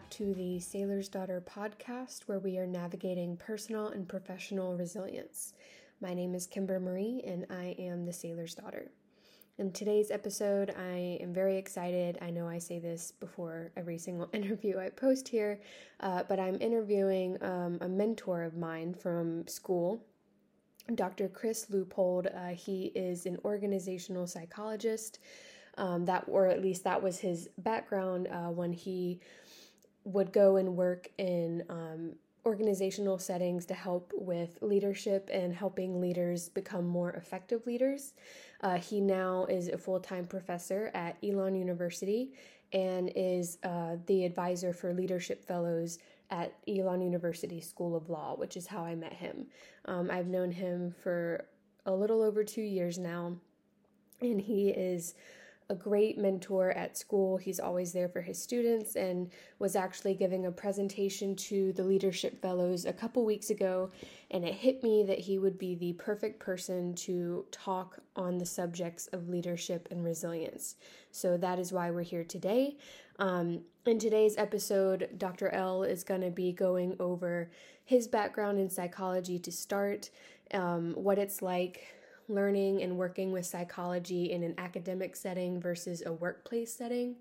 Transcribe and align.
back 0.00 0.08
to 0.08 0.32
the 0.32 0.58
Sailor's 0.58 1.08
Daughter 1.08 1.44
podcast, 1.46 2.22
where 2.24 2.38
we 2.38 2.56
are 2.56 2.66
navigating 2.66 3.36
personal 3.36 3.88
and 3.88 4.08
professional 4.08 4.74
resilience. 4.74 5.52
My 6.00 6.14
name 6.14 6.34
is 6.34 6.46
Kimber 6.46 6.80
Marie, 6.80 7.22
and 7.26 7.44
I 7.50 7.74
am 7.78 8.06
the 8.06 8.12
Sailor's 8.12 8.54
Daughter. 8.54 8.90
In 9.58 9.72
today's 9.72 10.10
episode, 10.10 10.74
I 10.78 11.18
am 11.20 11.34
very 11.34 11.58
excited. 11.58 12.16
I 12.22 12.30
know 12.30 12.48
I 12.48 12.56
say 12.56 12.78
this 12.78 13.12
before 13.12 13.72
every 13.76 13.98
single 13.98 14.30
interview 14.32 14.78
I 14.78 14.88
post 14.88 15.28
here, 15.28 15.60
uh, 16.00 16.22
but 16.26 16.40
I'm 16.40 16.56
interviewing 16.62 17.36
um, 17.42 17.76
a 17.82 17.88
mentor 17.88 18.42
of 18.44 18.56
mine 18.56 18.94
from 18.94 19.46
school, 19.48 20.02
Dr. 20.94 21.28
Chris 21.28 21.66
Leupold. 21.66 22.34
Uh, 22.34 22.54
he 22.54 22.86
is 22.94 23.26
an 23.26 23.36
organizational 23.44 24.26
psychologist. 24.26 25.18
Um, 25.78 26.04
that, 26.06 26.24
or 26.26 26.46
at 26.46 26.60
least 26.60 26.84
that 26.84 27.00
was 27.00 27.18
his 27.18 27.48
background 27.58 28.28
uh, 28.28 28.50
when 28.50 28.72
he 28.72 29.20
would 30.04 30.32
go 30.32 30.56
and 30.56 30.76
work 30.76 31.08
in 31.18 31.62
um, 31.68 32.12
organizational 32.46 33.18
settings 33.18 33.66
to 33.66 33.74
help 33.74 34.12
with 34.14 34.58
leadership 34.62 35.28
and 35.32 35.54
helping 35.54 36.00
leaders 36.00 36.48
become 36.48 36.86
more 36.86 37.10
effective 37.12 37.66
leaders. 37.66 38.14
Uh, 38.62 38.76
he 38.76 39.00
now 39.00 39.44
is 39.46 39.68
a 39.68 39.78
full 39.78 40.00
time 40.00 40.24
professor 40.24 40.90
at 40.94 41.16
Elon 41.22 41.54
University 41.54 42.32
and 42.72 43.10
is 43.16 43.58
uh, 43.64 43.96
the 44.06 44.24
advisor 44.24 44.72
for 44.72 44.94
leadership 44.94 45.44
fellows 45.44 45.98
at 46.30 46.54
Elon 46.68 47.02
University 47.02 47.60
School 47.60 47.96
of 47.96 48.08
Law, 48.08 48.36
which 48.36 48.56
is 48.56 48.66
how 48.66 48.84
I 48.84 48.94
met 48.94 49.12
him. 49.12 49.46
Um, 49.86 50.10
I've 50.10 50.28
known 50.28 50.52
him 50.52 50.94
for 51.02 51.44
a 51.86 51.92
little 51.92 52.22
over 52.22 52.44
two 52.44 52.62
years 52.62 52.98
now, 52.98 53.36
and 54.20 54.40
he 54.40 54.68
is 54.68 55.14
a 55.70 55.74
great 55.74 56.18
mentor 56.18 56.72
at 56.72 56.98
school. 56.98 57.36
He's 57.36 57.60
always 57.60 57.92
there 57.92 58.08
for 58.08 58.20
his 58.20 58.42
students 58.42 58.96
and 58.96 59.30
was 59.60 59.76
actually 59.76 60.14
giving 60.14 60.44
a 60.44 60.50
presentation 60.50 61.36
to 61.36 61.72
the 61.72 61.84
Leadership 61.84 62.42
Fellows 62.42 62.84
a 62.84 62.92
couple 62.92 63.24
weeks 63.24 63.50
ago. 63.50 63.92
And 64.32 64.44
it 64.44 64.54
hit 64.54 64.82
me 64.82 65.04
that 65.04 65.20
he 65.20 65.38
would 65.38 65.58
be 65.58 65.76
the 65.76 65.92
perfect 65.92 66.40
person 66.40 66.94
to 66.96 67.46
talk 67.52 68.00
on 68.16 68.36
the 68.36 68.44
subjects 68.44 69.06
of 69.12 69.28
leadership 69.28 69.86
and 69.92 70.04
resilience. 70.04 70.74
So 71.12 71.36
that 71.36 71.60
is 71.60 71.72
why 71.72 71.92
we're 71.92 72.02
here 72.02 72.24
today. 72.24 72.76
Um, 73.20 73.60
in 73.86 74.00
today's 74.00 74.36
episode, 74.36 75.10
Dr. 75.18 75.50
L 75.50 75.84
is 75.84 76.02
going 76.02 76.22
to 76.22 76.30
be 76.30 76.52
going 76.52 76.96
over 76.98 77.50
his 77.84 78.08
background 78.08 78.58
in 78.58 78.68
psychology 78.68 79.38
to 79.38 79.52
start, 79.52 80.10
um, 80.52 80.94
what 80.94 81.18
it's 81.18 81.42
like 81.42 81.94
learning 82.30 82.82
and 82.82 82.96
working 82.96 83.32
with 83.32 83.44
psychology 83.44 84.30
in 84.32 84.42
an 84.42 84.54
academic 84.56 85.16
setting 85.16 85.60
versus 85.60 86.02
a 86.06 86.12
workplace 86.12 86.72
setting. 86.72 87.16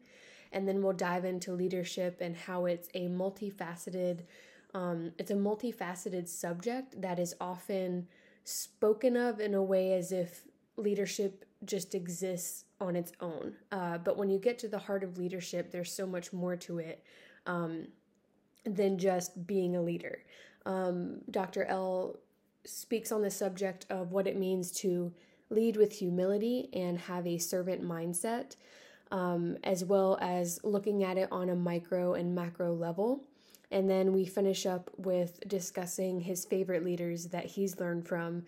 And 0.52 0.68
then 0.68 0.82
we'll 0.82 0.94
dive 0.94 1.26
into 1.26 1.54
leadership 1.54 2.18
and 2.22 2.36
how 2.36 2.66
it's 2.66 2.90
a 2.94 3.08
multifaceted 3.08 4.22
um, 4.74 5.12
it's 5.18 5.32
a 5.32 5.36
multifaceted 5.36 6.28
subject 6.28 7.02
that 7.02 7.20
is 7.20 7.36
often 7.42 8.08
spoken 8.44 9.18
of 9.18 9.40
in 9.40 9.54
a 9.54 9.64
way 9.64 9.94
as 9.94 10.12
if 10.12 10.44
leadership 10.78 11.46
just 11.66 11.96
exists 11.96 12.66
on 12.80 12.96
its 12.96 13.12
own. 13.20 13.56
Uh, 13.72 13.98
but 13.98 14.18
when 14.18 14.30
you 14.30 14.40
get 14.40 14.60
to 14.60 14.68
the 14.68 14.78
heart 14.78 15.04
of 15.04 15.18
leadership, 15.18 15.72
there's 15.72 15.92
so 15.92 16.06
much 16.06 16.32
more 16.32 16.56
to 16.56 16.80
it 16.80 17.04
um, 17.46 17.88
than 18.64 18.98
just 18.98 19.46
being 19.48 19.76
a 19.76 19.82
leader. 19.82 20.24
Um, 20.66 21.22
Dr. 21.32 21.66
L 21.66 22.18
speaks 22.66 23.12
on 23.12 23.22
the 23.22 23.32
subject 23.32 23.86
of 23.90 24.12
what 24.12 24.28
it 24.28 24.38
means 24.38 24.72
to 24.72 25.14
lead 25.50 25.78
with 25.78 25.94
humility 25.94 26.70
and 26.74 27.00
have 27.00 27.26
a 27.26 27.38
servant 27.38 27.84
mindset, 27.84 28.56
um, 29.12 29.58
as 29.64 29.84
well 29.84 30.18
as 30.22 30.60
looking 30.64 31.04
at 31.04 31.18
it 31.18 31.28
on 31.32 31.50
a 31.50 31.56
micro 31.56 32.14
and 32.14 32.36
macro 32.36 32.74
level. 32.74 33.24
And 33.72 33.90
then 33.90 34.14
we 34.14 34.26
finish 34.26 34.66
up 34.66 34.90
with 34.98 35.40
discussing 35.48 36.22
his 36.22 36.46
favorite 36.46 36.84
leaders 36.84 37.28
that 37.28 37.46
he's 37.46 37.80
learned 37.80 38.08
from, 38.08 38.44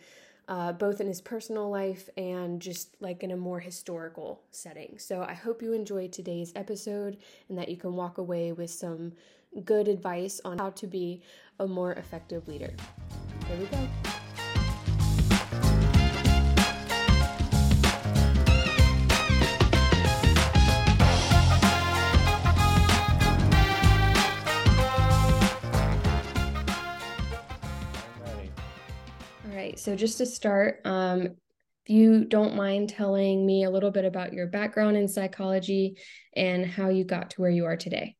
uh, 0.47 0.73
both 0.73 0.99
in 0.99 1.07
his 1.07 1.21
personal 1.21 1.69
life 1.69 2.09
and 2.17 2.61
just 2.61 2.95
like 2.99 3.23
in 3.23 3.31
a 3.31 3.37
more 3.37 3.59
historical 3.59 4.41
setting. 4.51 4.97
So 4.97 5.21
I 5.21 5.33
hope 5.33 5.61
you 5.61 5.73
enjoyed 5.73 6.11
today's 6.11 6.51
episode 6.55 7.17
and 7.49 7.57
that 7.57 7.69
you 7.69 7.77
can 7.77 7.95
walk 7.95 8.17
away 8.17 8.51
with 8.51 8.71
some 8.71 9.13
good 9.63 9.87
advice 9.87 10.41
on 10.43 10.57
how 10.57 10.71
to 10.71 10.87
be 10.87 11.21
a 11.59 11.67
more 11.67 11.93
effective 11.93 12.47
leader. 12.47 12.73
Here 13.51 13.59
we 13.59 13.65
go. 13.65 13.77
All 29.43 29.53
right, 29.53 29.77
so 29.77 29.97
just 29.97 30.17
to 30.19 30.25
start, 30.25 30.79
um, 30.85 31.23
if 31.23 31.33
you 31.87 32.23
don't 32.23 32.55
mind 32.55 32.87
telling 32.87 33.45
me 33.45 33.65
a 33.65 33.69
little 33.69 33.91
bit 33.91 34.05
about 34.05 34.31
your 34.31 34.47
background 34.47 34.95
in 34.95 35.09
psychology 35.09 35.97
and 36.37 36.65
how 36.65 36.87
you 36.87 37.03
got 37.03 37.31
to 37.31 37.41
where 37.41 37.51
you 37.51 37.65
are 37.65 37.75
today. 37.75 38.15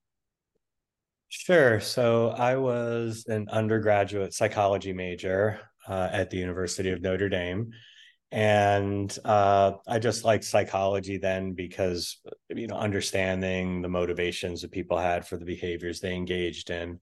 Sure. 1.34 1.80
So 1.80 2.32
I 2.32 2.58
was 2.58 3.24
an 3.28 3.48
undergraduate 3.50 4.34
psychology 4.34 4.92
major 4.92 5.62
uh, 5.88 6.10
at 6.12 6.30
the 6.30 6.36
University 6.36 6.90
of 6.92 7.02
Notre 7.02 7.30
Dame. 7.30 7.72
And 8.34 9.18
uh, 9.24 9.74
I 9.88 10.00
just 10.00 10.26
liked 10.26 10.44
psychology 10.44 11.18
then 11.18 11.54
because, 11.54 12.18
you 12.50 12.68
know, 12.68 12.76
understanding 12.76 13.82
the 13.82 13.88
motivations 13.88 14.62
that 14.62 14.72
people 14.72 14.98
had 14.98 15.26
for 15.26 15.38
the 15.38 15.46
behaviors 15.46 16.02
they 16.02 16.14
engaged 16.14 16.70
in. 16.70 17.00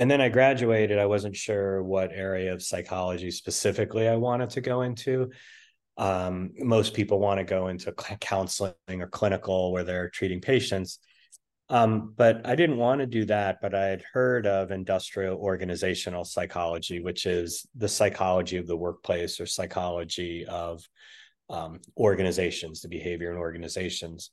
And 0.00 0.10
then 0.10 0.20
I 0.20 0.30
graduated. 0.30 0.98
I 0.98 1.06
wasn't 1.06 1.36
sure 1.36 1.80
what 1.84 2.10
area 2.12 2.52
of 2.52 2.62
psychology 2.62 3.30
specifically 3.30 4.08
I 4.08 4.16
wanted 4.16 4.50
to 4.50 4.60
go 4.60 4.82
into. 4.82 5.30
Um, 5.96 6.50
most 6.58 6.92
people 6.92 7.20
want 7.20 7.38
to 7.38 7.44
go 7.44 7.68
into 7.68 7.92
counseling 7.92 8.74
or 8.90 9.06
clinical 9.06 9.70
where 9.72 9.84
they're 9.84 10.10
treating 10.10 10.40
patients 10.40 10.98
um, 11.70 12.14
but 12.16 12.46
I 12.46 12.54
didn't 12.54 12.78
want 12.78 13.00
to 13.00 13.06
do 13.06 13.26
that, 13.26 13.60
but 13.60 13.74
I 13.74 13.86
had 13.86 14.02
heard 14.12 14.46
of 14.46 14.70
industrial 14.70 15.36
organizational 15.36 16.24
psychology, 16.24 17.00
which 17.00 17.26
is 17.26 17.66
the 17.76 17.88
psychology 17.88 18.56
of 18.56 18.66
the 18.66 18.76
workplace 18.76 19.38
or 19.38 19.46
psychology 19.46 20.46
of 20.46 20.82
um, 21.50 21.80
organizations, 21.96 22.80
the 22.80 22.88
behavior 22.88 23.30
in 23.30 23.36
organizations. 23.36 24.30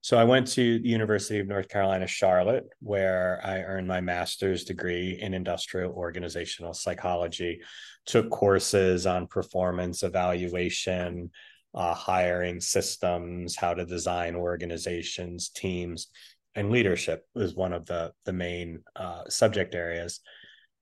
So 0.00 0.18
I 0.18 0.24
went 0.24 0.48
to 0.48 0.80
the 0.80 0.88
University 0.88 1.38
of 1.38 1.46
North 1.46 1.68
Carolina, 1.68 2.08
Charlotte, 2.08 2.64
where 2.80 3.40
I 3.44 3.60
earned 3.60 3.86
my 3.86 4.00
master's 4.00 4.64
degree 4.64 5.20
in 5.20 5.34
industrial 5.34 5.92
organizational 5.92 6.74
psychology, 6.74 7.60
took 8.06 8.28
courses 8.28 9.06
on 9.06 9.28
performance 9.28 10.02
evaluation, 10.02 11.30
uh, 11.74 11.94
hiring 11.94 12.60
systems, 12.60 13.54
how 13.54 13.74
to 13.74 13.86
design 13.86 14.34
organizations, 14.34 15.50
teams 15.50 16.08
and 16.54 16.70
leadership 16.70 17.26
was 17.34 17.54
one 17.54 17.72
of 17.72 17.86
the 17.86 18.12
the 18.24 18.32
main 18.32 18.82
uh, 18.96 19.24
subject 19.28 19.74
areas. 19.74 20.20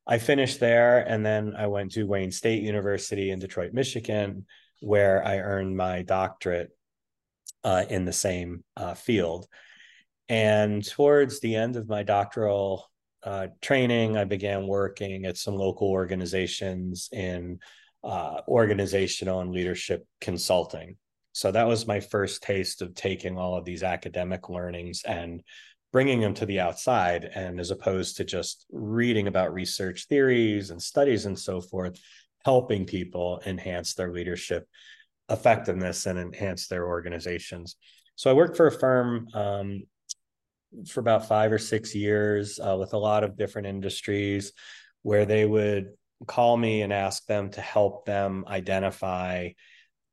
I 0.06 0.18
finished 0.18 0.60
there, 0.60 0.98
and 0.98 1.24
then 1.24 1.54
I 1.56 1.66
went 1.66 1.92
to 1.92 2.06
Wayne 2.06 2.32
State 2.32 2.62
University 2.62 3.30
in 3.30 3.38
Detroit, 3.38 3.72
Michigan, 3.72 4.46
where 4.80 5.24
I 5.24 5.38
earned 5.38 5.76
my 5.76 6.02
doctorate 6.02 6.70
uh, 7.62 7.84
in 7.88 8.04
the 8.04 8.12
same 8.12 8.64
uh, 8.76 8.94
field. 8.94 9.46
And 10.28 10.84
towards 10.84 11.40
the 11.40 11.56
end 11.56 11.76
of 11.76 11.88
my 11.88 12.02
doctoral 12.02 12.90
uh, 13.22 13.48
training, 13.60 14.16
I 14.16 14.24
began 14.24 14.66
working 14.66 15.26
at 15.26 15.36
some 15.36 15.54
local 15.54 15.88
organizations 15.88 17.08
in 17.12 17.58
uh, 18.02 18.40
organizational 18.48 19.40
and 19.40 19.52
leadership 19.52 20.06
consulting. 20.20 20.96
So 21.32 21.52
that 21.52 21.66
was 21.66 21.86
my 21.86 22.00
first 22.00 22.42
taste 22.42 22.82
of 22.82 22.94
taking 22.94 23.38
all 23.38 23.56
of 23.56 23.64
these 23.64 23.82
academic 23.82 24.48
learnings 24.48 25.02
and 25.06 25.42
bringing 25.92 26.20
them 26.20 26.34
to 26.34 26.46
the 26.46 26.60
outside. 26.60 27.24
And 27.24 27.60
as 27.60 27.70
opposed 27.70 28.16
to 28.16 28.24
just 28.24 28.66
reading 28.70 29.26
about 29.26 29.54
research 29.54 30.06
theories 30.08 30.70
and 30.70 30.80
studies 30.80 31.26
and 31.26 31.38
so 31.38 31.60
forth, 31.60 32.00
helping 32.44 32.84
people 32.84 33.40
enhance 33.46 33.94
their 33.94 34.12
leadership 34.12 34.66
effectiveness 35.28 36.06
and 36.06 36.18
enhance 36.18 36.66
their 36.66 36.86
organizations. 36.86 37.76
So 38.16 38.30
I 38.30 38.34
worked 38.34 38.56
for 38.56 38.66
a 38.66 38.72
firm 38.72 39.28
um, 39.34 39.82
for 40.88 41.00
about 41.00 41.28
five 41.28 41.52
or 41.52 41.58
six 41.58 41.94
years 41.94 42.58
uh, 42.58 42.76
with 42.76 42.92
a 42.92 42.98
lot 42.98 43.24
of 43.24 43.36
different 43.36 43.68
industries 43.68 44.52
where 45.02 45.24
they 45.26 45.44
would 45.44 45.90
call 46.26 46.56
me 46.56 46.82
and 46.82 46.92
ask 46.92 47.24
them 47.26 47.50
to 47.50 47.60
help 47.60 48.04
them 48.04 48.44
identify 48.46 49.48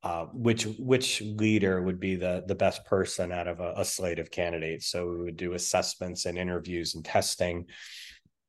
uh, 0.02 0.26
which 0.32 0.64
which 0.78 1.20
leader 1.20 1.82
would 1.82 1.98
be 1.98 2.14
the 2.14 2.44
the 2.46 2.54
best 2.54 2.84
person 2.84 3.32
out 3.32 3.48
of 3.48 3.58
a, 3.58 3.74
a, 3.78 3.84
slate 3.84 4.20
of 4.20 4.30
candidates. 4.30 4.86
So 4.86 5.08
we 5.08 5.24
would 5.24 5.36
do 5.36 5.54
assessments 5.54 6.24
and 6.24 6.38
interviews 6.38 6.94
and 6.94 7.04
testing, 7.04 7.66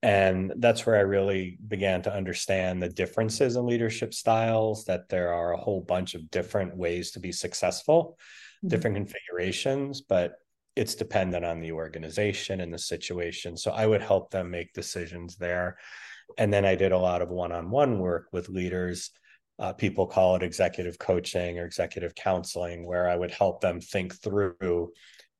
and 0.03 0.53
that's 0.57 0.85
where 0.85 0.95
I 0.95 1.01
really 1.01 1.57
began 1.67 2.03
to 2.03 2.13
understand 2.13 2.81
the 2.81 2.89
differences 2.89 3.55
in 3.55 3.65
leadership 3.65 4.13
styles. 4.13 4.85
That 4.85 5.09
there 5.09 5.33
are 5.33 5.53
a 5.53 5.57
whole 5.59 5.81
bunch 5.81 6.13
of 6.13 6.29
different 6.29 6.77
ways 6.77 7.11
to 7.11 7.19
be 7.19 7.31
successful, 7.31 8.17
mm-hmm. 8.57 8.67
different 8.67 8.95
configurations, 8.97 10.01
but 10.01 10.33
it's 10.75 10.95
dependent 10.95 11.43
on 11.43 11.59
the 11.59 11.71
organization 11.71 12.61
and 12.61 12.71
the 12.71 12.79
situation. 12.79 13.57
So 13.57 13.71
I 13.71 13.87
would 13.87 14.01
help 14.01 14.29
them 14.29 14.51
make 14.51 14.71
decisions 14.73 15.35
there. 15.35 15.77
And 16.37 16.53
then 16.53 16.63
I 16.63 16.75
did 16.75 16.91
a 16.91 16.97
lot 16.97 17.21
of 17.21 17.29
one 17.29 17.51
on 17.51 17.69
one 17.71 17.99
work 17.99 18.27
with 18.31 18.49
leaders. 18.49 19.11
Uh, 19.59 19.73
people 19.73 20.07
call 20.07 20.35
it 20.35 20.43
executive 20.43 20.97
coaching 20.97 21.59
or 21.59 21.65
executive 21.65 22.15
counseling, 22.15 22.85
where 22.85 23.09
I 23.09 23.15
would 23.15 23.31
help 23.31 23.59
them 23.59 23.81
think 23.81 24.15
through 24.21 24.93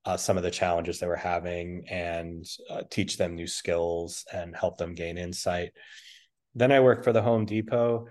uh, 0.06 0.18
some 0.18 0.38
of 0.38 0.44
the 0.44 0.52
challenges 0.52 1.00
they 1.00 1.08
were 1.08 1.16
having 1.16 1.86
and 1.90 2.46
uh, 2.70 2.82
teach 2.90 3.18
them 3.18 3.36
new 3.36 3.48
skills 3.48 4.26
and 4.34 4.56
help 4.56 4.78
them 4.78 4.94
gain 4.94 5.18
insight. 5.18 5.72
Then 6.56 6.72
I 6.72 6.80
worked 6.80 7.04
for 7.04 7.14
the 7.14 7.22
Home 7.22 7.46
Depot, 7.46 8.08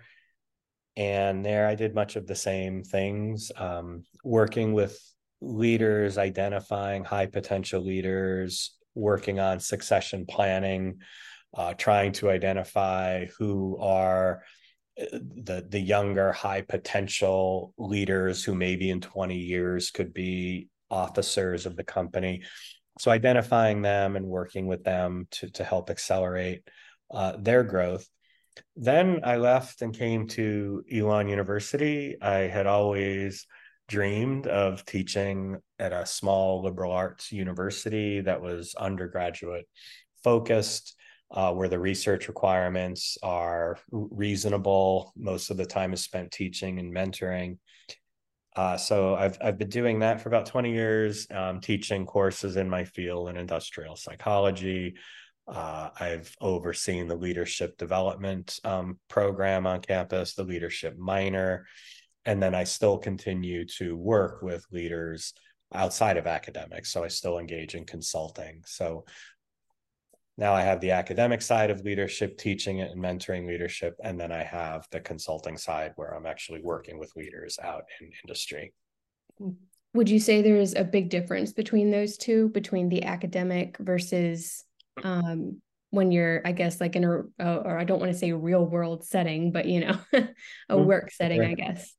and 0.96 1.44
there 1.44 1.66
I 1.66 1.74
did 1.74 1.94
much 1.94 2.16
of 2.16 2.26
the 2.26 2.34
same 2.34 2.84
things, 2.84 3.52
um, 3.56 4.04
working 4.24 4.72
with 4.72 4.98
leaders, 5.40 6.18
identifying 6.18 7.04
high 7.04 7.26
potential 7.26 7.80
leaders, 7.82 8.76
working 8.94 9.38
on 9.38 9.60
succession 9.60 10.26
planning, 10.26 11.00
uh, 11.54 11.74
trying 11.74 12.12
to 12.12 12.30
identify 12.30 13.26
who 13.38 13.78
are 13.80 14.42
the 14.98 15.66
the 15.68 15.80
younger 15.80 16.32
high 16.32 16.62
potential 16.62 17.72
leaders 17.78 18.42
who 18.42 18.54
maybe 18.54 18.90
in 18.90 19.00
20 19.00 19.36
years 19.36 19.90
could 19.90 20.12
be 20.12 20.68
officers 20.90 21.66
of 21.66 21.76
the 21.76 21.84
company. 21.84 22.42
So 22.98 23.10
identifying 23.10 23.82
them 23.82 24.16
and 24.16 24.26
working 24.26 24.66
with 24.66 24.82
them 24.84 25.28
to 25.32 25.50
to 25.52 25.64
help 25.64 25.90
accelerate 25.90 26.62
uh, 27.10 27.36
their 27.38 27.62
growth. 27.62 28.08
Then 28.74 29.20
i 29.22 29.36
left 29.36 29.82
and 29.82 29.96
came 29.96 30.26
to 30.28 30.82
elon 30.92 31.28
university. 31.28 32.16
I 32.20 32.48
had 32.48 32.66
always 32.66 33.46
dreamed 33.86 34.46
of 34.46 34.84
teaching 34.84 35.58
at 35.78 35.92
a 35.92 36.04
small 36.04 36.62
liberal 36.62 36.92
arts 36.92 37.32
university 37.32 38.20
that 38.20 38.42
was 38.42 38.74
undergraduate 38.74 39.66
focused 40.22 40.97
uh, 41.30 41.52
where 41.52 41.68
the 41.68 41.78
research 41.78 42.28
requirements 42.28 43.18
are 43.22 43.78
reasonable. 43.90 45.12
Most 45.16 45.50
of 45.50 45.56
the 45.56 45.66
time 45.66 45.92
is 45.92 46.02
spent 46.02 46.32
teaching 46.32 46.78
and 46.78 46.94
mentoring. 46.94 47.58
Uh, 48.56 48.76
so 48.76 49.14
I've 49.14 49.38
I've 49.40 49.58
been 49.58 49.68
doing 49.68 50.00
that 50.00 50.20
for 50.20 50.28
about 50.28 50.46
20 50.46 50.72
years, 50.72 51.26
um, 51.30 51.60
teaching 51.60 52.06
courses 52.06 52.56
in 52.56 52.68
my 52.68 52.84
field 52.84 53.28
in 53.28 53.36
industrial 53.36 53.94
psychology. 53.94 54.94
Uh, 55.46 55.90
I've 55.98 56.34
overseen 56.40 57.08
the 57.08 57.16
leadership 57.16 57.78
development 57.78 58.58
um, 58.64 58.98
program 59.08 59.66
on 59.66 59.80
campus, 59.80 60.34
the 60.34 60.44
leadership 60.44 60.98
minor, 60.98 61.66
and 62.24 62.42
then 62.42 62.54
I 62.54 62.64
still 62.64 62.98
continue 62.98 63.64
to 63.78 63.96
work 63.96 64.42
with 64.42 64.66
leaders 64.70 65.32
outside 65.72 66.16
of 66.16 66.26
academics. 66.26 66.92
So 66.92 67.04
I 67.04 67.08
still 67.08 67.38
engage 67.38 67.74
in 67.74 67.84
consulting. 67.84 68.62
So 68.66 69.04
now 70.38 70.54
I 70.54 70.62
have 70.62 70.80
the 70.80 70.92
academic 70.92 71.42
side 71.42 71.68
of 71.68 71.80
leadership, 71.80 72.38
teaching 72.38 72.78
it 72.78 72.92
and 72.92 73.02
mentoring 73.02 73.48
leadership. 73.48 73.96
And 74.04 74.18
then 74.18 74.30
I 74.30 74.44
have 74.44 74.86
the 74.92 75.00
consulting 75.00 75.58
side 75.58 75.92
where 75.96 76.14
I'm 76.14 76.26
actually 76.26 76.60
working 76.62 76.96
with 76.96 77.14
leaders 77.16 77.58
out 77.60 77.82
in 78.00 78.12
industry. 78.24 78.72
Would 79.94 80.08
you 80.08 80.20
say 80.20 80.40
there 80.40 80.56
is 80.56 80.76
a 80.76 80.84
big 80.84 81.10
difference 81.10 81.52
between 81.52 81.90
those 81.90 82.16
two, 82.16 82.50
between 82.50 82.88
the 82.88 83.02
academic 83.02 83.78
versus 83.78 84.62
um, 85.02 85.60
when 85.90 86.12
you're, 86.12 86.40
I 86.44 86.52
guess, 86.52 86.80
like 86.80 86.94
in 86.94 87.02
a, 87.02 87.22
or 87.40 87.76
I 87.76 87.82
don't 87.82 87.98
want 87.98 88.12
to 88.12 88.18
say 88.18 88.32
real 88.32 88.64
world 88.64 89.04
setting, 89.04 89.50
but 89.50 89.66
you 89.66 89.80
know, 89.80 89.98
a 90.12 90.20
mm-hmm. 90.20 90.84
work 90.84 91.10
setting, 91.10 91.42
I 91.42 91.54
guess? 91.54 91.92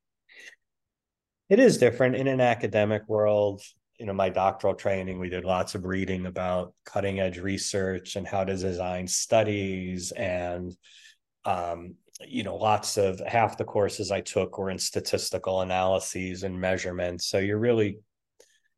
It 1.50 1.59
is 1.59 1.77
different 1.77 2.15
in 2.15 2.27
an 2.27 2.39
academic 2.39 3.01
world 3.09 3.63
you 4.00 4.06
know 4.06 4.13
my 4.13 4.30
doctoral 4.30 4.74
training 4.74 5.19
we 5.19 5.30
did 5.30 5.44
lots 5.44 5.75
of 5.75 5.86
reading 5.86 6.25
about 6.25 6.74
cutting 6.86 7.19
edge 7.19 7.38
research 7.38 8.16
and 8.16 8.25
how 8.25 8.44
to 8.46 8.56
design 8.56 9.06
studies 9.06 10.12
and 10.13 10.75
um, 11.46 11.96
you 12.25 12.44
know 12.44 12.56
lots 12.56 12.98
of 12.98 13.22
half 13.28 13.57
the 13.57 13.66
courses 13.66 14.12
i 14.12 14.22
took 14.22 14.57
were 14.57 14.69
in 14.69 14.78
statistical 14.78 15.62
analyses 15.62 16.44
and 16.44 16.60
measurements. 16.60 17.28
So 17.28 17.40
you're 17.40 17.60
really 17.60 18.00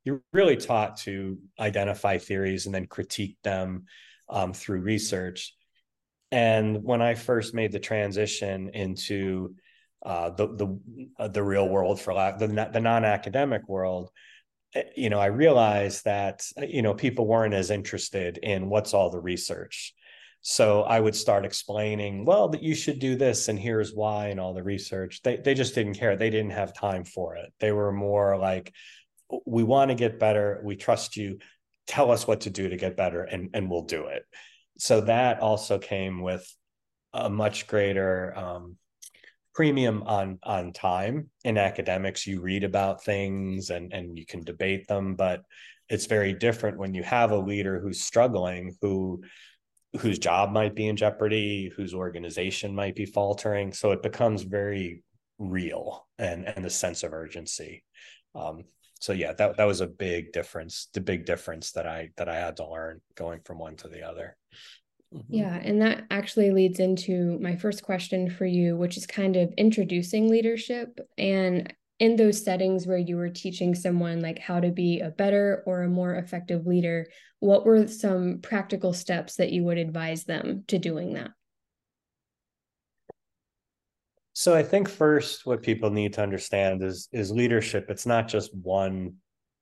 you're 0.04 0.22
really 0.34 0.58
taught 0.58 0.98
to 0.98 1.38
identify 1.60 2.18
theories 2.18 2.66
and 2.66 2.74
then 2.74 2.88
critique 2.88 3.38
them 3.44 3.86
um, 4.30 4.52
through 4.54 4.82
research. 4.82 5.56
And 6.32 6.84
when 6.84 7.02
i 7.02 7.14
first 7.14 7.54
made 7.54 7.72
the 7.72 7.80
transition 7.80 8.70
into 8.70 9.56
uh, 10.04 10.32
the 10.32 10.48
the 10.48 10.80
uh, 11.20 11.28
the 11.28 11.44
real 11.44 11.70
world 11.70 12.02
for 12.02 12.14
the, 12.14 12.70
the 12.74 12.80
non-academic 12.80 13.68
world 13.68 14.10
Eh, 14.10 14.31
you 14.96 15.10
know, 15.10 15.20
I 15.20 15.28
realized 15.28 16.06
that, 16.06 16.46
eh, 16.58 16.68
you 16.70 16.82
know, 16.82 16.94
people 16.94 17.28
weren't 17.28 17.54
as 17.54 17.72
interested 17.72 18.38
in 18.38 18.70
what's 18.70 18.94
all 18.94 19.10
the 19.10 19.20
research. 19.20 19.94
So 20.42 20.82
I 20.82 21.00
would 21.00 21.16
start 21.16 21.46
explaining, 21.46 22.26
well, 22.26 22.50
that 22.50 22.64
you 22.64 22.74
should 22.74 23.00
do 23.00 23.16
this 23.16 23.48
and 23.48 23.60
here's 23.60 23.94
why 23.94 24.28
and 24.28 24.40
all 24.40 24.54
the 24.54 24.64
research. 24.64 25.22
They 25.22 25.38
they 25.38 25.54
just 25.54 25.76
didn't 25.76 25.96
care. 25.96 26.16
They 26.16 26.32
didn't 26.32 26.52
have 26.52 26.74
time 26.74 27.04
for 27.04 27.36
it. 27.36 27.54
They 27.60 27.72
were 27.72 27.92
more 27.92 28.38
like, 28.38 28.74
we 29.46 29.64
want 29.64 29.90
to 29.90 29.96
get 29.96 30.20
better. 30.20 30.62
We 30.64 30.76
trust 30.76 31.16
you. 31.16 31.40
Tell 31.88 32.12
us 32.12 32.26
what 32.26 32.42
to 32.42 32.50
do 32.50 32.70
to 32.70 32.78
get 32.78 32.98
better 32.98 33.24
and, 33.24 33.50
and 33.54 33.70
we'll 33.70 33.84
do 33.84 34.06
it. 34.08 34.24
So 34.78 35.02
that 35.02 35.42
also 35.42 35.78
came 35.78 36.22
with 36.22 36.48
a 37.14 37.30
much 37.30 37.68
greater 37.68 38.36
um, 38.38 38.78
premium 39.54 40.04
on 40.04 40.40
on 40.44 40.74
time. 40.74 41.30
In 41.44 41.58
academics 41.58 42.28
you 42.28 42.42
read 42.42 42.64
about 42.64 43.04
things 43.04 43.70
and 43.70 43.94
and 43.94 44.18
you 44.18 44.26
can 44.26 44.44
debate 44.44 44.88
them 44.88 45.16
but 45.16 45.44
it's 45.90 46.06
very 46.06 46.34
different 46.34 46.78
when 46.78 46.94
you 46.94 47.04
have 47.04 47.32
a 47.32 47.38
leader 47.38 47.80
who's 47.80 48.02
struggling 48.02 48.76
who 48.82 49.22
whose 50.00 50.20
job 50.20 50.52
might 50.52 50.74
be 50.74 50.88
in 50.88 50.96
jeopardy 50.96 51.72
whose 51.76 51.94
organization 51.94 52.74
might 52.74 52.96
be 52.96 53.06
faltering. 53.06 53.74
So 53.74 53.92
it 53.92 54.02
becomes 54.02 54.44
very 54.44 55.04
real 55.38 56.08
and 56.18 56.48
and 56.48 56.64
the 56.64 56.70
sense 56.70 57.04
of 57.04 57.14
urgency. 57.14 57.84
Um, 58.36 58.64
so 59.02 59.14
yeah 59.14 59.34
that 59.34 59.58
that 59.58 59.66
was 59.66 59.82
a 59.82 59.88
big 59.88 60.32
difference 60.32 60.88
the 60.94 61.02
big 61.02 61.26
difference 61.26 61.72
that 61.72 61.88
i 61.88 62.10
that 62.18 62.30
i 62.30 62.36
had 62.36 62.56
to 62.56 62.70
learn 62.70 63.02
going 63.16 63.42
from 63.44 63.58
one 63.58 63.76
to 63.76 63.88
the 63.88 64.04
other 64.04 64.38
Mm-hmm. 65.14 65.34
Yeah, 65.34 65.56
and 65.56 65.82
that 65.82 66.06
actually 66.10 66.52
leads 66.52 66.80
into 66.80 67.38
my 67.42 67.56
first 67.56 67.84
question 67.84 68.30
for 68.30 68.46
you, 68.46 68.78
which 68.78 68.96
is 68.96 69.06
kind 69.06 69.36
of 69.36 69.54
introducing 69.58 70.30
leadership. 70.30 71.00
And 71.18 71.74
in 72.00 72.16
those 72.16 72.44
settings 72.44 72.88
where 72.88 72.98
you 72.98 73.18
were 73.18 73.30
teaching 73.30 73.76
someone 73.76 74.22
like 74.22 74.40
how 74.40 74.60
to 74.60 74.72
be 74.72 75.02
a 75.02 75.10
better 75.10 75.64
or 75.66 75.84
a 75.84 75.90
more 75.90 76.16
effective 76.16 76.66
leader, 76.66 77.08
what 77.40 77.66
were 77.66 77.88
some 77.88 78.40
practical 78.42 78.94
steps 78.94 79.36
that 79.36 79.52
you 79.52 79.64
would 79.64 79.78
advise 79.78 80.24
them 80.24 80.64
to 80.68 80.80
doing 80.80 81.14
that? 81.14 81.32
So 84.34 84.56
I 84.56 84.64
think 84.64 84.88
first 84.88 85.46
what 85.46 85.62
people 85.62 85.90
need 85.90 86.14
to 86.14 86.24
understand 86.24 86.82
is 86.82 87.10
is 87.12 87.32
leadership 87.32 87.88
it's 87.90 88.06
not 88.06 88.28
just 88.28 88.56
one 88.56 89.16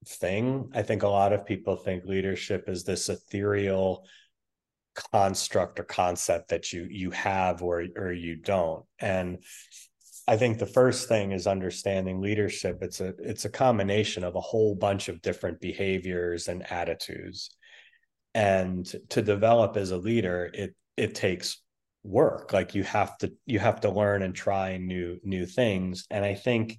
thing. 0.05 0.69
I 0.73 0.83
think 0.83 1.03
a 1.03 1.09
lot 1.09 1.33
of 1.33 1.45
people 1.45 1.75
think 1.75 2.05
leadership 2.05 2.69
is 2.69 2.83
this 2.83 3.09
ethereal 3.09 4.05
construct 5.11 5.79
or 5.79 5.83
concept 5.83 6.49
that 6.49 6.71
you 6.73 6.87
you 6.89 7.11
have 7.11 7.61
or 7.61 7.85
or 7.95 8.11
you 8.11 8.35
don't. 8.35 8.85
And 8.99 9.43
i 10.27 10.37
think 10.37 10.59
the 10.59 10.65
first 10.65 11.07
thing 11.07 11.31
is 11.31 11.47
understanding 11.47 12.21
leadership. 12.21 12.79
It's 12.81 13.01
a 13.01 13.13
it's 13.19 13.45
a 13.45 13.49
combination 13.49 14.23
of 14.23 14.35
a 14.35 14.41
whole 14.41 14.75
bunch 14.75 15.09
of 15.09 15.21
different 15.21 15.59
behaviors 15.59 16.47
and 16.47 16.69
attitudes. 16.71 17.49
And 18.35 18.85
to 19.09 19.21
develop 19.21 19.77
as 19.77 19.91
a 19.91 19.97
leader 19.97 20.49
it 20.53 20.75
it 20.97 21.15
takes 21.15 21.61
work. 22.03 22.53
Like 22.53 22.75
you 22.75 22.83
have 22.83 23.17
to 23.19 23.33
you 23.45 23.59
have 23.59 23.81
to 23.81 23.89
learn 23.91 24.23
and 24.23 24.35
try 24.35 24.77
new 24.77 25.19
new 25.23 25.45
things. 25.45 26.05
And 26.11 26.23
i 26.25 26.35
think 26.35 26.77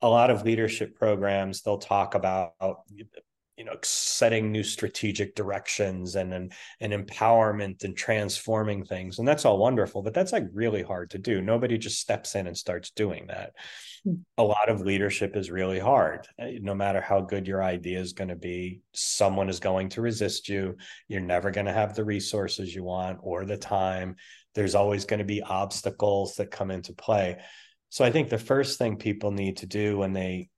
a 0.00 0.08
lot 0.08 0.30
of 0.30 0.44
leadership 0.44 0.94
programs 0.94 1.62
they'll 1.62 1.78
talk 1.78 2.14
about 2.14 2.52
you 3.58 3.64
know 3.64 3.76
setting 3.82 4.52
new 4.52 4.62
strategic 4.62 5.34
directions 5.34 6.14
and, 6.14 6.32
and 6.32 6.52
and 6.80 6.92
empowerment 6.92 7.82
and 7.82 7.96
transforming 7.96 8.84
things. 8.84 9.18
And 9.18 9.26
that's 9.26 9.44
all 9.44 9.58
wonderful 9.58 10.00
but 10.02 10.14
that's 10.14 10.32
like 10.32 10.46
really 10.52 10.82
hard 10.82 11.10
to 11.10 11.18
do. 11.18 11.42
Nobody 11.42 11.76
just 11.76 12.00
steps 12.00 12.36
in 12.36 12.46
and 12.46 12.56
starts 12.56 12.90
doing 12.90 13.26
that. 13.26 13.52
Hmm. 14.04 14.14
a 14.36 14.44
lot 14.44 14.68
of 14.68 14.82
leadership 14.82 15.36
is 15.36 15.50
really 15.50 15.80
hard 15.80 16.28
eh, 16.38 16.58
no 16.62 16.72
matter 16.72 17.00
how 17.00 17.20
good 17.20 17.48
your 17.48 17.64
idea 17.64 17.98
is 17.98 18.12
going 18.12 18.28
to 18.28 18.36
be. 18.36 18.80
Someone 18.94 19.48
is 19.48 19.58
going 19.58 19.88
to 19.90 20.02
resist 20.02 20.48
you. 20.48 20.76
You're 21.08 21.20
never 21.20 21.50
going 21.50 21.66
to 21.66 21.72
have 21.72 21.94
the 21.94 22.04
resources 22.04 22.72
you 22.72 22.84
want 22.84 23.18
or 23.22 23.44
the 23.44 23.56
time. 23.56 24.14
There's 24.54 24.76
always 24.76 25.04
going 25.04 25.18
to 25.18 25.24
be 25.24 25.42
obstacles 25.42 26.36
that 26.36 26.52
come 26.52 26.70
into 26.70 26.92
play. 26.92 27.38
So 27.90 28.04
i 28.04 28.10
think 28.12 28.28
the 28.28 28.38
first 28.38 28.78
thing 28.78 28.96
people 28.96 29.32
need 29.32 29.56
to 29.58 29.66
do 29.66 29.98
when 29.98 30.12
they 30.12 30.48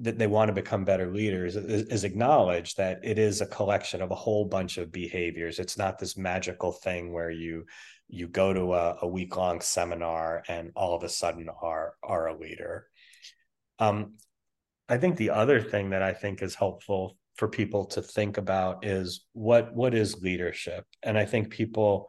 that 0.00 0.18
they 0.18 0.26
want 0.26 0.48
to 0.48 0.54
become 0.54 0.84
better 0.84 1.10
leaders 1.12 1.56
is, 1.56 1.86
is, 1.88 2.04
acknowledge 2.04 2.74
that 2.74 3.00
it 3.02 3.18
is 3.18 3.40
a 3.40 3.46
collection 3.46 4.02
of 4.02 4.10
a 4.10 4.14
whole 4.14 4.44
bunch 4.44 4.76
of 4.76 4.92
behaviors. 4.92 5.58
It's 5.58 5.78
not 5.78 5.98
this 5.98 6.16
magical 6.16 6.72
thing 6.72 7.12
where 7.12 7.30
you 7.30 7.64
you 8.08 8.28
go 8.28 8.52
to 8.52 8.74
a, 8.74 8.98
a 9.00 9.08
week 9.08 9.36
long 9.36 9.62
seminar 9.62 10.42
and 10.46 10.72
all 10.76 10.94
of 10.94 11.02
a 11.02 11.08
sudden 11.08 11.48
are 11.62 11.94
are 12.02 12.28
a 12.28 12.38
leader. 12.38 12.86
Um, 13.78 14.14
i 14.88 14.98
think 14.98 15.16
the 15.16 15.30
other 15.30 15.62
thing 15.62 15.90
that 15.90 16.02
i 16.02 16.12
think 16.12 16.42
is 16.42 16.54
helpful 16.54 17.16
for 17.36 17.48
people 17.48 17.86
to 17.86 18.02
think 18.02 18.36
about 18.36 18.84
is 18.84 19.24
what 19.32 19.74
what 19.74 19.94
is 19.94 20.22
leadership? 20.22 20.84
And 21.02 21.16
i 21.16 21.24
think 21.24 21.50
people 21.50 22.08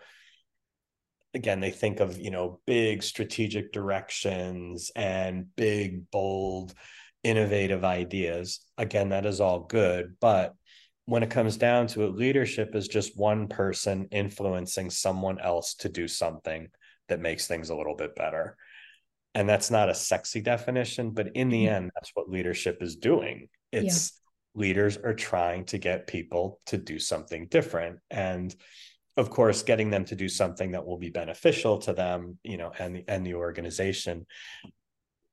again 1.34 1.60
they 1.60 1.72
think 1.72 2.00
of 2.00 2.20
you 2.20 2.32
know 2.32 2.60
big 2.66 3.04
strategic 3.04 3.72
directions 3.72 4.92
and 4.96 5.48
big 5.56 6.10
bold 6.12 6.74
innovative 7.24 7.84
ideas. 7.84 8.60
Again 8.78 9.10
that 9.10 9.26
is 9.26 9.40
all 9.42 9.62
good 9.62 10.16
but 10.20 10.54
when 11.06 11.24
it 11.24 11.30
comes 11.30 11.58
down 11.58 11.88
to 11.88 12.04
it 12.04 12.16
leadership 12.16 12.76
is 12.76 12.88
just 12.88 13.18
one 13.18 13.48
person 13.48 14.08
influencing 14.12 14.90
someone 14.90 15.40
else 15.40 15.76
to 15.76 15.90
do 15.90 16.08
something 16.08 16.70
that 17.10 17.20
makes 17.20 17.48
things 17.48 17.70
a 17.70 17.76
little 17.76 17.96
bit 17.96 18.16
better. 18.16 18.56
And 19.36 19.50
that's 19.50 19.72
not 19.72 19.90
a 19.90 19.96
sexy 19.96 20.42
definition 20.42 21.12
but 21.12 21.36
in 21.36 21.50
the 21.50 21.66
mm-hmm. 21.66 21.76
end 21.76 21.92
that's 21.96 22.12
what 22.14 22.30
leadership 22.30 22.82
is 22.82 22.96
doing. 22.96 23.50
It's 23.72 24.14
yeah. 24.56 24.62
leaders 24.62 24.98
are 24.98 25.16
trying 25.16 25.66
to 25.66 25.78
get 25.78 26.08
people 26.08 26.60
to 26.68 26.78
do 26.78 27.00
something 27.00 27.48
different. 27.48 28.00
And 28.12 28.56
of 29.18 29.30
course 29.30 29.64
getting 29.64 29.90
them 29.90 30.06
to 30.06 30.16
do 30.16 30.28
something 30.28 30.72
that 30.72 30.86
will 30.86 30.98
be 30.98 31.10
beneficial 31.10 31.78
to 31.78 31.94
them 31.94 32.38
you 32.44 32.58
know 32.58 32.72
and 32.80 32.96
the 32.96 33.04
and 33.08 33.26
the 33.26 33.36
organization 33.36 34.26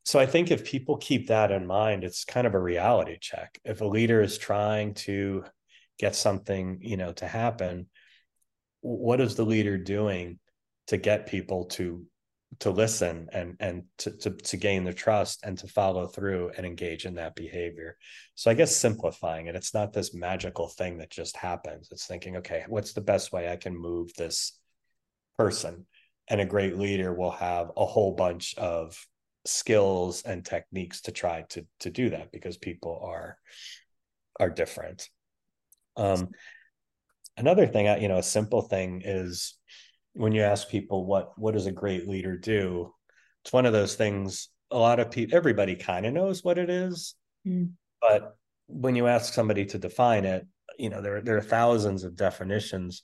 so 0.04 0.18
i 0.18 0.26
think 0.26 0.50
if 0.50 0.64
people 0.64 0.96
keep 0.96 1.28
that 1.28 1.50
in 1.50 1.66
mind 1.66 2.04
it's 2.04 2.24
kind 2.24 2.46
of 2.46 2.54
a 2.54 2.60
reality 2.60 3.16
check. 3.20 3.58
If 3.64 3.80
a 3.80 3.86
leader 3.86 4.22
is 4.22 4.38
trying 4.38 4.94
to 4.94 5.44
get 5.98 6.14
something 6.16 6.78
you 6.80 6.96
know 6.96 7.12
to 7.12 7.26
happen 7.26 7.86
what 8.80 9.20
is 9.20 9.36
the 9.36 9.44
leader 9.44 9.76
doing 9.76 10.38
to 10.86 10.96
get 10.96 11.26
people 11.26 11.66
to 11.66 12.04
to 12.58 12.70
listen 12.70 13.28
and 13.32 13.56
and 13.60 13.84
to, 13.98 14.10
to 14.10 14.30
to 14.30 14.56
gain 14.56 14.82
their 14.84 14.92
trust 14.92 15.40
and 15.44 15.56
to 15.58 15.68
follow 15.68 16.06
through 16.06 16.50
and 16.56 16.66
engage 16.66 17.04
in 17.04 17.14
that 17.14 17.36
behavior? 17.36 17.96
So 18.34 18.50
i 18.50 18.54
guess 18.54 18.74
simplifying 18.74 19.46
it 19.46 19.54
it's 19.54 19.74
not 19.74 19.92
this 19.92 20.14
magical 20.14 20.68
thing 20.68 20.98
that 20.98 21.10
just 21.10 21.36
happens. 21.36 21.88
It's 21.92 22.06
thinking 22.06 22.38
okay 22.38 22.64
what's 22.66 22.92
the 22.92 23.00
best 23.00 23.32
way 23.32 23.50
i 23.50 23.56
can 23.56 23.76
move 23.76 24.12
this 24.14 24.58
person? 25.38 25.86
And 26.28 26.40
a 26.40 26.46
great 26.46 26.78
leader 26.78 27.12
will 27.12 27.32
have 27.32 27.70
a 27.76 27.86
whole 27.86 28.14
bunch 28.14 28.54
of 28.56 28.96
skills 29.46 30.22
and 30.22 30.44
techniques 30.44 31.00
to 31.02 31.12
try 31.12 31.42
to 31.48 31.66
to 31.80 31.90
do 31.90 32.10
that 32.10 32.30
because 32.30 32.58
people 32.58 33.00
are 33.02 33.38
are 34.38 34.50
different 34.50 35.08
um 35.96 36.28
another 37.36 37.66
thing 37.66 37.86
you 38.02 38.08
know 38.08 38.18
a 38.18 38.22
simple 38.22 38.62
thing 38.62 39.02
is 39.04 39.56
when 40.12 40.32
you 40.32 40.42
ask 40.42 40.68
people 40.68 41.06
what 41.06 41.32
what 41.38 41.54
does 41.54 41.66
a 41.66 41.72
great 41.72 42.06
leader 42.06 42.36
do 42.36 42.92
it's 43.42 43.52
one 43.52 43.66
of 43.66 43.72
those 43.72 43.94
things 43.94 44.48
a 44.70 44.78
lot 44.78 45.00
of 45.00 45.10
people 45.10 45.36
everybody 45.36 45.74
kind 45.74 46.04
of 46.04 46.12
knows 46.12 46.44
what 46.44 46.58
it 46.58 46.68
is 46.68 47.14
mm. 47.46 47.70
but 48.00 48.36
when 48.66 48.94
you 48.94 49.06
ask 49.06 49.32
somebody 49.32 49.64
to 49.64 49.78
define 49.78 50.24
it 50.24 50.46
you 50.78 50.90
know 50.90 51.00
there, 51.00 51.22
there 51.22 51.36
are 51.36 51.42
thousands 51.42 52.04
of 52.04 52.14
definitions 52.14 53.02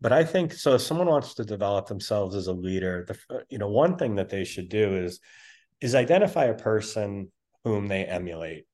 but 0.00 0.12
i 0.12 0.24
think 0.24 0.52
so 0.52 0.74
if 0.74 0.82
someone 0.82 1.08
wants 1.08 1.34
to 1.34 1.44
develop 1.44 1.86
themselves 1.88 2.36
as 2.36 2.46
a 2.46 2.52
leader 2.52 3.04
the 3.08 3.42
you 3.48 3.58
know 3.58 3.68
one 3.68 3.96
thing 3.96 4.14
that 4.14 4.28
they 4.28 4.44
should 4.44 4.68
do 4.68 4.96
is 4.96 5.20
is 5.80 5.94
identify 5.94 6.46
a 6.46 6.54
person 6.54 7.30
whom 7.64 7.86
they 7.86 8.04
emulate. 8.04 8.64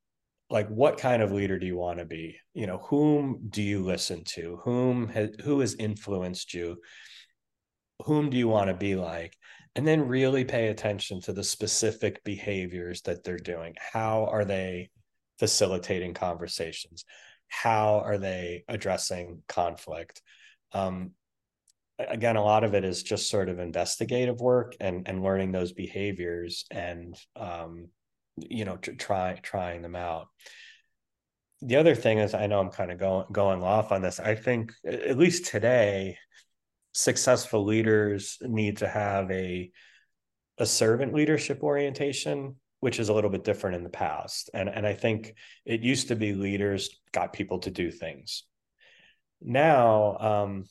Like 0.50 0.68
what 0.68 0.98
kind 0.98 1.22
of 1.22 1.32
leader 1.32 1.58
do 1.58 1.66
you 1.66 1.76
want 1.76 1.98
to 1.98 2.04
be? 2.04 2.36
You 2.52 2.66
know 2.66 2.78
whom 2.78 3.46
do 3.48 3.62
you 3.62 3.82
listen 3.82 4.24
to? 4.24 4.60
Whom 4.64 5.08
has 5.08 5.30
who 5.42 5.60
has 5.60 5.74
influenced 5.74 6.54
you? 6.54 6.76
Whom 8.04 8.30
do 8.30 8.36
you 8.36 8.48
want 8.48 8.68
to 8.68 8.74
be 8.74 8.94
like? 8.94 9.36
And 9.74 9.86
then 9.86 10.06
really 10.06 10.44
pay 10.44 10.68
attention 10.68 11.20
to 11.22 11.32
the 11.32 11.42
specific 11.42 12.22
behaviors 12.24 13.02
that 13.02 13.24
they're 13.24 13.38
doing. 13.38 13.74
How 13.78 14.26
are 14.26 14.44
they 14.44 14.90
facilitating 15.38 16.14
conversations? 16.14 17.04
How 17.48 18.00
are 18.00 18.18
they 18.18 18.64
addressing 18.68 19.42
conflict? 19.48 20.22
Um, 20.72 21.12
again 21.98 22.36
a 22.36 22.44
lot 22.44 22.64
of 22.64 22.74
it 22.74 22.84
is 22.84 23.02
just 23.02 23.30
sort 23.30 23.48
of 23.48 23.58
investigative 23.58 24.40
work 24.40 24.74
and 24.80 25.08
and 25.08 25.22
learning 25.22 25.52
those 25.52 25.72
behaviors 25.72 26.64
and 26.70 27.16
um, 27.36 27.88
you 28.36 28.64
know 28.64 28.76
try 28.76 29.38
trying 29.42 29.82
them 29.82 29.96
out. 29.96 30.28
The 31.62 31.76
other 31.76 31.94
thing 31.94 32.18
is 32.18 32.34
i 32.34 32.46
know 32.46 32.60
i'm 32.60 32.70
kind 32.70 32.92
of 32.92 32.98
going 32.98 33.26
going 33.32 33.62
off 33.62 33.90
on 33.90 34.02
this 34.02 34.20
i 34.20 34.34
think 34.34 34.72
at 34.86 35.16
least 35.16 35.46
today 35.46 36.18
successful 36.92 37.64
leaders 37.64 38.36
need 38.42 38.78
to 38.78 38.88
have 38.88 39.30
a 39.30 39.70
a 40.58 40.66
servant 40.66 41.14
leadership 41.14 41.62
orientation 41.62 42.56
which 42.84 43.00
is 43.00 43.08
a 43.08 43.14
little 43.14 43.30
bit 43.30 43.44
different 43.44 43.76
in 43.76 43.82
the 43.82 43.88
past. 43.88 44.50
And 44.52 44.68
and 44.68 44.86
i 44.86 44.92
think 44.92 45.34
it 45.64 45.80
used 45.80 46.08
to 46.08 46.16
be 46.16 46.34
leaders 46.34 46.90
got 47.12 47.32
people 47.32 47.60
to 47.60 47.70
do 47.70 47.90
things. 47.90 48.44
Now 49.40 50.18
um, 50.18 50.64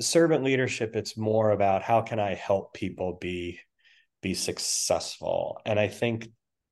servant 0.00 0.42
leadership 0.42 0.96
it's 0.96 1.16
more 1.16 1.50
about 1.50 1.82
how 1.82 2.00
can 2.00 2.18
i 2.18 2.34
help 2.34 2.74
people 2.74 3.18
be 3.20 3.58
be 4.22 4.34
successful? 4.34 5.60
And 5.66 5.78
i 5.78 5.88
think 5.88 6.28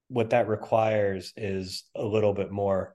what 0.09 0.31
that 0.31 0.49
requires 0.49 1.33
is 1.37 1.85
a 1.95 2.05
little 2.05 2.35
bit 2.35 2.51
more 2.51 2.95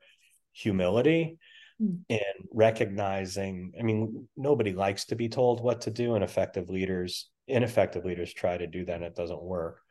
humility 0.52 1.38
mm. 1.82 2.00
and 2.10 2.48
recognizing 2.54 3.74
i 3.80 3.84
mean 3.84 4.28
nobody 4.36 4.74
likes 4.74 5.06
to 5.06 5.16
be 5.16 5.30
told 5.30 5.62
what 5.62 5.82
to 5.82 5.92
do 5.92 6.16
and 6.16 6.24
effective 6.24 6.70
leaders 6.70 7.30
ineffective 7.48 8.04
leaders 8.04 8.34
try 8.34 8.58
to 8.58 8.68
do 8.68 8.86
that 8.86 8.96
and 8.96 9.06
it 9.06 9.16
doesn't 9.16 9.42
work. 9.42 9.82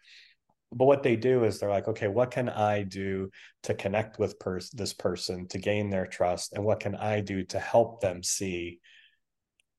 But 0.73 0.85
what 0.85 1.03
they 1.03 1.17
do 1.17 1.45
is 1.45 1.59
they're 1.59 1.71
like 1.71 1.89
okay 1.89 2.09
what 2.09 2.31
can 2.31 2.49
i 2.49 2.83
do 2.83 3.31
to 3.63 3.75
connect 3.75 4.19
with 4.19 4.39
pers- 4.39 4.71
this 4.71 4.93
person 4.93 5.47
to 5.49 5.59
gain 5.59 5.91
their 5.91 6.07
trust? 6.07 6.53
And 6.53 6.65
what 6.65 6.81
can 6.81 6.95
i 6.97 7.21
do 7.21 7.45
to 7.45 7.59
help 7.59 8.01
them 8.01 8.23
see 8.23 8.81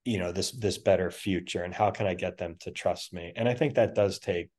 you 0.08 0.18
know 0.18 0.32
this 0.32 0.52
this 0.52 0.78
better 0.78 1.12
future 1.12 1.64
and 1.64 1.74
how 1.74 1.92
can 1.92 2.08
i 2.08 2.14
get 2.14 2.38
them 2.38 2.56
to 2.60 2.72
trust 2.72 3.14
me 3.14 3.34
and 3.36 3.48
i 3.48 3.54
think 3.54 3.76
that 3.76 3.96
does 3.96 4.20
take 4.20 4.50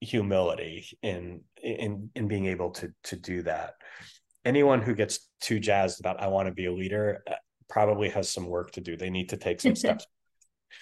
humility 0.00 0.86
in 1.02 1.40
in 1.62 2.10
in 2.14 2.28
being 2.28 2.46
able 2.46 2.70
to 2.70 2.92
to 3.02 3.16
do 3.16 3.42
that 3.42 3.74
anyone 4.46 4.80
who 4.80 4.94
gets 4.94 5.28
too 5.40 5.58
jazzed 5.58 6.00
about 6.00 6.22
I 6.22 6.28
want 6.28 6.46
to 6.46 6.54
be 6.54 6.66
a 6.66 6.72
leader 6.72 7.22
uh, 7.28 7.34
probably 7.68 8.08
has 8.10 8.30
some 8.30 8.46
work 8.46 8.70
to 8.72 8.80
do. 8.80 8.96
They 8.96 9.10
need 9.10 9.30
to 9.30 9.36
take 9.36 9.60
some 9.60 9.74
steps. 9.82 10.06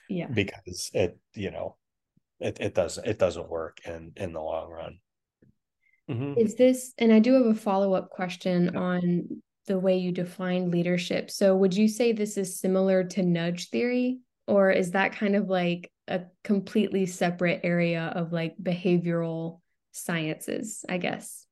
yeah. 0.08 0.26
Because 0.26 0.90
it, 0.92 1.18
you 1.34 1.50
know, 1.50 1.76
it, 2.38 2.58
it 2.60 2.74
doesn't 2.74 3.06
it 3.06 3.18
doesn't 3.18 3.48
work 3.48 3.78
in 3.84 4.12
in 4.16 4.32
the 4.32 4.40
long 4.40 4.70
run. 4.70 4.98
Mm-hmm. 6.10 6.38
Is 6.38 6.54
this 6.54 6.92
and 6.98 7.12
I 7.12 7.18
do 7.18 7.32
have 7.32 7.46
a 7.46 7.54
follow-up 7.54 8.10
question 8.10 8.76
on 8.76 9.42
the 9.66 9.78
way 9.78 9.96
you 9.96 10.12
define 10.12 10.70
leadership. 10.70 11.30
So 11.30 11.56
would 11.56 11.74
you 11.74 11.88
say 11.88 12.12
this 12.12 12.36
is 12.36 12.58
similar 12.58 13.04
to 13.04 13.22
nudge 13.22 13.70
theory 13.70 14.20
or 14.46 14.70
is 14.70 14.90
that 14.90 15.16
kind 15.16 15.36
of 15.36 15.48
like 15.48 15.90
a 16.08 16.22
completely 16.42 17.06
separate 17.06 17.60
area 17.64 18.12
of 18.14 18.32
like 18.32 18.54
behavioral 18.62 19.60
sciences, 19.92 20.84
I 20.88 20.98
guess? 20.98 21.46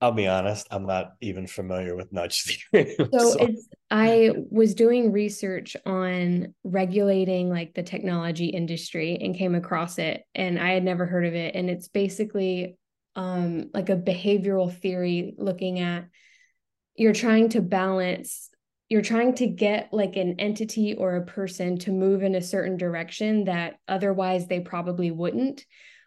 I'll 0.00 0.12
be 0.12 0.26
honest, 0.26 0.66
I'm 0.70 0.86
not 0.86 1.14
even 1.22 1.46
familiar 1.46 1.96
with 1.96 2.12
nudge 2.12 2.42
theory. 2.72 2.94
so, 2.98 3.08
so 3.10 3.36
it's 3.40 3.68
I 3.90 4.32
was 4.50 4.74
doing 4.74 5.10
research 5.10 5.76
on 5.86 6.54
regulating 6.64 7.48
like 7.48 7.74
the 7.74 7.82
technology 7.82 8.46
industry 8.46 9.16
and 9.20 9.34
came 9.34 9.54
across 9.54 9.98
it 9.98 10.22
and 10.34 10.58
I 10.58 10.72
had 10.72 10.84
never 10.84 11.06
heard 11.06 11.24
of 11.24 11.34
it 11.34 11.54
and 11.54 11.70
it's 11.70 11.88
basically 11.88 12.76
um 13.14 13.70
like 13.72 13.88
a 13.88 13.96
behavioral 13.96 14.72
theory 14.72 15.34
looking 15.38 15.80
at 15.80 16.06
you're 16.96 17.12
trying 17.12 17.48
to 17.48 17.60
balance 17.60 18.50
you're 18.88 19.02
trying 19.02 19.34
to 19.34 19.48
get 19.48 19.88
like 19.92 20.14
an 20.14 20.38
entity 20.38 20.94
or 20.94 21.16
a 21.16 21.26
person 21.26 21.76
to 21.76 21.90
move 21.90 22.22
in 22.22 22.36
a 22.36 22.42
certain 22.42 22.76
direction 22.76 23.44
that 23.44 23.78
otherwise 23.88 24.46
they 24.46 24.60
probably 24.60 25.10
wouldn't 25.10 25.64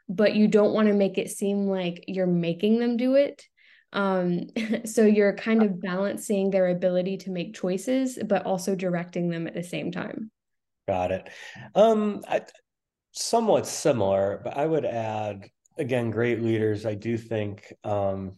but 0.08 0.36
you 0.36 0.48
don't 0.48 0.74
want 0.74 0.88
to 0.88 0.93
make 0.93 1.17
it 1.17 1.29
seem 1.29 1.67
like 1.67 2.05
you're 2.08 2.25
making 2.25 2.79
them 2.79 2.98
do 2.98 3.15
it 3.15 3.46
um, 3.91 4.48
so 4.86 5.05
you're 5.05 5.36
kind 5.36 5.63
of 5.63 5.81
balancing 5.81 6.51
their 6.51 6.67
ability 6.69 7.17
to 7.17 7.31
make 7.31 7.55
choices, 7.55 8.19
but 8.24 8.46
also 8.46 8.75
directing 8.75 9.29
them 9.29 9.48
at 9.48 9.53
the 9.53 9.63
same 9.63 9.91
time. 9.91 10.31
Got 10.88 11.12
it. 11.12 11.29
Um, 11.75 12.22
I, 12.27 12.41
somewhat 13.12 13.67
similar, 13.67 14.41
but 14.43 14.58
I 14.58 14.65
would 14.65 14.86
add 14.86 15.50
again, 15.77 16.12
great 16.12 16.41
leaders. 16.41 16.86
I 16.86 16.96
do 16.96 17.17
think 17.17 17.74
um, 17.84 18.34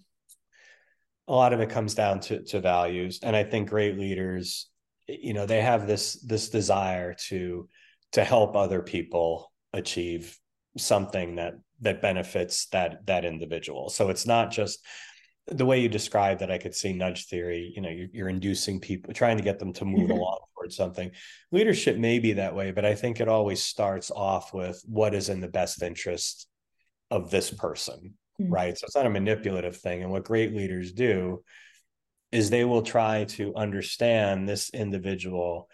a 1.32 1.34
lot 1.34 1.54
of 1.54 1.62
it 1.62 1.70
comes 1.70 1.96
down 1.96 2.20
to 2.20 2.44
to 2.44 2.60
values, 2.60 3.20
and 3.24 3.36
I 3.36 3.44
think 3.46 3.70
great 3.70 3.98
leaders, 3.98 4.70
you 5.08 5.34
know, 5.34 5.46
they 5.46 5.62
have 5.62 5.88
this 5.88 6.22
this 6.22 6.50
desire 6.50 7.16
to 7.30 7.70
to 8.12 8.24
help 8.24 8.56
other 8.56 8.82
people 8.82 9.52
achieve 9.72 10.38
something 10.78 11.36
that 11.36 11.54
that 11.80 12.02
benefits 12.02 12.68
that 12.68 13.06
that 13.06 13.24
individual. 13.24 13.90
So 13.90 14.10
it's 14.10 14.26
not 14.26 14.52
just 14.52 14.86
the 15.48 15.66
way 15.66 15.80
you 15.80 15.88
describe 15.88 16.40
that, 16.40 16.52
I 16.52 16.58
could 16.58 16.76
see 16.76 16.92
nudge 16.92 17.28
theory. 17.28 17.72
You 17.74 17.82
know, 17.82 17.90
you're, 17.90 18.08
you're 18.12 18.30
inducing 18.30 18.82
people, 18.82 19.14
trying 19.14 19.38
to 19.38 19.44
get 19.44 19.58
them 19.58 19.72
to 19.74 19.86
move 19.86 20.10
mm-hmm. 20.10 20.12
along 20.12 20.40
towards 20.56 20.76
something. 20.76 21.12
Leadership 21.52 21.98
may 21.98 22.20
be 22.20 22.34
that 22.34 22.56
way, 22.56 22.72
but 22.72 22.86
I 22.86 22.94
think 22.96 23.20
it 23.20 23.30
always 23.30 23.64
starts 23.64 24.12
off 24.12 24.54
with 24.54 24.82
what 24.86 25.16
is 25.16 25.30
in 25.30 25.40
the 25.40 25.48
best 25.48 25.82
interest 25.82 26.48
of 27.10 27.32
this 27.32 27.52
person, 27.52 28.16
mm-hmm. 28.44 28.54
right? 28.54 28.78
So 28.78 28.86
it's 28.86 28.96
not 28.96 29.06
a 29.06 29.10
manipulative 29.10 29.78
thing. 29.78 30.04
And 30.04 30.12
what 30.12 30.26
great 30.26 30.54
leaders 30.54 30.92
do 30.92 31.44
is 32.32 32.50
they 32.50 32.64
will 32.64 32.82
try 32.82 33.26
to 33.26 33.54
understand 33.56 34.48
this 34.48 34.70
individual 34.70 35.70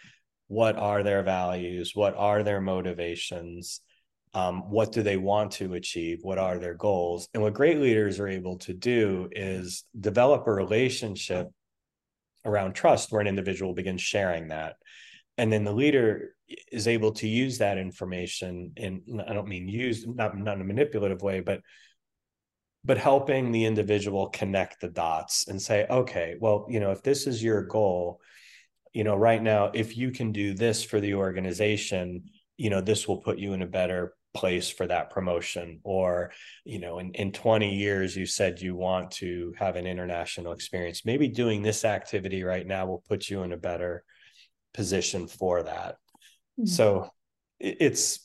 what 0.47 0.77
are 0.77 1.03
their 1.03 1.23
values 1.23 1.91
what 1.93 2.15
are 2.15 2.43
their 2.43 2.61
motivations 2.61 3.81
um, 4.33 4.69
what 4.69 4.91
do 4.91 5.01
they 5.01 5.17
want 5.17 5.51
to 5.51 5.73
achieve 5.73 6.19
what 6.21 6.37
are 6.37 6.57
their 6.57 6.73
goals 6.73 7.27
and 7.33 7.43
what 7.43 7.53
great 7.53 7.79
leaders 7.79 8.19
are 8.19 8.27
able 8.27 8.57
to 8.57 8.73
do 8.73 9.29
is 9.31 9.83
develop 9.99 10.47
a 10.47 10.51
relationship 10.51 11.47
around 12.45 12.73
trust 12.73 13.11
where 13.11 13.21
an 13.21 13.27
individual 13.27 13.73
begins 13.73 14.01
sharing 14.01 14.47
that 14.49 14.75
and 15.37 15.51
then 15.51 15.63
the 15.63 15.73
leader 15.73 16.33
is 16.71 16.87
able 16.87 17.11
to 17.11 17.27
use 17.27 17.57
that 17.57 17.77
information 17.77 18.71
in 18.77 19.01
i 19.27 19.33
don't 19.33 19.49
mean 19.49 19.67
use 19.67 20.07
not, 20.07 20.37
not 20.37 20.55
in 20.55 20.61
a 20.61 20.65
manipulative 20.65 21.21
way 21.21 21.41
but 21.41 21.61
but 22.85 22.97
helping 22.97 23.51
the 23.51 23.65
individual 23.65 24.29
connect 24.29 24.81
the 24.81 24.87
dots 24.87 25.47
and 25.47 25.61
say 25.61 25.85
okay 25.89 26.35
well 26.39 26.65
you 26.69 26.79
know 26.79 26.91
if 26.91 27.03
this 27.03 27.27
is 27.27 27.43
your 27.43 27.63
goal 27.63 28.19
you 28.93 29.03
know 29.03 29.15
right 29.15 29.43
now 29.43 29.71
if 29.73 29.97
you 29.97 30.11
can 30.11 30.31
do 30.31 30.53
this 30.53 30.83
for 30.83 30.99
the 30.99 31.13
organization 31.13 32.23
you 32.57 32.69
know 32.69 32.81
this 32.81 33.07
will 33.07 33.17
put 33.17 33.37
you 33.37 33.53
in 33.53 33.61
a 33.61 33.67
better 33.67 34.13
place 34.37 34.69
for 34.69 34.85
that 34.87 35.09
promotion. 35.09 35.79
Or 35.83 36.31
you 36.63 36.79
know 36.79 36.99
in, 36.99 37.11
in 37.13 37.31
20 37.31 37.75
years 37.75 38.15
you 38.15 38.25
said 38.25 38.61
you 38.61 38.75
want 38.75 39.11
to 39.11 39.53
have 39.57 39.75
an 39.75 39.87
international 39.87 40.53
experience. 40.53 41.05
Maybe 41.05 41.27
doing 41.27 41.61
this 41.61 41.83
activity 41.83 42.43
right 42.43 42.65
now 42.65 42.85
will 42.85 43.03
put 43.07 43.29
you 43.29 43.43
in 43.43 43.51
a 43.51 43.57
better 43.57 44.03
position 44.73 45.27
for 45.27 45.63
that. 45.63 45.95
Mm-hmm. 46.59 46.67
so 46.67 47.09
it's 47.59 48.19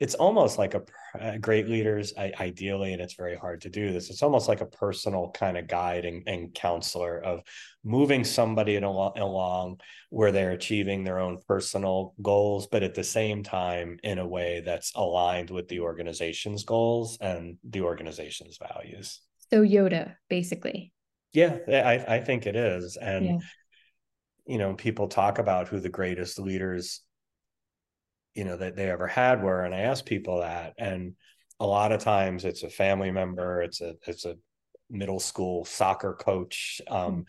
it's 0.00 0.14
almost 0.14 0.58
like 0.58 0.74
a 0.74 0.82
uh, 1.20 1.36
great 1.38 1.68
leaders 1.68 2.12
I, 2.18 2.32
ideally 2.40 2.92
and 2.92 3.02
it's 3.02 3.14
very 3.14 3.36
hard 3.36 3.62
to 3.62 3.68
do 3.68 3.92
this. 3.92 4.10
It's 4.10 4.22
almost 4.22 4.48
like 4.48 4.60
a 4.60 4.66
personal 4.66 5.30
kind 5.32 5.56
of 5.56 5.66
guide 5.68 6.04
and, 6.04 6.22
and 6.26 6.54
counselor 6.54 7.18
of 7.18 7.40
moving 7.84 8.24
somebody 8.24 8.76
along, 8.76 9.18
along 9.18 9.80
where 10.10 10.32
they're 10.32 10.52
achieving 10.52 11.04
their 11.04 11.18
own 11.18 11.38
personal 11.46 12.14
goals 12.22 12.66
but 12.66 12.82
at 12.82 12.94
the 12.94 13.04
same 13.04 13.42
time 13.42 13.98
in 14.02 14.18
a 14.18 14.26
way 14.26 14.62
that's 14.64 14.92
aligned 14.94 15.50
with 15.50 15.68
the 15.68 15.80
organization's 15.80 16.64
goals 16.64 17.18
and 17.20 17.56
the 17.64 17.80
organization's 17.80 18.58
values. 18.58 19.20
So 19.50 19.62
yoda 19.62 20.14
basically. 20.28 20.92
Yeah 21.32 21.58
i, 21.68 22.16
I 22.16 22.20
think 22.20 22.46
it 22.46 22.56
is 22.56 22.96
and 22.96 23.24
yeah. 23.24 23.38
you 24.46 24.58
know 24.58 24.74
people 24.74 25.08
talk 25.08 25.38
about 25.38 25.68
who 25.68 25.80
the 25.80 25.88
greatest 25.88 26.38
leaders 26.38 27.02
you 28.36 28.44
know 28.44 28.56
that 28.56 28.76
they 28.76 28.88
ever 28.90 29.06
had 29.06 29.42
were 29.42 29.64
and 29.64 29.74
i 29.74 29.80
ask 29.80 30.04
people 30.04 30.40
that 30.40 30.74
and 30.78 31.14
a 31.58 31.66
lot 31.66 31.90
of 31.90 32.00
times 32.00 32.44
it's 32.44 32.62
a 32.62 32.68
family 32.68 33.10
member 33.10 33.62
it's 33.62 33.80
a 33.80 33.94
it's 34.06 34.26
a 34.26 34.36
middle 34.90 35.18
school 35.18 35.64
soccer 35.64 36.12
coach 36.14 36.80
um, 36.88 37.12
mm-hmm. 37.12 37.20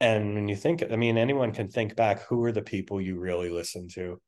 and 0.00 0.34
when 0.34 0.48
you 0.48 0.56
think 0.56 0.82
i 0.90 0.96
mean 0.96 1.18
anyone 1.18 1.52
can 1.52 1.68
think 1.68 1.96
back 1.96 2.22
who 2.22 2.42
are 2.44 2.52
the 2.52 2.62
people 2.62 3.00
you 3.00 3.18
really 3.18 3.50
listen 3.50 3.88
to 3.88 4.20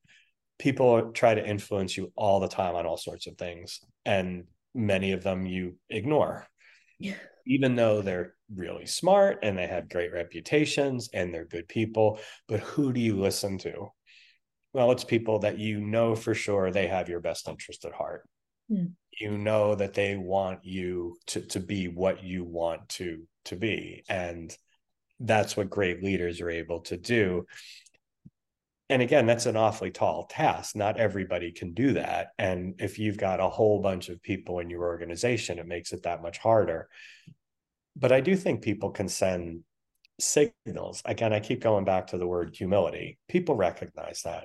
people 0.58 1.10
try 1.12 1.34
to 1.34 1.46
influence 1.46 1.96
you 1.96 2.12
all 2.16 2.40
the 2.40 2.48
time 2.48 2.74
on 2.74 2.86
all 2.86 2.98
sorts 2.98 3.26
of 3.26 3.38
things 3.38 3.80
and 4.04 4.44
many 4.74 5.12
of 5.12 5.22
them 5.22 5.46
you 5.46 5.76
ignore 5.88 6.46
yeah. 6.98 7.14
even 7.46 7.76
though 7.76 8.02
they're 8.02 8.34
really 8.54 8.84
smart 8.84 9.38
and 9.42 9.56
they 9.56 9.66
have 9.66 9.88
great 9.88 10.12
reputations 10.12 11.08
and 11.14 11.32
they're 11.32 11.46
good 11.46 11.68
people 11.68 12.18
but 12.48 12.60
who 12.60 12.92
do 12.92 13.00
you 13.00 13.18
listen 13.18 13.56
to 13.56 13.88
well 14.72 14.92
it's 14.92 15.04
people 15.04 15.40
that 15.40 15.58
you 15.58 15.80
know 15.80 16.14
for 16.14 16.34
sure 16.34 16.70
they 16.70 16.86
have 16.86 17.08
your 17.08 17.20
best 17.20 17.48
interest 17.48 17.84
at 17.84 17.92
heart. 17.92 18.28
Mm. 18.70 18.92
you 19.18 19.36
know 19.36 19.74
that 19.74 19.94
they 19.94 20.16
want 20.16 20.64
you 20.64 21.16
to 21.26 21.40
to 21.40 21.58
be 21.58 21.88
what 21.88 22.22
you 22.22 22.44
want 22.44 22.88
to 22.90 23.26
to 23.46 23.56
be. 23.56 24.04
And 24.08 24.56
that's 25.18 25.56
what 25.56 25.70
great 25.70 26.02
leaders 26.02 26.40
are 26.40 26.50
able 26.50 26.80
to 26.82 26.96
do. 26.96 27.46
And 28.88 29.02
again 29.02 29.26
that's 29.26 29.46
an 29.46 29.56
awfully 29.56 29.90
tall 29.90 30.26
task. 30.30 30.76
Not 30.76 30.98
everybody 30.98 31.50
can 31.52 31.74
do 31.74 31.94
that. 31.94 32.28
And 32.38 32.74
if 32.78 32.98
you've 32.98 33.18
got 33.18 33.40
a 33.40 33.48
whole 33.48 33.80
bunch 33.82 34.08
of 34.08 34.22
people 34.22 34.60
in 34.60 34.70
your 34.70 34.84
organization 34.84 35.58
it 35.58 35.66
makes 35.66 35.92
it 35.92 36.04
that 36.04 36.22
much 36.22 36.38
harder. 36.38 36.88
But 37.96 38.12
i 38.12 38.20
do 38.20 38.36
think 38.36 38.62
people 38.62 38.90
can 38.90 39.08
send 39.08 39.64
signals. 40.20 41.02
Again, 41.04 41.32
I 41.32 41.40
keep 41.40 41.62
going 41.62 41.84
back 41.84 42.08
to 42.08 42.18
the 42.18 42.26
word 42.26 42.54
humility. 42.56 43.18
People 43.28 43.54
recognize 43.54 44.22
that. 44.22 44.44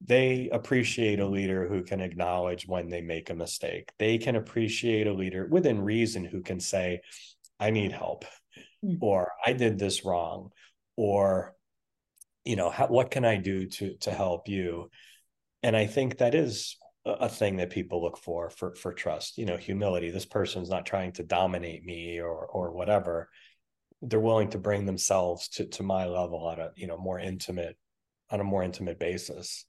They 0.00 0.48
appreciate 0.52 1.18
a 1.18 1.26
leader 1.26 1.68
who 1.68 1.82
can 1.82 2.00
acknowledge 2.00 2.66
when 2.68 2.88
they 2.88 3.00
make 3.00 3.30
a 3.30 3.34
mistake. 3.34 3.90
They 3.98 4.18
can 4.18 4.36
appreciate 4.36 5.06
a 5.06 5.12
leader 5.12 5.46
within 5.50 5.82
reason 5.82 6.24
who 6.24 6.42
can 6.42 6.60
say, 6.60 7.00
I 7.58 7.70
need 7.70 7.92
help, 7.92 8.24
mm-hmm. 8.84 8.96
or 9.00 9.32
I 9.44 9.52
did 9.52 9.78
this 9.78 10.04
wrong, 10.04 10.50
or, 10.96 11.54
you 12.44 12.54
know, 12.54 12.70
how, 12.70 12.86
what 12.86 13.10
can 13.10 13.24
I 13.24 13.36
do 13.36 13.66
to, 13.66 13.96
to 13.98 14.12
help 14.12 14.48
you? 14.48 14.90
And 15.64 15.76
I 15.76 15.86
think 15.86 16.18
that 16.18 16.36
is 16.36 16.76
a 17.04 17.28
thing 17.28 17.56
that 17.56 17.70
people 17.70 18.02
look 18.02 18.18
for 18.18 18.50
for 18.50 18.74
for 18.74 18.92
trust 18.92 19.38
you 19.38 19.46
know 19.46 19.56
humility 19.56 20.10
this 20.10 20.26
person's 20.26 20.68
not 20.68 20.84
trying 20.84 21.12
to 21.12 21.22
dominate 21.22 21.84
me 21.84 22.20
or 22.20 22.46
or 22.46 22.72
whatever 22.72 23.28
they're 24.02 24.20
willing 24.20 24.50
to 24.50 24.58
bring 24.58 24.86
themselves 24.86 25.48
to 25.48 25.66
to 25.66 25.82
my 25.82 26.06
level 26.06 26.46
on 26.46 26.60
a 26.60 26.70
you 26.76 26.86
know 26.86 26.98
more 26.98 27.18
intimate 27.18 27.76
on 28.30 28.40
a 28.40 28.44
more 28.44 28.62
intimate 28.62 28.98
basis. 28.98 29.64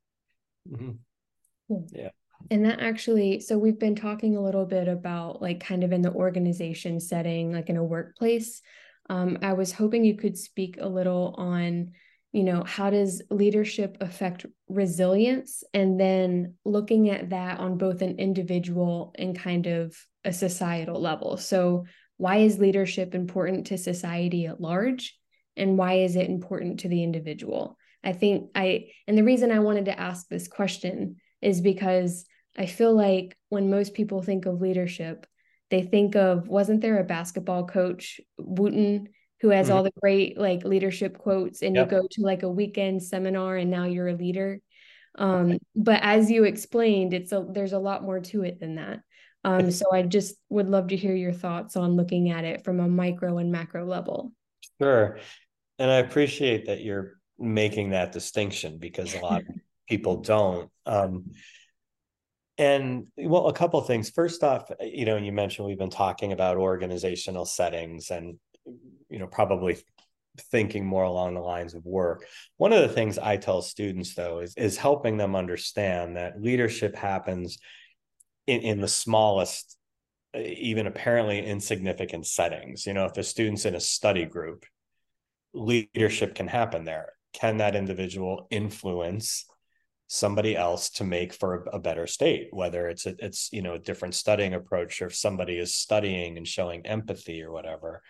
Mm-hmm. 0.70 1.76
yeah. 1.92 2.10
And 2.52 2.65
that 2.65 2.80
actually 2.80 3.39
so 3.39 3.58
we've 3.58 3.80
been 3.80 3.96
talking 3.96 4.36
a 4.36 4.44
little 4.44 4.65
bit 4.65 4.88
about 4.88 5.42
like 5.42 5.60
kind 5.62 5.84
of 5.84 5.92
in 5.92 6.02
the 6.02 6.13
organization 6.13 7.00
setting 7.00 7.52
like 7.52 7.70
in 7.70 7.78
a 7.78 7.84
workplace. 7.84 8.62
Um, 9.10 9.39
i 9.42 9.54
was 9.54 9.72
hoping 9.72 10.06
you 10.06 10.15
could 10.15 10.38
speak 10.38 10.78
a 10.80 10.88
little 10.88 11.34
on 11.38 11.94
you 12.32 12.44
know 12.44 12.63
how 12.63 12.92
does 12.92 13.24
leadership 13.32 13.98
affect 14.02 14.46
resilience? 14.68 15.63
And 15.74 16.00
then 16.00 16.56
looking 16.63 17.10
at 17.10 17.32
that 17.32 17.60
on 17.60 17.78
both 17.78 18.02
an 18.02 18.20
individual 18.20 19.13
and 19.18 19.38
kind 19.38 19.65
of 19.65 19.96
a 20.24 20.32
societal 20.32 21.02
level. 21.02 21.38
So 21.38 21.86
why 22.20 22.38
is 22.38 22.60
leadership 22.60 23.16
important 23.16 23.68
to 23.68 23.78
society 23.78 24.46
at 24.46 24.60
large? 24.60 25.18
And 25.56 25.78
why 25.78 26.00
is 26.00 26.18
it 26.18 26.30
important 26.30 26.82
to 26.82 26.90
the 26.90 27.02
individual? 27.02 27.78
I 28.04 28.12
think 28.12 28.52
I, 28.54 28.88
and 29.08 29.18
the 29.18 29.24
reason 29.24 29.52
I 29.52 29.60
wanted 29.60 29.86
to 29.86 29.98
ask 29.98 30.28
this 30.28 30.50
question 30.50 31.16
is 31.42 31.62
because 31.62 32.26
I 32.58 32.66
feel 32.66 32.94
like 32.94 33.38
when 33.48 33.70
most 33.70 33.94
people 33.94 34.22
think 34.22 34.46
of 34.46 34.60
leadership, 34.60 35.26
they 35.70 35.82
think 35.82 36.18
of, 36.18 36.50
wasn't 36.50 36.82
there 36.82 37.00
a 37.00 37.06
basketball 37.06 37.66
coach, 37.66 38.20
Wooden, 38.38 39.08
who 39.40 39.50
has 39.50 39.68
mm-hmm. 39.68 39.78
all 39.78 39.84
the 39.84 39.94
great 40.02 40.38
like 40.38 40.66
leadership 40.66 41.18
quotes, 41.18 41.62
and 41.62 41.74
yep. 41.74 41.90
you 41.90 42.00
go 42.00 42.08
to 42.12 42.22
like 42.22 42.44
a 42.44 42.50
weekend 42.50 43.02
seminar 43.02 43.56
and 43.56 43.72
now 43.72 43.86
you're 43.86 44.10
a 44.10 44.14
leader. 44.14 44.60
Um, 45.16 45.58
but 45.74 46.02
as 46.04 46.30
you 46.30 46.44
explained, 46.44 47.14
it's 47.14 47.32
a 47.32 47.46
there's 47.50 47.72
a 47.72 47.80
lot 47.80 48.04
more 48.04 48.20
to 48.20 48.44
it 48.44 48.60
than 48.60 48.76
that. 48.76 49.00
Um, 49.50 49.72
so 49.72 49.86
I 49.92 50.04
just 50.04 50.36
would 50.50 50.70
love 50.70 50.90
to 50.90 50.96
hear 50.96 51.16
your 51.16 51.34
thoughts 51.34 51.76
on 51.76 51.96
looking 51.96 52.30
at 52.30 52.44
it 52.44 52.64
from 52.64 52.80
a 52.80 52.88
micro 52.88 53.40
and 53.40 53.52
macro 53.52 53.84
level. 53.86 54.32
Sure. 54.80 55.18
And 55.80 55.90
I 55.90 55.96
appreciate 55.96 56.68
that 56.68 56.82
you're 56.82 57.14
making 57.40 57.92
that 57.92 58.12
distinction 58.12 58.78
because 58.78 59.16
a 59.16 59.20
lot 59.20 59.42
of 59.42 59.48
people 59.90 60.18
don't. 60.18 60.70
Um, 60.86 61.32
and 62.60 63.08
well, 63.18 63.48
a 63.48 63.54
couple 63.54 63.82
things. 63.82 64.10
First 64.10 64.44
off, 64.44 64.70
you 64.82 65.06
know, 65.06 65.18
you 65.18 65.32
mentioned 65.32 65.68
we've 65.68 65.80
been 65.80 65.90
talking 65.90 66.32
about 66.32 66.58
organizational 66.58 67.46
settings 67.46 68.12
and, 68.12 68.38
you 69.10 69.18
know, 69.18 69.28
probably 69.28 69.78
thinking 70.52 70.86
more 70.86 71.04
along 71.04 71.34
the 71.34 71.40
lines 71.40 71.74
of 71.74 71.86
work. 71.86 72.26
One 72.58 72.74
of 72.74 72.82
the 72.82 72.94
things 72.94 73.18
I 73.18 73.38
tell 73.38 73.62
students 73.62 74.14
though 74.14 74.40
is 74.40 74.54
is 74.56 74.78
helping 74.78 75.18
them 75.18 75.36
understand 75.36 76.18
that 76.18 76.42
leadership 76.42 76.96
happens 76.96 77.58
in, 78.50 78.62
in 78.62 78.82
the 78.82 78.88
smallest 78.88 79.78
uh, 80.36 80.40
even 80.40 80.88
apparently 80.88 81.46
insignificant 81.46 82.26
settings. 82.26 82.86
You 82.86 82.94
know 82.94 83.06
if 83.06 83.18
a 83.18 83.24
student's 83.24 83.66
in 83.66 83.76
a 83.76 83.80
study 83.80 84.26
group 84.26 84.66
leadership 85.54 86.36
can 86.36 86.48
happen 86.48 86.86
there. 86.86 87.14
Can 87.34 87.58
that 87.58 87.76
individual 87.76 88.48
influence 88.50 89.46
somebody 90.08 90.56
else 90.56 90.90
to 90.90 91.04
make 91.04 91.34
for 91.34 91.64
a, 91.64 91.78
a 91.78 91.80
better 91.80 92.08
state? 92.08 92.48
Whether 92.52 92.88
it's 92.88 93.06
a, 93.06 93.16
it's 93.20 93.50
you 93.52 93.62
know 93.62 93.74
a 93.74 93.80
different 93.80 94.16
studying 94.16 94.54
approach 94.54 95.02
or 95.02 95.08
if 95.08 95.16
somebody 95.16 95.58
is 95.58 95.76
studying 95.76 96.38
and 96.38 96.48
showing 96.48 96.86
empathy 96.86 97.42
or 97.42 97.52
whatever. 97.52 98.02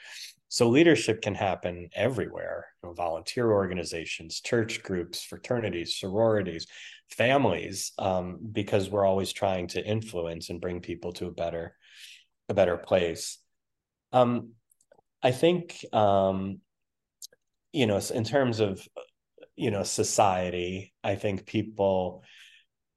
So 0.47 0.67
leadership 0.67 1.21
can 1.21 1.35
happen 1.35 1.89
everywhere. 1.93 2.67
You 2.81 2.89
know, 2.89 2.93
volunteer 2.93 3.51
organizations 3.51 4.41
church 4.41 4.81
groups 4.83 5.23
fraternities 5.23 5.97
sororities 5.97 6.65
families 7.11 7.91
um, 7.99 8.39
because 8.51 8.89
we're 8.89 9.05
always 9.05 9.31
trying 9.33 9.67
to 9.67 9.85
influence 9.85 10.49
and 10.49 10.61
bring 10.61 10.79
people 10.79 11.11
to 11.13 11.27
a 11.27 11.31
better 11.31 11.75
a 12.47 12.53
better 12.53 12.77
place 12.77 13.39
um, 14.11 14.49
i 15.21 15.31
think 15.31 15.83
um, 15.93 16.59
you 17.73 17.85
know 17.85 17.99
in 18.13 18.23
terms 18.23 18.59
of 18.59 18.85
you 19.55 19.71
know 19.71 19.83
society 19.83 20.93
i 21.03 21.15
think 21.15 21.45
people 21.45 22.23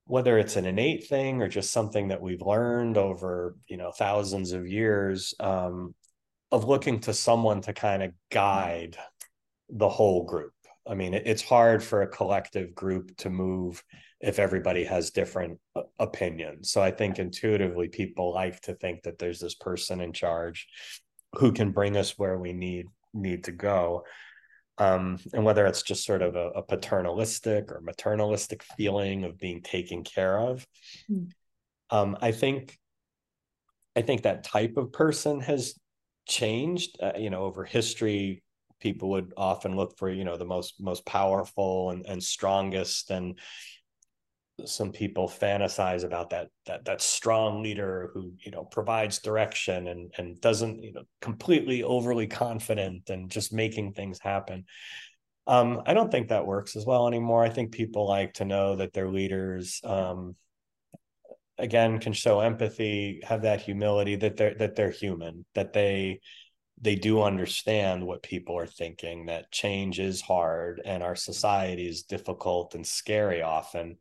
whether 0.07 0.39
it's 0.39 0.57
an 0.57 0.67
innate 0.67 1.07
thing 1.07 1.41
or 1.41 1.49
just 1.49 1.73
something 1.73 2.09
that 2.09 2.21
we've 2.21 2.43
learned 2.43 2.97
over 2.97 3.57
you 3.67 3.77
know 3.77 3.91
thousands 3.93 4.53
of 4.53 4.67
years 4.67 5.35
um, 5.41 5.95
of 6.51 6.65
looking 6.65 7.01
to 7.01 7.15
someone 7.15 7.63
to 7.63 7.73
kind 7.73 8.03
of 8.03 8.13
guide 8.31 8.97
the 9.71 9.89
whole 9.89 10.25
group. 10.25 10.53
I 10.89 10.95
mean, 10.95 11.15
it's 11.15 11.43
hard 11.43 11.83
for 11.83 12.03
a 12.03 12.09
collective 12.09 12.75
group 12.75 13.17
to 13.19 13.31
move 13.31 13.83
if 14.21 14.39
everybody 14.39 14.85
has 14.85 15.11
different 15.11 15.59
uh, 15.77 15.83
opinions. 15.99 16.71
So 16.71 16.83
I 16.83 16.91
think 16.91 17.19
intuitively 17.19 17.89
people 17.89 18.33
like 18.33 18.61
to 18.63 18.75
think 18.75 19.03
that 19.03 19.19
there's 19.19 19.41
this 19.41 19.55
person 19.55 20.01
in 20.01 20.13
charge 20.13 20.67
who 21.35 21.53
can 21.53 21.73
bring 21.73 21.97
us 21.97 22.19
where 22.19 22.39
we 22.39 22.53
need 22.53 22.87
need 23.15 23.45
to 23.45 23.53
go. 23.53 24.05
Um, 24.79 25.19
and 25.35 25.45
whether 25.45 25.67
it's 25.67 25.83
just 25.83 26.05
sort 26.05 26.23
of 26.23 26.35
a, 26.35 26.49
a, 26.51 26.63
paternalistic 26.63 27.71
or 27.71 27.83
maternalistic 27.83 28.63
feeling 28.63 29.25
of 29.25 29.39
being 29.39 29.61
taken 29.61 30.03
care 30.03 30.39
of, 30.39 30.67
mm. 31.11 31.31
um, 31.91 32.17
I 32.23 32.33
think 32.33 32.79
I 33.95 34.03
think 34.03 34.23
that 34.23 34.45
type 34.45 34.79
of 34.79 34.93
person 34.93 35.41
has 35.41 35.75
changed. 36.27 36.97
Uh, 37.01 37.13
you 37.19 37.31
know, 37.31 37.43
over 37.43 37.65
history, 37.65 38.43
people 38.83 39.11
would 39.11 39.33
often 39.37 39.77
look 39.77 39.97
for 39.97 40.11
you 40.11 40.25
know 40.25 40.37
the 40.37 40.45
most 40.45 40.75
most 40.81 41.07
powerful 41.07 41.91
and, 41.91 42.05
and 42.07 42.23
strongest 42.23 43.11
and 43.11 43.39
some 44.65 44.93
people 44.93 45.29
fantasize 45.29 46.05
about 46.05 46.31
that 46.31 46.49
that 46.67 46.85
that 46.85 47.01
strong 47.01 47.63
leader 47.63 48.11
who 48.13 48.33
you 48.45 48.51
know 48.51 48.65
provides 48.65 49.21
direction 49.21 49.87
and 49.87 50.13
and 50.19 50.41
doesn't 50.41 50.83
you 50.83 50.93
know 50.93 51.05
completely 51.21 51.83
overly 51.83 52.27
confident 52.27 53.09
and 53.09 53.31
just 53.31 53.53
making 53.53 53.93
things 53.93 54.19
happen. 54.21 54.65
Um, 55.47 55.83
i 55.87 55.95
don't 55.95 56.11
think 56.13 56.29
that 56.29 56.47
works 56.47 56.77
as 56.77 56.87
well 56.87 57.09
anymore. 57.09 57.43
I 57.43 57.49
think 57.49 57.73
people 57.73 58.07
like 58.07 58.35
to 58.35 58.45
know 58.45 58.77
that 58.77 58.93
their 58.93 59.09
leaders 59.09 59.81
um, 59.83 60.37
again 61.59 61.99
can 61.99 62.13
show 62.13 62.41
empathy 62.41 63.21
have 63.25 63.43
that 63.43 63.61
humility 63.61 64.17
that 64.17 64.37
they're 64.37 64.55
that 64.55 64.77
they're 64.77 64.91
human 64.91 65.45
that 65.55 65.73
they 65.73 66.21
they 66.83 66.97
do 66.97 67.23
understand 67.23 68.05
what 68.05 68.25
people 68.25 68.59
are 68.59 68.67
thinking 68.67 69.27
that 69.27 69.53
change 69.53 70.01
is 70.01 70.21
hard 70.21 70.83
and 70.85 71.03
our 71.03 71.15
society 71.15 71.89
is 71.89 72.03
difficult 72.03 72.75
and 72.75 72.87
scary 72.87 73.41
often. 73.41 73.97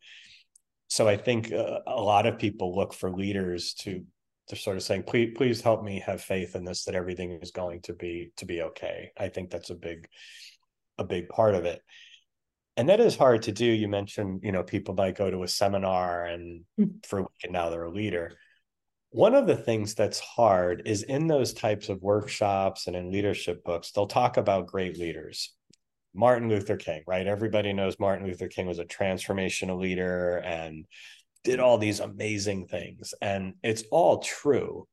So 0.87 1.07
i 1.07 1.15
think 1.15 1.53
uh, 1.53 1.79
a 1.87 2.01
lot 2.01 2.25
of 2.25 2.39
people 2.39 2.75
look 2.75 2.93
for 2.93 3.09
leaders 3.09 3.73
to 3.75 4.03
to 4.47 4.55
sort 4.55 4.75
of 4.75 4.83
saying 4.83 5.03
please 5.03 5.33
please 5.37 5.61
help 5.61 5.83
me 5.83 6.03
have 6.05 6.21
faith 6.21 6.55
in 6.55 6.65
this 6.65 6.83
that 6.83 6.95
everything 6.95 7.39
is 7.41 7.51
going 7.51 7.81
to 7.81 7.93
be 7.93 8.31
to 8.37 8.45
be 8.45 8.63
okay. 8.63 9.11
I 9.17 9.29
think 9.29 9.51
that's 9.51 9.69
a 9.69 9.75
big 9.75 10.07
a 10.97 11.05
big 11.05 11.29
part 11.29 11.55
of 11.55 11.63
it. 11.65 11.81
And 12.77 12.89
that 12.89 12.99
is 12.99 13.15
hard 13.15 13.43
to 13.43 13.51
do. 13.51 13.65
You 13.65 13.87
mentioned 13.87 14.41
you 14.43 14.51
know 14.51 14.63
people 14.63 14.95
might 14.95 15.15
go 15.15 15.29
to 15.29 15.43
a 15.43 15.47
seminar 15.47 16.25
and 16.25 16.65
hmm. 16.77 16.85
for 17.05 17.19
a 17.19 17.21
week 17.21 17.43
and 17.43 17.53
now 17.53 17.69
they're 17.69 17.83
a 17.83 17.91
leader 17.91 18.37
one 19.11 19.35
of 19.35 19.45
the 19.45 19.55
things 19.55 19.93
that's 19.93 20.19
hard 20.19 20.83
is 20.85 21.03
in 21.03 21.27
those 21.27 21.53
types 21.53 21.89
of 21.89 22.01
workshops 22.01 22.87
and 22.87 22.95
in 22.95 23.11
leadership 23.11 23.63
books 23.63 23.91
they'll 23.91 24.07
talk 24.07 24.37
about 24.37 24.67
great 24.67 24.97
leaders 24.97 25.53
martin 26.13 26.49
luther 26.49 26.77
king 26.77 27.03
right 27.07 27.27
everybody 27.27 27.73
knows 27.73 27.99
martin 27.99 28.25
luther 28.25 28.47
king 28.47 28.67
was 28.67 28.79
a 28.79 28.85
transformational 28.85 29.79
leader 29.79 30.37
and 30.37 30.85
did 31.43 31.59
all 31.59 31.77
these 31.77 31.99
amazing 31.99 32.67
things 32.67 33.13
and 33.21 33.53
it's 33.63 33.83
all 33.91 34.19
true 34.19 34.87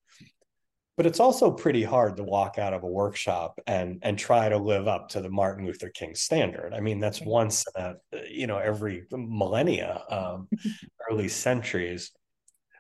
but 0.99 1.07
it's 1.07 1.21
also 1.21 1.53
pretty 1.53 1.85
hard 1.85 2.17
to 2.17 2.25
walk 2.25 2.59
out 2.59 2.75
of 2.75 2.83
a 2.83 2.89
workshop 2.89 3.61
and 3.69 4.01
and 4.03 4.19
try 4.19 4.49
to 4.49 4.59
live 4.59 4.89
up 4.89 5.09
to 5.11 5.21
the 5.21 5.31
Martin 5.31 5.65
Luther 5.65 5.91
King 5.91 6.17
standard. 6.17 6.75
I 6.75 6.81
mean, 6.81 6.99
that's 6.99 7.21
once 7.21 7.65
uh, 7.77 7.93
you 8.29 8.49
know 8.49 8.59
every 8.59 9.05
millennia, 9.13 10.03
um, 10.11 10.49
early 11.09 11.29
centuries. 11.29 12.11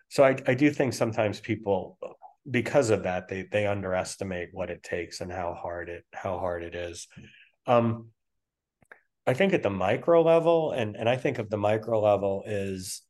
So 0.08 0.24
I, 0.24 0.36
I 0.46 0.54
do 0.54 0.70
think 0.70 0.94
sometimes 0.94 1.40
people, 1.40 1.98
because 2.50 2.90
of 2.90 3.02
that, 3.02 3.28
they 3.28 3.42
they 3.50 3.66
underestimate 3.66 4.50
what 4.52 4.70
it 4.70 4.82
takes 4.82 5.20
and 5.20 5.30
how 5.30 5.54
hard 5.54 5.88
it 5.88 6.04
how 6.12 6.38
hard 6.38 6.62
it 6.62 6.74
is. 6.74 7.06
Um, 7.66 8.08
I 9.26 9.34
think 9.34 9.52
at 9.52 9.62
the 9.62 9.70
micro 9.70 10.22
level, 10.22 10.72
and 10.72 10.96
and 10.96 11.08
I 11.08 11.16
think 11.16 11.38
of 11.38 11.50
the 11.50 11.58
micro 11.58 12.00
level 12.00 12.44
is 12.46 13.02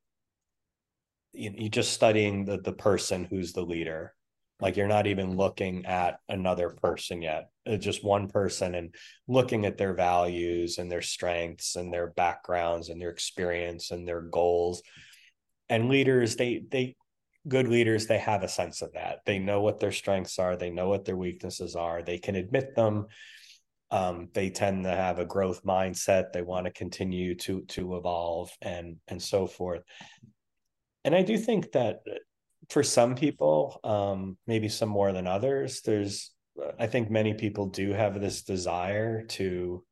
you, 1.32 1.52
you 1.56 1.68
just 1.68 1.92
studying 1.92 2.44
the 2.44 2.58
the 2.58 2.72
person 2.72 3.24
who's 3.24 3.52
the 3.52 3.62
leader. 3.62 4.14
Like 4.60 4.76
you're 4.76 4.88
not 4.88 5.06
even 5.06 5.36
looking 5.36 5.86
at 5.86 6.18
another 6.28 6.70
person 6.70 7.22
yet. 7.22 7.50
It's 7.64 7.84
just 7.84 8.02
one 8.02 8.26
person 8.26 8.74
and 8.74 8.92
looking 9.28 9.64
at 9.66 9.78
their 9.78 9.94
values 9.94 10.78
and 10.78 10.90
their 10.90 11.02
strengths 11.02 11.76
and 11.76 11.92
their 11.92 12.08
backgrounds 12.08 12.88
and 12.88 13.00
their 13.00 13.10
experience 13.10 13.92
and 13.92 14.06
their 14.06 14.20
goals 14.20 14.82
and 15.68 15.88
leaders 15.88 16.36
they 16.36 16.62
they 16.70 16.96
good 17.46 17.68
leaders 17.68 18.06
they 18.06 18.18
have 18.18 18.42
a 18.42 18.48
sense 18.48 18.82
of 18.82 18.92
that. 18.92 19.20
They 19.24 19.38
know 19.38 19.60
what 19.60 19.80
their 19.80 19.92
strengths 19.92 20.38
are. 20.38 20.56
They 20.56 20.70
know 20.70 20.88
what 20.88 21.04
their 21.04 21.16
weaknesses 21.16 21.76
are. 21.76 22.02
They 22.02 22.18
can 22.18 22.34
admit 22.34 22.74
them. 22.74 23.06
Um, 23.90 24.28
they 24.34 24.50
tend 24.50 24.84
to 24.84 24.90
have 24.90 25.18
a 25.18 25.24
growth 25.24 25.64
mindset. 25.64 26.32
They 26.32 26.42
want 26.42 26.66
to 26.66 26.72
continue 26.72 27.34
to 27.36 27.62
to 27.62 27.96
evolve 27.96 28.50
and 28.60 28.96
and 29.08 29.22
so 29.22 29.46
forth. 29.46 29.82
And 31.04 31.14
i 31.14 31.22
do 31.22 31.38
think 31.38 31.72
that 31.72 32.00
for 32.68 32.82
some 32.82 33.14
people, 33.14 33.80
um, 33.82 34.36
maybe 34.46 34.68
some 34.68 34.88
more 34.88 35.12
than 35.12 35.26
others, 35.26 35.80
there's, 35.82 36.32
I 36.78 36.86
think 36.86 37.10
many 37.10 37.34
people 37.34 37.66
do 37.66 37.92
have 37.92 38.20
this 38.20 38.42
desire 38.42 39.22
to 39.22 39.84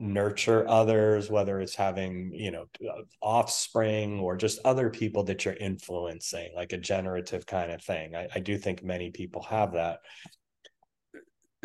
nurture 0.00 0.66
others, 0.68 1.30
whether 1.30 1.60
it's 1.60 1.74
having, 1.74 2.32
you 2.34 2.50
know, 2.50 2.66
uh, 2.88 3.02
offspring 3.20 4.18
or 4.18 4.36
just 4.36 4.58
other 4.64 4.90
people 4.90 5.22
that 5.24 5.44
you're 5.44 5.54
influencing, 5.54 6.50
like 6.56 6.72
a 6.72 6.78
generative 6.78 7.46
kind 7.46 7.70
of 7.70 7.82
thing. 7.82 8.16
I, 8.16 8.28
I 8.34 8.40
do 8.40 8.58
think 8.58 8.82
many 8.82 9.10
people 9.10 9.42
have 9.42 9.74
that. 9.74 10.00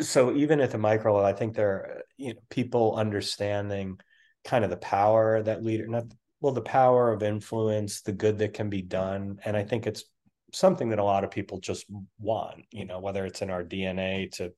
So 0.00 0.36
even 0.36 0.60
at 0.60 0.70
the 0.70 0.78
micro 0.78 1.14
level, 1.14 1.26
I 1.26 1.32
think 1.32 1.54
there 1.54 1.70
are 1.70 2.02
you 2.18 2.34
know, 2.34 2.40
people 2.50 2.94
understanding 2.94 3.98
kind 4.44 4.62
of 4.62 4.70
the 4.70 4.76
power 4.76 5.42
that 5.42 5.64
leader, 5.64 5.86
not 5.88 6.04
well 6.40 6.52
the 6.52 6.60
power 6.60 7.12
of 7.12 7.22
influence 7.22 8.02
the 8.02 8.12
good 8.12 8.38
that 8.38 8.54
can 8.54 8.68
be 8.68 8.82
done 8.82 9.38
and 9.44 9.56
i 9.56 9.64
think 9.64 9.86
it's 9.86 10.04
something 10.52 10.90
that 10.90 10.98
a 10.98 11.04
lot 11.04 11.24
of 11.24 11.30
people 11.30 11.58
just 11.58 11.86
want 12.18 12.64
you 12.70 12.84
know 12.84 13.00
whether 13.00 13.26
it's 13.26 13.42
in 13.42 13.50
our 13.50 13.64
dna 13.64 14.30
to 14.30 14.52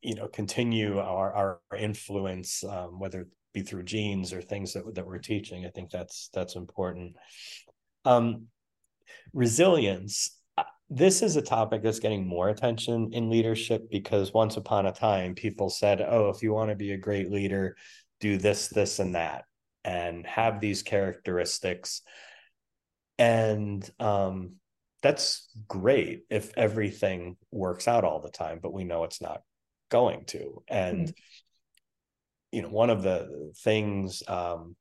you 0.00 0.14
know 0.14 0.28
continue 0.28 0.98
our 0.98 1.32
our 1.70 1.76
influence 1.78 2.64
um, 2.64 2.98
whether 2.98 3.22
it 3.22 3.28
be 3.52 3.62
through 3.62 3.82
genes 3.82 4.32
or 4.32 4.40
things 4.40 4.72
that, 4.72 4.94
that 4.94 5.06
we're 5.06 5.18
teaching 5.18 5.66
i 5.66 5.68
think 5.70 5.90
that's 5.90 6.30
that's 6.32 6.56
important. 6.56 7.16
Um, 8.04 8.46
resilience 9.32 10.38
uh, 10.58 10.64
this 10.90 11.22
is 11.22 11.36
a 11.36 11.42
topic 11.42 11.82
that's 11.82 12.00
getting 12.00 12.26
more 12.26 12.48
attention 12.48 13.10
in 13.12 13.30
leadership 13.30 13.90
because 13.90 14.32
once 14.32 14.56
upon 14.56 14.86
a 14.86 14.92
time 14.92 15.34
people 15.34 15.70
said 15.70 16.00
oh 16.00 16.30
if 16.30 16.42
you 16.42 16.52
want 16.52 16.70
to 16.70 16.76
be 16.76 16.92
a 16.92 16.98
great 16.98 17.30
leader 17.30 17.76
do 18.20 18.38
this 18.38 18.68
this 18.68 18.98
and 18.98 19.14
that 19.14 19.44
and 19.84 20.26
have 20.26 20.60
these 20.60 20.82
characteristics. 20.82 22.02
And 23.18 23.88
um, 24.00 24.54
that's 25.02 25.48
great 25.68 26.22
if 26.30 26.52
everything 26.56 27.36
works 27.50 27.88
out 27.88 28.04
all 28.04 28.20
the 28.20 28.30
time 28.30 28.60
but 28.62 28.72
we 28.72 28.84
know 28.84 29.04
it's 29.04 29.20
not 29.20 29.42
going 29.92 30.24
to 30.24 30.62
and 30.68 31.08
mm-hmm. 31.08 32.56
you 32.56 32.62
know 32.62 32.68
one 32.68 32.90
of 32.90 33.02
the 33.02 33.52
things 33.62 34.22
um, 34.26 34.74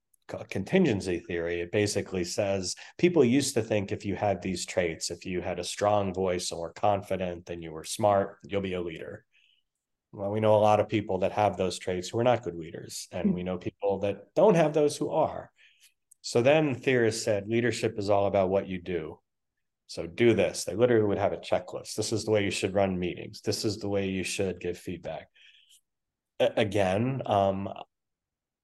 contingency 0.50 1.20
theory 1.20 1.60
it 1.60 1.72
basically 1.72 2.24
says 2.24 2.76
people 2.98 3.24
used 3.24 3.54
to 3.54 3.62
think 3.62 3.92
if 3.92 4.06
you 4.06 4.16
had 4.16 4.42
these 4.42 4.66
traits 4.66 5.12
if 5.12 5.26
you 5.26 5.42
had 5.42 5.60
a 5.60 5.64
strong 5.64 6.14
voice 6.14 6.52
and 6.52 6.60
were 6.60 6.72
confident 6.72 7.46
then 7.46 7.62
you 7.62 7.72
were 7.72 7.84
smart 7.84 8.38
you'll 8.44 8.62
be 8.62 8.74
a 8.74 8.82
leader 8.82 9.26
well, 10.14 10.30
we 10.30 10.42
know 10.42 10.56
a 10.56 10.58
lot 10.58 10.82
of 10.82 10.90
people 10.90 11.20
that 11.20 11.32
have 11.32 11.56
those 11.56 11.80
traits 11.80 12.10
who 12.10 12.20
are 12.20 12.24
not 12.24 12.44
good 12.44 12.56
leaders, 12.56 13.08
and 13.12 13.30
hmm. 13.30 13.34
we 13.34 13.44
know 13.44 13.58
people 13.58 14.00
that 14.00 14.34
don't 14.36 14.56
have 14.56 14.74
those 14.74 14.98
who 14.98 15.10
are. 15.10 15.50
So 16.22 16.42
then 16.42 16.76
theorists 16.76 17.24
said 17.24 17.48
leadership 17.48 17.98
is 17.98 18.10
all 18.10 18.28
about 18.28 18.50
what 18.50 18.68
you 18.68 18.80
do. 18.80 19.20
So 19.92 20.08
do 20.08 20.34
this. 20.34 20.64
They 20.64 20.74
literally 20.74 21.06
would 21.06 21.18
have 21.18 21.34
a 21.34 21.38
checklist. 21.38 21.96
This 21.96 22.14
is 22.14 22.24
the 22.24 22.32
way 22.32 22.46
you 22.46 22.50
should 22.50 22.74
run 22.74 22.98
meetings. 22.98 23.42
This 23.42 23.66
is 23.66 23.78
the 23.78 23.90
way 23.90 24.08
you 24.08 24.24
should 24.24 24.62
give 24.62 24.78
feedback. 24.78 25.28
A- 26.40 26.54
again, 26.56 27.22
um, 27.26 27.68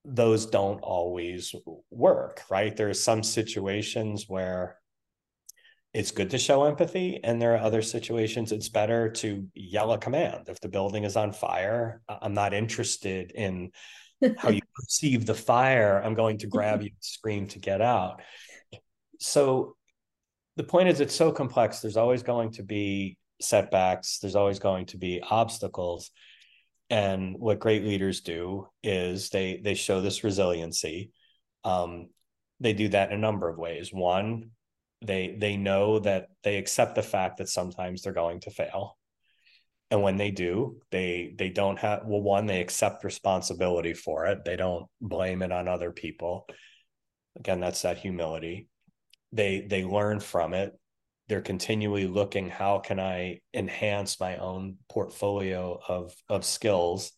those 0.06 0.46
don't 0.46 0.80
always 0.80 1.54
work, 1.92 2.44
right? 2.50 2.74
There 2.74 2.88
are 2.88 2.94
some 2.94 3.24
situations 3.24 4.30
where 4.30 4.78
it's 5.94 6.12
good 6.12 6.30
to 6.30 6.38
show 6.38 6.64
empathy 6.64 7.20
and 7.22 7.42
there 7.42 7.56
are 7.56 7.62
other 7.62 7.82
situations 7.82 8.52
it's 8.52 8.70
better 8.70 9.10
to 9.10 9.48
yell 9.56 9.94
a 9.94 9.98
command 9.98 10.48
if 10.48 10.60
the 10.60 10.68
building 10.68 11.06
is 11.06 11.16
on 11.16 11.32
fire 11.32 12.02
i'm 12.10 12.34
not 12.34 12.54
interested 12.54 13.32
in 13.32 13.72
how 14.38 14.50
you 14.50 14.60
perceive 14.76 15.26
the 15.26 15.34
fire 15.34 16.04
i'm 16.04 16.14
going 16.14 16.38
to 16.38 16.46
grab 16.46 16.82
you 16.82 16.90
and 16.90 16.98
scream 17.00 17.48
to 17.48 17.58
get 17.58 17.82
out 17.82 18.22
so 19.18 19.77
the 20.58 20.64
point 20.64 20.90
is 20.90 21.00
it's 21.00 21.16
so 21.16 21.32
complex. 21.32 21.80
There's 21.80 21.98
always 21.98 22.24
going 22.24 22.52
to 22.54 22.64
be 22.64 23.18
setbacks. 23.40 24.18
There's 24.18 24.36
always 24.36 24.58
going 24.58 24.88
to 24.88 24.98
be 24.98 25.22
obstacles. 25.22 26.10
And 26.90 27.36
what 27.38 27.60
great 27.60 27.84
leaders 27.84 28.22
do 28.22 28.68
is 28.82 29.30
they 29.30 29.62
they 29.64 29.76
show 29.76 30.02
this 30.02 30.24
resiliency. 30.24 31.12
Um, 31.64 32.10
they 32.60 32.74
do 32.74 32.90
that 32.90 33.12
in 33.12 33.18
a 33.18 33.22
number 33.22 33.48
of 33.48 33.58
ways. 33.58 33.94
One 33.94 34.52
they 35.06 35.36
they 35.38 35.58
know 35.58 36.00
that 36.00 36.30
they 36.44 36.58
accept 36.58 36.96
the 36.96 37.04
fact 37.04 37.38
that 37.38 37.50
sometimes 37.50 38.02
they're 38.02 38.14
going 38.14 38.40
to 38.42 38.50
fail. 38.50 38.98
And 39.92 40.02
when 40.02 40.18
they 40.18 40.32
do 40.32 40.82
they 40.90 41.36
they 41.38 41.50
don't 41.50 41.78
have 41.78 42.02
well 42.06 42.22
one 42.22 42.48
they 42.48 42.62
accept 42.62 43.04
responsibility 43.04 43.94
for 43.94 44.26
it. 44.26 44.44
They 44.44 44.56
don't 44.56 44.88
blame 45.02 45.44
it 45.44 45.52
on 45.52 45.68
other 45.68 45.92
people. 45.92 46.48
Again 47.38 47.60
that's 47.60 47.84
that 47.84 48.00
humility 48.00 48.70
they 49.32 49.62
they 49.62 49.84
learn 49.84 50.20
from 50.20 50.54
it. 50.54 50.74
They're 51.28 51.42
continually 51.42 52.08
looking 52.08 52.50
how 52.50 52.80
can 52.80 53.00
i 53.00 53.42
enhance 53.54 54.20
my 54.20 54.38
own 54.38 54.78
portfolio 54.90 55.80
of 55.88 56.16
of 56.30 56.46
skills? 56.46 57.12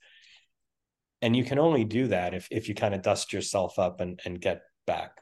And 1.22 1.36
you 1.36 1.44
can 1.44 1.60
only 1.60 1.84
do 1.84 2.08
that 2.08 2.34
if 2.34 2.48
if 2.50 2.70
you 2.70 2.76
kind 2.76 2.94
of 2.94 3.02
dust 3.02 3.34
yourself 3.34 3.78
up 3.78 4.02
and 4.02 4.20
and 4.26 4.42
get 4.42 4.62
back 4.88 5.22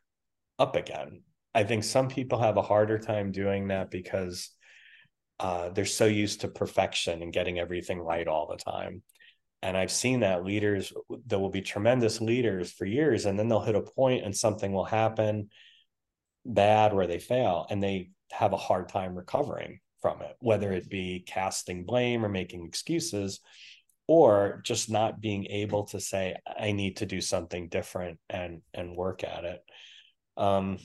up 0.60 0.76
again. 0.76 1.24
I 1.54 1.64
think 1.64 1.84
some 1.84 2.08
people 2.08 2.40
have 2.40 2.58
a 2.58 2.62
harder 2.62 3.00
time 3.00 3.32
doing 3.32 3.70
that 3.70 3.90
because 3.90 4.52
uh, 5.40 5.70
they're 5.70 5.86
so 5.86 6.06
used 6.06 6.42
to 6.42 6.48
perfection 6.48 7.22
and 7.22 7.34
getting 7.34 7.60
everything 7.60 8.00
right 8.00 8.28
all 8.28 8.48
the 8.48 8.72
time. 8.72 9.04
And 9.64 9.76
i've 9.76 9.92
seen 9.92 10.20
that 10.20 10.46
leaders 10.46 10.94
there 11.26 11.40
will 11.40 11.50
be 11.50 11.62
tremendous 11.62 12.22
leaders 12.22 12.72
for 12.72 12.86
years 12.86 13.26
and 13.26 13.38
then 13.38 13.48
they'll 13.48 13.60
hit 13.60 13.76
a 13.76 13.82
point 13.82 14.24
and 14.24 14.36
something 14.36 14.72
will 14.72 14.86
happen 14.86 15.50
bad 16.48 16.94
where 16.94 17.08
they 17.08 17.20
fail 17.20 17.68
and 17.70 17.82
they 17.82 18.10
have 18.32 18.54
a 18.54 18.58
hard 18.58 18.90
time 18.90 19.16
recovering 19.16 19.80
from 20.02 20.22
it 20.22 20.36
whether 20.40 20.72
it 20.72 20.90
be 20.90 21.24
casting 21.28 21.84
blame 21.84 22.24
or 22.24 22.30
making 22.30 22.66
excuses 22.66 23.40
or 24.08 24.62
just 24.64 24.90
not 24.90 25.20
being 25.20 25.46
able 25.48 25.84
to 25.86 26.00
say 26.00 26.36
i 26.60 26.72
need 26.72 26.98
to 26.98 27.06
do 27.06 27.20
something 27.22 27.68
different 27.68 28.20
and 28.30 28.62
and 28.74 28.96
work 28.96 29.24
at 29.24 29.44
it. 29.44 29.62
Um 30.38 30.78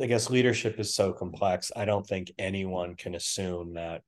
i 0.00 0.06
guess 0.06 0.30
leadership 0.30 0.80
is 0.80 0.94
so 0.94 1.12
complex 1.12 1.70
i 1.76 1.84
don't 1.84 2.06
think 2.06 2.32
anyone 2.38 2.96
can 2.96 3.14
assume 3.14 3.74
that 3.74 4.02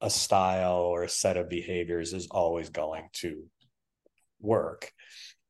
a 0.00 0.10
style 0.10 0.80
or 0.80 1.04
a 1.04 1.08
set 1.08 1.36
of 1.36 1.48
behaviors 1.48 2.12
is 2.12 2.28
always 2.30 2.68
going 2.68 3.08
to 3.14 3.44
work. 4.40 4.92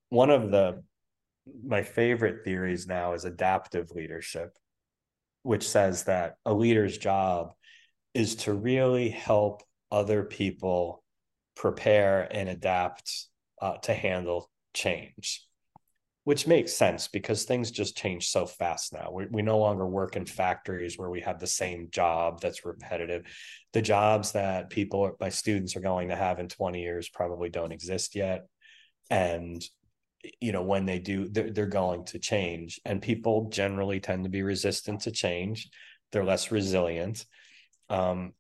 One 0.08 0.30
of 0.30 0.50
the 0.50 0.82
my 1.64 1.82
favorite 1.82 2.44
theories 2.44 2.86
now 2.86 3.12
is 3.12 3.24
adaptive 3.24 3.90
leadership 3.90 4.56
which 5.42 5.68
says 5.68 6.04
that 6.04 6.36
a 6.44 6.52
leader's 6.52 6.98
job 6.98 7.52
is 8.14 8.34
to 8.34 8.52
really 8.52 9.08
help 9.10 9.62
other 9.92 10.24
people 10.24 11.04
prepare 11.54 12.26
and 12.32 12.48
adapt 12.48 13.28
uh, 13.62 13.76
to 13.76 13.94
handle 13.94 14.50
change 14.74 15.46
which 16.26 16.48
makes 16.48 16.72
sense 16.74 17.06
because 17.06 17.44
things 17.44 17.70
just 17.70 17.96
change 17.96 18.26
so 18.26 18.46
fast 18.46 18.92
now. 18.92 19.12
We, 19.12 19.26
we 19.30 19.42
no 19.42 19.58
longer 19.58 19.86
work 19.86 20.16
in 20.16 20.26
factories 20.26 20.98
where 20.98 21.08
we 21.08 21.20
have 21.20 21.38
the 21.38 21.46
same 21.46 21.86
job 21.92 22.40
that's 22.40 22.66
repetitive. 22.66 23.22
The 23.72 23.80
jobs 23.80 24.32
that 24.32 24.68
people, 24.68 25.12
my 25.20 25.28
students, 25.28 25.76
are 25.76 25.80
going 25.80 26.08
to 26.08 26.16
have 26.16 26.40
in 26.40 26.48
20 26.48 26.82
years 26.82 27.08
probably 27.08 27.48
don't 27.48 27.70
exist 27.70 28.16
yet. 28.16 28.48
And, 29.08 29.64
you 30.40 30.52
know, 30.52 30.62
when 30.62 30.86
they 30.86 30.98
do, 30.98 31.28
they're, 31.28 31.50
they're 31.50 31.66
going 31.66 32.04
to 32.06 32.18
change. 32.18 32.80
And 32.84 33.00
people 33.02 33.48
generally 33.50 34.00
tend 34.00 34.24
to 34.24 34.30
be 34.30 34.42
resistant 34.42 35.02
to 35.02 35.10
change, 35.10 35.68
they're 36.12 36.24
less 36.24 36.50
resilient. 36.50 37.26
Um, 37.88 38.32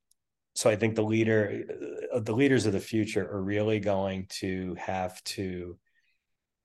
so 0.54 0.70
I 0.70 0.76
think 0.76 0.94
the 0.94 1.02
leader, 1.02 1.64
uh, 2.12 2.20
the 2.20 2.34
leaders 2.34 2.66
of 2.66 2.72
the 2.72 2.80
future 2.80 3.28
are 3.30 3.42
really 3.42 3.78
going 3.78 4.26
to 4.40 4.74
have 4.78 5.22
to 5.24 5.76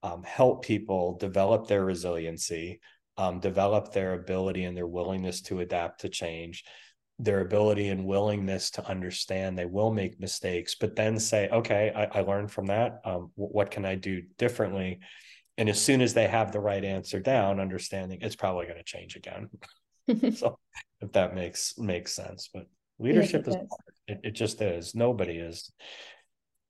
um, 0.02 0.24
help 0.24 0.64
people 0.64 1.18
develop 1.18 1.68
their 1.68 1.84
resiliency, 1.84 2.80
um, 3.18 3.40
develop 3.40 3.92
their 3.92 4.14
ability 4.14 4.64
and 4.64 4.76
their 4.76 4.88
willingness 4.88 5.42
to 5.42 5.60
adapt 5.60 6.02
to 6.02 6.10
change, 6.10 6.64
their 7.22 7.42
ability 7.42 7.90
and 7.90 8.06
willingness 8.06 8.72
to 8.72 8.88
understand 8.88 9.58
they 9.58 9.66
will 9.66 9.92
make 9.92 10.20
mistakes, 10.20 10.76
but 10.76 10.96
then 10.96 11.20
say, 11.20 11.50
okay, 11.50 11.92
I, 11.96 12.20
I 12.20 12.22
learned 12.22 12.52
from 12.52 12.68
that. 12.68 13.02
Um, 13.06 13.32
what 13.36 13.72
can 13.72 13.86
I 13.86 13.96
do 13.96 14.24
differently? 14.38 15.00
And 15.58 15.70
as 15.70 15.80
soon 15.82 16.02
as 16.02 16.14
they 16.14 16.28
have 16.28 16.52
the 16.52 16.60
right 16.60 16.84
answer 16.84 17.20
down, 17.20 17.60
understanding 17.60 18.20
it's 18.22 18.36
probably 18.36 18.66
going 18.66 18.78
to 18.78 18.84
change 18.84 19.16
again. 19.16 19.50
so 20.36 20.58
if 21.02 21.12
that 21.12 21.36
makes 21.36 21.78
makes 21.78 22.14
sense, 22.14 22.50
but 22.54 22.68
leadership 23.02 23.44
yes, 23.46 23.56
it 23.56 23.62
is 23.64 23.72
it, 24.08 24.20
it 24.24 24.32
just 24.32 24.62
is 24.62 24.96
nobody 24.96 25.34
is 25.34 25.72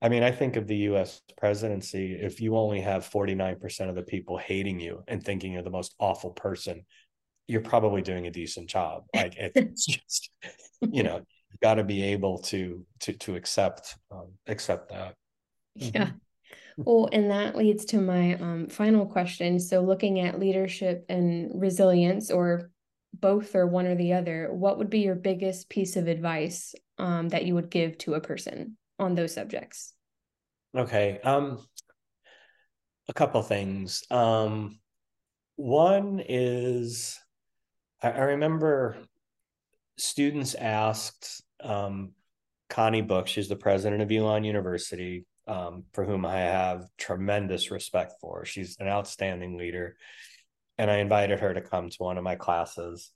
i 0.02 0.10
mean 0.10 0.24
i 0.24 0.32
think 0.32 0.56
of 0.56 0.68
the 0.68 0.76
us 0.76 1.22
presidency 1.38 2.14
if 2.14 2.40
you 2.40 2.56
only 2.56 2.82
have 2.82 3.10
49% 3.10 3.90
of 3.90 3.96
the 3.96 4.02
people 4.02 4.38
hating 4.38 4.80
you 4.80 5.04
and 5.08 5.24
thinking 5.24 5.54
you're 5.54 5.62
the 5.62 5.70
most 5.70 5.94
awful 6.00 6.32
person 6.32 6.86
you're 7.52 7.62
probably 7.62 8.02
doing 8.02 8.28
a 8.28 8.32
decent 8.32 8.68
job 8.68 9.04
like 9.16 9.36
it's 9.38 9.86
just 9.86 10.30
you 10.82 11.04
know 11.04 11.18
you 11.18 11.58
got 11.62 11.76
to 11.76 11.84
be 11.84 12.04
able 12.04 12.38
to 12.38 12.86
to 13.00 13.14
to 13.14 13.36
accept 13.36 13.96
um, 14.12 14.28
accept 14.48 14.90
that 14.90 15.16
yeah 15.76 16.06
mm-hmm. 16.06 16.84
well 16.84 17.10
and 17.12 17.30
that 17.32 17.56
leads 17.56 17.86
to 17.86 18.00
my 18.00 18.36
um, 18.36 18.68
final 18.68 19.06
question 19.06 19.60
so 19.60 19.82
looking 19.82 20.20
at 20.20 20.40
leadership 20.40 21.06
and 21.10 21.52
resilience 21.54 22.32
or 22.32 22.72
both 23.14 23.56
or 23.56 23.68
one 23.68 23.86
or 23.86 23.96
the 23.96 24.14
other, 24.14 24.50
what 24.52 24.78
would 24.78 24.90
be 24.90 25.00
your 25.00 25.16
biggest 25.16 25.70
piece 25.70 25.96
of 25.96 26.08
advice 26.08 26.74
um, 26.98 27.30
that 27.30 27.46
you 27.46 27.56
would 27.56 27.70
give 27.70 27.98
to 28.00 28.14
a 28.14 28.22
person 28.22 28.78
on 29.00 29.16
those 29.16 29.34
subjects? 29.34 29.94
Okay. 30.76 31.20
Um, 31.24 31.66
a 33.10 33.14
couple 33.14 33.42
things. 33.42 34.04
Um, 34.10 34.80
one 35.58 36.22
is 36.28 37.20
I, 38.02 38.12
I 38.12 38.22
remember 38.22 38.98
students 39.98 40.56
asked 40.56 41.44
um, 41.64 42.12
Connie 42.70 43.02
Book, 43.02 43.28
she's 43.28 43.50
the 43.50 43.56
president 43.56 44.02
of 44.02 44.12
Elon 44.12 44.44
University, 44.44 45.26
um, 45.48 45.84
for 45.94 46.06
whom 46.06 46.26
I 46.26 46.40
have 46.40 46.86
tremendous 46.98 47.72
respect 47.72 48.14
for. 48.22 48.46
She's 48.46 48.78
an 48.80 48.88
outstanding 48.88 49.58
leader 49.58 49.98
and 50.82 50.90
I 50.90 50.98
invited 50.98 51.40
her 51.40 51.54
to 51.54 51.62
come 51.62 51.90
to 51.90 51.98
one 52.00 52.18
of 52.18 52.24
my 52.24 52.34
classes, 52.34 53.12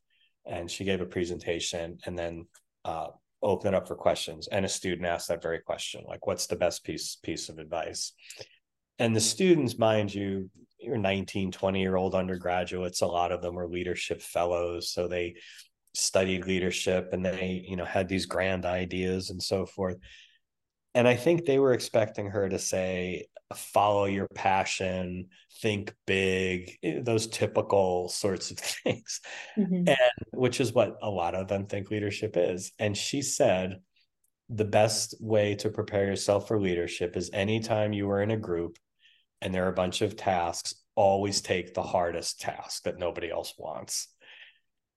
and 0.46 0.70
she 0.70 0.84
gave 0.84 1.02
a 1.02 1.06
presentation, 1.06 1.98
and 2.06 2.16
then 2.16 2.46
uh, 2.84 3.08
open 3.42 3.74
it 3.74 3.78
up 3.78 3.88
for 3.88 3.96
questions. 3.96 4.48
And 4.48 4.66
a 4.66 4.70
student 4.70 5.08
asked 5.08 5.30
that 5.30 5.42
very 5.42 5.62
question, 5.62 6.04
like, 6.08 6.28
"What's 6.28 6.46
the 6.46 6.56
best 6.56 6.84
piece 6.84 7.16
piece 7.16 7.50
of 7.50 7.58
advice?" 7.58 8.14
And 9.00 9.16
the 9.16 9.22
students, 9.22 9.78
mind 9.78 10.14
you, 10.14 10.50
you're 10.80 10.98
19, 10.98 11.52
20 11.52 11.82
year 11.82 11.96
old 11.96 12.16
undergraduates. 12.16 13.02
A 13.02 13.08
lot 13.08 13.32
of 13.32 13.42
them 13.42 13.56
were 13.56 13.68
leadership 13.68 14.22
fellows, 14.22 14.92
so 14.92 15.08
they 15.08 15.36
studied 15.94 16.46
leadership 16.46 17.10
and 17.12 17.26
they, 17.26 17.66
you 17.68 17.76
know, 17.76 17.86
had 17.86 18.08
these 18.08 18.26
grand 18.26 18.66
ideas 18.66 19.30
and 19.30 19.42
so 19.42 19.66
forth. 19.66 19.98
And 20.94 21.08
I 21.08 21.16
think 21.16 21.46
they 21.46 21.60
were 21.60 21.74
expecting 21.74 22.28
her 22.28 22.48
to 22.48 22.60
say, 22.60 23.28
follow 23.54 24.06
your 24.06 24.28
passion, 24.34 25.28
think 25.62 25.94
big, 26.08 26.78
eh, 26.84 27.00
those 27.02 27.28
typical 27.28 28.10
sorts 28.10 28.52
of 28.52 28.58
things. 28.84 29.22
Mm-hmm. 29.58 29.88
And 29.88 29.98
which 30.32 30.60
is 30.60 30.74
what 30.74 30.98
a 31.02 31.10
lot 31.10 31.36
of 31.36 31.48
them 31.48 31.66
think 31.66 31.92
leadership 31.92 32.36
is. 32.38 32.72
And 32.80 32.96
she 32.96 33.22
said, 33.22 33.80
the 34.50 34.66
best 34.66 35.16
way 35.20 35.56
to 35.56 35.70
prepare 35.70 36.06
yourself 36.06 36.48
for 36.48 36.60
leadership 36.60 37.18
is 37.18 37.32
anytime 37.34 37.94
you 37.94 38.10
are 38.12 38.22
in 38.22 38.32
a 38.32 38.38
group 38.38 38.78
and 39.46 39.54
there 39.54 39.66
are 39.66 39.70
a 39.70 39.74
bunch 39.74 40.02
of 40.02 40.16
tasks, 40.16 40.74
always 40.96 41.40
take 41.40 41.76
the 41.76 41.84
hardest 41.84 42.42
task 42.42 42.84
that 42.84 42.98
nobody 42.98 43.30
else 43.30 43.54
wants. 43.60 44.08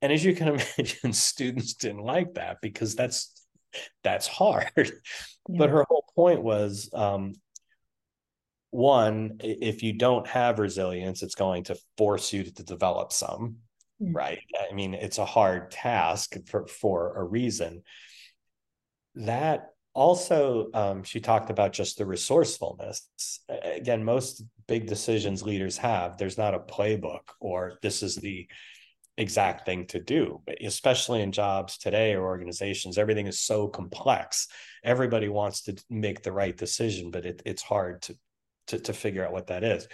And 0.00 0.10
as 0.10 0.24
you 0.24 0.34
can 0.34 0.48
imagine, 0.78 1.12
students 1.12 1.74
didn't 1.74 2.02
like 2.02 2.34
that 2.34 2.56
because 2.62 2.96
that's 2.96 3.46
that's 4.02 4.26
hard. 4.26 4.72
Yeah. 5.50 5.56
But 5.60 5.70
her 5.70 5.86
whole 5.88 6.04
point 6.14 6.42
was 6.42 6.90
um, 6.92 7.32
one, 8.68 9.38
if 9.40 9.82
you 9.82 9.94
don't 9.94 10.26
have 10.26 10.58
resilience, 10.58 11.22
it's 11.22 11.34
going 11.34 11.64
to 11.64 11.78
force 11.96 12.34
you 12.34 12.44
to 12.44 12.62
develop 12.64 13.12
some, 13.12 13.56
mm-hmm. 14.02 14.14
right? 14.14 14.42
I 14.70 14.74
mean, 14.74 14.92
it's 14.92 15.16
a 15.16 15.24
hard 15.24 15.70
task 15.70 16.36
for, 16.44 16.66
for 16.66 17.16
a 17.16 17.24
reason. 17.24 17.82
That 19.14 19.70
also, 19.98 20.68
um, 20.74 21.02
she 21.02 21.20
talked 21.20 21.50
about 21.50 21.72
just 21.72 21.98
the 21.98 22.06
resourcefulness. 22.06 23.08
Again, 23.48 24.04
most 24.04 24.42
big 24.66 24.86
decisions 24.86 25.42
leaders 25.42 25.76
have, 25.78 26.16
there's 26.16 26.38
not 26.38 26.54
a 26.54 26.60
playbook 26.60 27.20
or 27.40 27.74
this 27.82 28.02
is 28.02 28.16
the 28.16 28.46
exact 29.16 29.66
thing 29.66 29.84
to 29.84 29.98
do 29.98 30.40
especially 30.60 31.22
in 31.22 31.32
jobs 31.32 31.76
today 31.76 32.14
or 32.14 32.22
organizations 32.22 32.96
everything 32.96 33.26
is 33.26 33.40
so 33.40 33.66
complex 33.66 34.46
everybody 34.84 35.28
wants 35.28 35.62
to 35.62 35.76
make 35.90 36.22
the 36.22 36.30
right 36.30 36.56
decision 36.56 37.10
but 37.10 37.26
it, 37.26 37.42
it's 37.44 37.60
hard 37.60 38.00
to 38.00 38.16
to, 38.68 38.78
to 38.78 38.92
figure 38.92 39.26
out 39.26 39.32
what 39.32 39.48
that 39.48 39.64
is. 39.64 39.88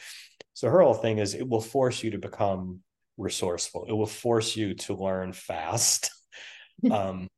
So 0.52 0.68
her 0.68 0.80
whole 0.82 0.94
thing 0.94 1.18
is 1.18 1.34
it 1.34 1.48
will 1.48 1.60
force 1.60 2.02
you 2.02 2.10
to 2.10 2.18
become 2.18 2.80
resourceful. 3.16 3.86
It 3.88 3.92
will 3.92 4.06
force 4.06 4.56
you 4.56 4.74
to 4.74 4.94
learn 4.94 5.32
fast. 5.32 6.10
um, 6.90 7.28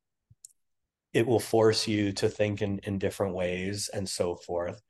it 1.13 1.25
will 1.27 1.39
force 1.39 1.87
you 1.87 2.11
to 2.13 2.29
think 2.29 2.61
in, 2.61 2.79
in 2.83 2.99
different 2.99 3.35
ways 3.35 3.89
and 3.93 4.07
so 4.07 4.35
forth. 4.35 4.81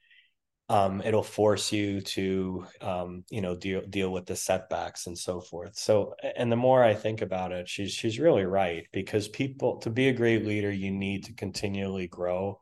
um, 0.70 1.02
it'll 1.06 1.24
force 1.24 1.72
you 1.72 2.02
to 2.02 2.66
um, 2.82 3.24
you 3.30 3.42
know 3.42 3.56
deal 3.56 3.82
deal 3.90 4.12
with 4.12 4.26
the 4.26 4.36
setbacks 4.36 5.08
and 5.08 5.18
so 5.18 5.40
forth. 5.42 5.78
So 5.78 6.14
and 6.36 6.52
the 6.52 6.58
more 6.58 6.84
i 6.84 6.94
think 6.94 7.22
about 7.22 7.52
it 7.54 7.70
she's 7.70 7.94
she's 7.94 8.20
really 8.20 8.46
right 8.46 8.86
because 8.92 9.28
people 9.30 9.78
to 9.80 9.90
be 9.90 10.10
a 10.10 10.14
great 10.14 10.46
leader 10.46 10.72
you 10.72 10.92
need 10.92 11.26
to 11.26 11.34
continually 11.34 12.08
grow 12.08 12.60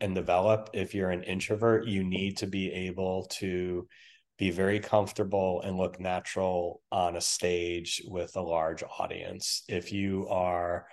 and 0.00 0.14
develop. 0.14 0.70
If 0.74 0.94
you're 0.94 1.10
an 1.10 1.22
introvert 1.24 1.86
you 1.86 2.04
need 2.04 2.38
to 2.38 2.46
be 2.46 2.70
able 2.72 3.26
to 3.40 3.86
be 4.38 4.50
very 4.50 4.80
comfortable 4.80 5.62
and 5.62 5.76
look 5.76 6.00
natural 6.00 6.82
on 6.90 7.16
a 7.16 7.20
stage 7.20 8.02
with 8.06 8.36
a 8.36 8.42
large 8.42 8.82
audience. 8.98 9.62
If 9.68 9.92
you 9.92 10.26
are 10.28 10.86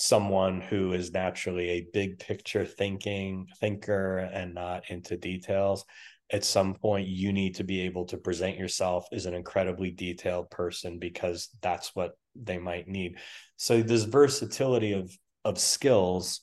someone 0.00 0.60
who 0.60 0.92
is 0.92 1.10
naturally 1.10 1.70
a 1.70 1.86
big 1.92 2.20
picture 2.20 2.64
thinking 2.64 3.48
thinker 3.58 4.18
and 4.18 4.54
not 4.54 4.88
into 4.90 5.16
details 5.16 5.84
at 6.30 6.44
some 6.44 6.74
point 6.74 7.08
you 7.08 7.32
need 7.32 7.56
to 7.56 7.64
be 7.64 7.80
able 7.80 8.04
to 8.04 8.16
present 8.16 8.56
yourself 8.56 9.06
as 9.12 9.26
an 9.26 9.34
incredibly 9.34 9.90
detailed 9.90 10.48
person 10.50 11.00
because 11.00 11.48
that's 11.62 11.96
what 11.96 12.12
they 12.36 12.58
might 12.58 12.86
need. 12.86 13.16
So 13.56 13.82
this 13.82 14.04
versatility 14.04 14.92
of 14.92 15.10
of 15.44 15.58
skills 15.58 16.42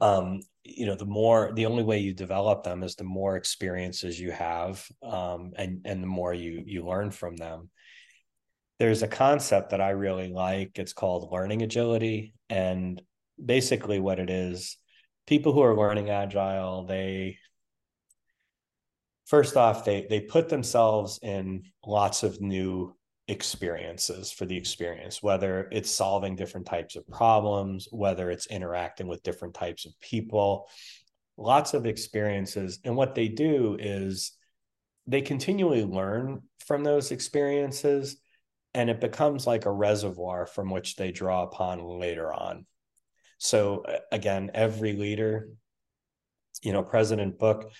um 0.00 0.40
you 0.64 0.86
know 0.86 0.94
the 0.94 1.04
more 1.04 1.52
the 1.54 1.66
only 1.66 1.82
way 1.82 1.98
you 1.98 2.12
develop 2.12 2.62
them 2.62 2.82
is 2.82 2.94
the 2.96 3.04
more 3.04 3.36
experiences 3.36 4.20
you 4.20 4.30
have 4.30 4.86
um 5.02 5.52
and 5.56 5.80
and 5.84 6.02
the 6.02 6.06
more 6.06 6.32
you 6.32 6.62
you 6.64 6.86
learn 6.86 7.10
from 7.10 7.36
them 7.36 7.68
there's 8.78 9.02
a 9.02 9.08
concept 9.08 9.70
that 9.70 9.80
I 9.80 9.90
really 9.90 10.28
like. 10.28 10.78
It's 10.78 10.92
called 10.92 11.32
learning 11.32 11.62
agility. 11.62 12.34
And 12.50 13.00
basically, 13.42 14.00
what 14.00 14.18
it 14.18 14.30
is, 14.30 14.76
people 15.26 15.52
who 15.52 15.62
are 15.62 15.76
learning 15.76 16.10
agile, 16.10 16.84
they 16.84 17.38
first 19.26 19.56
off, 19.56 19.84
they 19.84 20.06
they 20.08 20.20
put 20.20 20.48
themselves 20.48 21.18
in 21.22 21.62
lots 21.84 22.22
of 22.22 22.40
new 22.40 22.94
experiences 23.28 24.30
for 24.30 24.46
the 24.46 24.56
experience, 24.56 25.22
whether 25.22 25.68
it's 25.72 25.90
solving 25.90 26.36
different 26.36 26.66
types 26.66 26.94
of 26.96 27.08
problems, 27.08 27.88
whether 27.90 28.30
it's 28.30 28.46
interacting 28.46 29.08
with 29.08 29.22
different 29.22 29.54
types 29.54 29.84
of 29.84 29.98
people, 30.00 30.68
lots 31.36 31.74
of 31.74 31.86
experiences. 31.86 32.78
And 32.84 32.94
what 32.94 33.14
they 33.14 33.28
do 33.28 33.76
is 33.80 34.32
they 35.08 35.22
continually 35.22 35.84
learn 35.84 36.42
from 36.66 36.84
those 36.84 37.10
experiences 37.10 38.16
and 38.76 38.90
it 38.90 39.00
becomes 39.00 39.46
like 39.46 39.64
a 39.64 39.72
reservoir 39.72 40.44
from 40.44 40.70
which 40.70 40.96
they 40.96 41.10
draw 41.10 41.42
upon 41.42 41.82
later 41.82 42.30
on. 42.30 42.66
So 43.38 43.84
again, 44.12 44.50
every 44.52 44.92
leader, 44.92 45.48
you 46.62 46.74
know, 46.74 46.82
President 46.82 47.38
Book, 47.38 47.72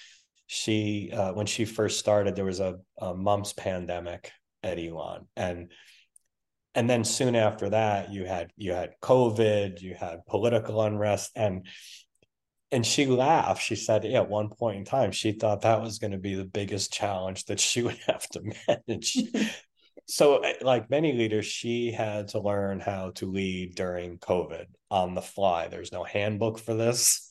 she 0.47 1.11
uh, 1.13 1.35
when 1.35 1.45
she 1.45 1.67
first 1.67 1.99
started, 1.99 2.35
there 2.35 2.47
was 2.47 2.61
a, 2.61 2.79
a 2.99 3.15
mumps 3.15 3.53
pandemic 3.53 4.33
at 4.63 4.79
Elon, 4.79 5.27
and 5.37 5.71
and 6.75 6.89
then 6.89 7.05
soon 7.05 7.37
after 7.37 7.71
that, 7.71 8.11
you 8.11 8.25
had 8.25 8.51
you 8.57 8.73
had 8.73 8.95
COVID, 9.03 9.83
you 9.83 9.95
had 9.95 10.25
political 10.27 10.81
unrest, 10.81 11.33
and 11.37 11.67
and 12.73 12.87
she 12.87 13.07
laughed. 13.07 13.63
She 13.63 13.77
said, 13.77 14.05
yeah, 14.05 14.21
at 14.21 14.29
one 14.29 14.49
point 14.49 14.79
in 14.79 14.85
time, 14.85 15.13
she 15.13 15.33
thought 15.33 15.63
that 15.63 15.83
was 15.83 15.99
going 15.99 16.13
to 16.13 16.19
be 16.19 16.35
the 16.35 16.45
biggest 16.45 16.93
challenge 16.93 17.45
that 17.47 17.61
she 17.61 17.83
would 17.83 17.99
have 18.07 18.27
to 18.31 18.43
manage 18.67 19.19
so 20.07 20.39
eh, 20.39 20.55
like 20.63 20.91
many 20.91 21.13
leaders 21.13 21.47
she 21.47 21.91
had 21.91 22.29
to 22.29 22.41
learn 22.41 22.81
how 22.81 23.11
to 23.11 23.31
lead 23.31 23.75
during 23.75 24.19
covid 24.19 24.67
on 24.91 25.15
the 25.15 25.23
fly. 25.23 25.69
There's 25.69 25.93
no 25.93 26.05
handbook 26.05 26.59
for 26.59 26.75
this. 26.75 27.29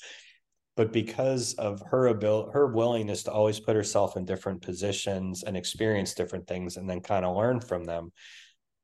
But 0.76 0.92
because 0.92 1.54
of 1.54 1.82
her 1.90 2.08
ability 2.08 2.52
her 2.54 2.68
willingness 2.68 3.24
to 3.24 3.32
always 3.32 3.62
put 3.62 3.78
herself 3.78 4.18
in 4.18 4.26
different 4.26 4.62
positions 4.62 5.44
and 5.44 5.56
experience 5.56 6.14
different 6.14 6.48
things 6.48 6.76
and 6.76 6.90
then 6.90 7.00
kind 7.00 7.24
of 7.26 7.36
learn 7.38 7.62
from 7.62 7.86
them 7.86 8.12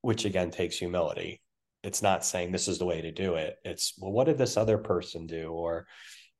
which 0.01 0.25
again 0.25 0.51
takes 0.51 0.77
humility. 0.77 1.41
It's 1.83 2.01
not 2.01 2.25
saying 2.25 2.51
this 2.51 2.67
is 2.67 2.79
the 2.79 2.85
way 2.85 3.01
to 3.01 3.11
do 3.11 3.35
it. 3.35 3.57
It's 3.65 3.93
well 3.99 4.11
what 4.11 4.25
did 4.25 4.37
this 4.37 4.57
other 4.57 4.77
person 4.77 5.27
do? 5.27 5.51
Or 5.51 5.85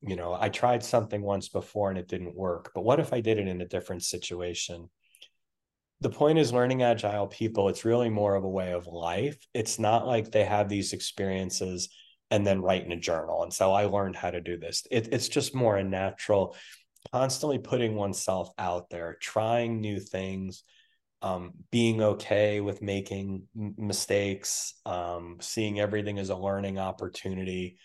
you 0.04 0.16
know 0.16 0.36
i 0.38 0.48
tried 0.48 0.82
something 0.82 1.22
once 1.22 1.48
before 1.48 1.88
and 1.88 1.98
it 1.98 2.08
didn't 2.08 2.34
work 2.34 2.72
but 2.74 2.82
what 2.82 2.98
if 2.98 3.12
i 3.12 3.20
did 3.20 3.38
it 3.38 3.46
in 3.46 3.60
a 3.60 3.68
different 3.68 4.02
situation 4.02 4.88
the 6.02 6.10
point 6.10 6.38
is 6.38 6.52
learning 6.52 6.82
agile 6.82 7.28
people 7.28 7.68
it's 7.68 7.84
really 7.84 8.10
more 8.10 8.34
of 8.34 8.44
a 8.44 8.48
way 8.48 8.72
of 8.72 8.86
life. 8.86 9.38
It's 9.54 9.78
not 9.78 10.06
like 10.06 10.30
they 10.30 10.44
have 10.44 10.68
these 10.68 10.92
experiences 10.92 11.88
and 12.30 12.46
then 12.46 12.60
write 12.60 12.84
in 12.84 12.92
a 12.92 12.96
journal 12.96 13.42
and 13.42 13.52
so 13.52 13.72
i 13.72 13.84
learned 13.84 14.16
how 14.16 14.30
to 14.30 14.40
do 14.40 14.58
this. 14.58 14.84
It, 14.90 15.08
it's 15.12 15.28
just 15.28 15.54
more 15.54 15.76
a 15.76 15.84
natural 15.84 16.56
constantly 17.12 17.58
putting 17.58 17.94
oneself 17.94 18.50
out 18.58 18.90
there 18.90 19.16
trying 19.20 19.80
new 19.80 20.00
things 20.00 20.62
um, 21.20 21.52
being 21.70 22.02
okay 22.02 22.60
with 22.60 22.82
making 22.82 23.44
mistakes 23.54 24.74
um, 24.84 25.36
seeing 25.40 25.78
everything 25.78 26.18
as 26.18 26.30
a 26.30 26.36
learning 26.36 26.78
opportunity. 26.78 27.76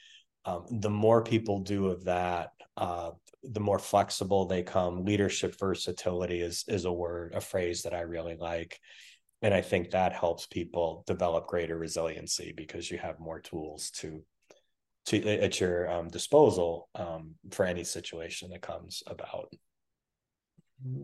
Um, 0.43 0.65
the 0.71 0.89
more 0.89 1.23
people 1.23 1.59
do 1.59 1.87
of 1.87 2.05
that 2.05 2.51
uh, 2.77 3.11
the 3.43 3.59
more 3.59 3.79
flexible 3.79 4.45
they 4.45 4.63
come. 4.63 5.03
Leadership 5.03 5.55
versatility 5.59 6.41
is 6.41 6.63
is 6.67 6.85
a 6.85 6.91
word 6.91 7.33
a 7.35 7.41
phrase 7.41 7.83
that 7.83 7.93
i 7.93 8.01
really 8.01 8.35
like. 8.35 8.79
And 9.41 9.53
i 9.53 9.61
think 9.61 9.91
that 9.91 10.13
helps 10.13 10.47
people 10.47 11.03
develop 11.07 11.47
greater 11.47 11.77
resiliency 11.77 12.53
because 12.55 12.89
you 12.89 12.97
have 12.97 13.19
more 13.19 13.39
tools 13.39 13.91
to 13.97 14.23
to 15.07 15.23
at 15.41 15.59
your 15.59 15.89
um, 15.89 16.09
disposal 16.09 16.89
um, 16.95 17.35
for 17.51 17.65
any 17.65 17.83
situation 17.83 18.49
that 18.49 18.61
comes 18.61 19.03
about. 19.07 19.53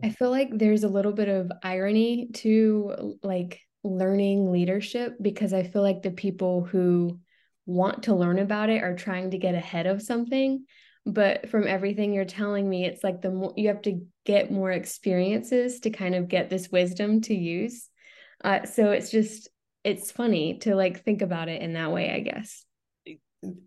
I 0.02 0.10
feel 0.10 0.30
like 0.30 0.50
there's 0.52 0.84
a 0.84 0.88
little 0.88 1.12
bit 1.12 1.28
of 1.28 1.50
irony 1.62 2.28
to 2.34 3.18
like 3.22 3.60
learning 3.84 4.50
leadership 4.50 5.14
because 5.20 5.52
i 5.52 5.62
feel 5.62 5.82
like 5.82 6.02
the 6.02 6.10
people 6.10 6.64
who 6.64 7.20
want 7.66 8.04
to 8.04 8.14
learn 8.14 8.38
about 8.38 8.70
it 8.70 8.82
are 8.82 8.96
trying 8.96 9.30
to 9.30 9.38
get 9.38 9.54
ahead 9.54 9.86
of 9.86 10.02
something 10.02 10.64
but 11.06 11.48
from 11.50 11.66
everything 11.66 12.14
you're 12.14 12.24
telling 12.24 12.68
me 12.68 12.86
it's 12.86 13.04
like 13.04 13.20
the 13.20 13.30
more 13.30 13.52
you 13.56 13.68
have 13.68 13.82
to 13.82 14.00
get 14.24 14.50
more 14.50 14.72
experiences 14.72 15.80
to 15.80 15.90
kind 15.90 16.14
of 16.14 16.28
get 16.28 16.48
this 16.48 16.70
wisdom 16.70 17.20
to 17.22 17.34
use. 17.34 17.88
Uh, 18.42 18.64
so 18.64 18.90
it's 18.90 19.10
just 19.10 19.48
it's 19.84 20.10
funny 20.10 20.58
to 20.58 20.74
like 20.74 21.04
think 21.04 21.22
about 21.22 21.48
it 21.48 21.60
in 21.60 21.74
that 21.74 21.92
way 21.92 22.10
i 22.10 22.20
guess. 22.20 22.64